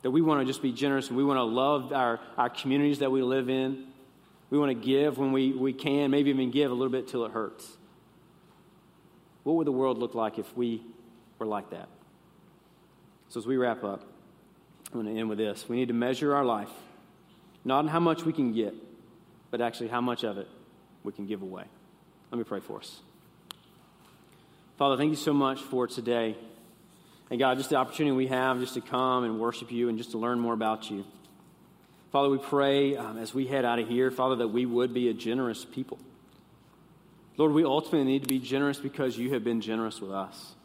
That 0.04 0.12
we 0.12 0.22
want 0.22 0.42
to 0.42 0.46
just 0.46 0.62
be 0.62 0.72
generous 0.72 1.08
and 1.08 1.18
we 1.18 1.24
want 1.24 1.38
to 1.38 1.44
love 1.44 1.94
our, 1.94 2.20
our 2.38 2.50
communities 2.50 3.00
that 3.00 3.12
we 3.12 3.22
live 3.22 3.50
in. 3.50 3.88
We 4.50 4.60
want 4.60 4.70
to 4.70 4.86
give 4.86 5.18
when 5.18 5.32
we, 5.32 5.54
we 5.54 5.74
can, 5.74 6.12
maybe 6.12 6.30
even 6.32 6.52
give 6.52 6.72
a 6.72 6.74
little 6.74 6.92
bit 6.92 7.08
till 7.08 7.26
it 7.26 7.32
hurts. 7.32 7.66
What 9.44 9.56
would 9.56 9.68
the 9.68 9.72
world 9.72 9.98
look 9.98 10.14
like 10.14 10.38
if 10.38 10.56
we 10.58 10.84
were 11.40 11.46
like 11.46 11.70
that? 11.72 11.88
So, 13.30 13.40
as 13.40 13.48
we 13.48 13.58
wrap 13.58 13.84
up, 13.84 14.04
I'm 14.92 15.02
going 15.02 15.14
to 15.14 15.20
end 15.20 15.30
with 15.30 15.38
this. 15.38 15.70
We 15.70 15.78
need 15.78 15.88
to 15.88 15.94
measure 15.94 16.36
our 16.36 16.44
life, 16.44 16.70
not 17.64 17.80
on 17.80 17.88
how 17.88 18.02
much 18.02 18.24
we 18.24 18.34
can 18.34 18.54
get, 18.54 18.74
but 19.50 19.62
actually 19.62 19.88
how 19.88 20.02
much 20.02 20.24
of 20.24 20.38
it 20.38 20.48
we 21.04 21.12
can 21.12 21.26
give 21.26 21.42
away. 21.42 21.64
Let 22.32 22.38
me 22.38 22.44
pray 22.44 22.60
for 22.60 22.80
us. 22.80 23.00
Father, 24.78 24.98
thank 24.98 25.10
you 25.10 25.16
so 25.16 25.34
much 25.34 25.60
for 25.60 25.88
today. 25.88 26.36
And 27.30 27.40
God, 27.40 27.58
just 27.58 27.70
the 27.70 27.78
opportunity 27.78 28.16
we 28.16 28.28
have 28.28 28.60
just 28.60 28.74
to 28.74 28.82
come 28.82 29.24
and 29.24 29.40
worship 29.40 29.72
you 29.72 29.90
and 29.90 29.98
just 29.98 30.12
to 30.12 30.18
learn 30.18 30.40
more 30.40 30.54
about 30.54 30.90
you. 30.90 31.06
Father, 32.12 32.30
we 32.30 32.40
pray 32.40 32.98
um, 32.98 33.18
as 33.18 33.34
we 33.34 33.48
head 33.48 33.64
out 33.64 33.80
of 33.80 33.88
here, 33.88 34.12
Father, 34.12 34.38
that 34.38 34.50
we 34.50 34.66
would 34.66 34.94
be 34.94 35.08
a 35.08 35.14
generous 35.14 35.64
people. 35.64 35.98
Lord, 37.38 37.54
we 37.54 37.64
ultimately 37.64 38.04
need 38.04 38.24
to 38.24 38.28
be 38.28 38.40
generous 38.40 38.80
because 38.80 39.18
you 39.18 39.34
have 39.34 39.44
been 39.44 39.62
generous 39.62 40.02
with 40.02 40.12
us. 40.12 40.56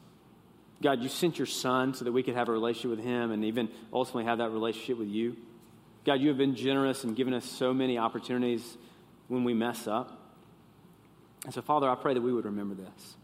God, 0.83 1.03
you 1.03 1.09
sent 1.09 1.39
your 1.39 1.47
son 1.47 1.95
so 1.95 2.05
that 2.05 2.13
we 2.13 2.23
could 2.23 2.35
have 2.35 2.49
a 2.49 2.53
relationship 2.53 2.91
with 2.91 3.05
him 3.05 3.31
and 3.31 3.45
even 3.45 3.69
ultimately 3.93 4.25
have 4.25 4.39
that 4.39 4.51
relationship 4.51 4.99
with 4.99 5.09
you. 5.09 5.37
God, 6.05 6.21
you 6.21 6.29
have 6.29 6.37
been 6.39 6.57
generous 6.57 7.05
and 7.05 7.17
given 7.17 7.33
us 7.33 7.45
so 7.45 7.73
many 7.73 7.97
opportunities 7.97 8.77
when 9.29 9.45
we 9.45 9.55
mess 9.55 9.87
up. 9.87 10.26
And 11.47 11.55
so, 11.55 11.63
Father, 11.63 11.89
I 11.89 11.95
pray 11.95 12.13
that 12.13 12.21
we 12.21 12.33
would 12.33 12.45
remember 12.45 12.75
this. 12.75 13.17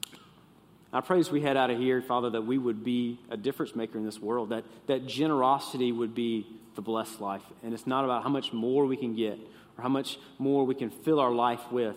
I 0.92 1.00
pray 1.00 1.18
as 1.18 1.30
we 1.30 1.40
head 1.40 1.56
out 1.56 1.70
of 1.70 1.78
here, 1.78 2.00
Father, 2.00 2.30
that 2.30 2.46
we 2.46 2.56
would 2.56 2.84
be 2.84 3.18
a 3.30 3.36
difference 3.36 3.74
maker 3.74 3.98
in 3.98 4.04
this 4.04 4.20
world, 4.20 4.50
that, 4.50 4.64
that 4.86 5.06
generosity 5.06 5.90
would 5.90 6.14
be 6.14 6.46
the 6.76 6.82
blessed 6.82 7.20
life. 7.20 7.42
And 7.64 7.74
it's 7.74 7.86
not 7.86 8.04
about 8.04 8.22
how 8.22 8.28
much 8.28 8.52
more 8.52 8.86
we 8.86 8.96
can 8.96 9.16
get 9.16 9.40
or 9.76 9.82
how 9.82 9.88
much 9.88 10.18
more 10.38 10.64
we 10.64 10.76
can 10.76 10.90
fill 10.90 11.18
our 11.18 11.32
life 11.32 11.72
with, 11.72 11.96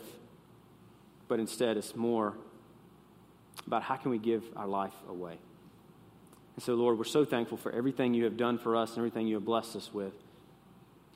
but 1.27 1.39
instead 1.39 1.77
it's 1.77 1.95
more 1.95 2.33
about 3.67 3.83
how 3.83 3.95
can 3.95 4.09
we 4.09 4.17
give 4.17 4.43
our 4.55 4.67
life 4.67 4.93
away. 5.07 5.38
And 6.55 6.63
so, 6.63 6.73
Lord, 6.73 6.97
we're 6.97 7.03
so 7.03 7.23
thankful 7.23 7.57
for 7.57 7.71
everything 7.71 8.15
you 8.15 8.23
have 8.23 8.38
done 8.38 8.57
for 8.57 8.75
us 8.75 8.91
and 8.91 8.97
everything 8.99 9.27
you 9.27 9.35
have 9.35 9.45
blessed 9.45 9.75
us 9.75 9.93
with. 9.93 10.13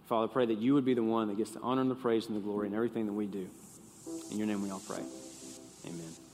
Father, 0.06 0.30
I 0.30 0.34
pray 0.34 0.46
that 0.46 0.60
you 0.60 0.76
would 0.76 0.86
be 0.86 0.94
the 0.94 1.04
one 1.04 1.30
that 1.30 1.38
gets 1.38 1.52
the 1.52 1.62
honor 1.62 1.82
and 1.82 1.90
the 1.90 1.96
praise 1.96 2.28
and 2.28 2.36
the 2.36 2.42
glory 2.42 2.68
in 2.68 2.76
everything 2.76 3.08
that 3.08 3.14
we 3.14 3.26
do. 3.26 3.48
In 4.32 4.38
your 4.38 4.48
name 4.48 4.62
we 4.62 4.70
all 4.72 4.82
pray. 4.88 5.04
Amen. 5.86 6.29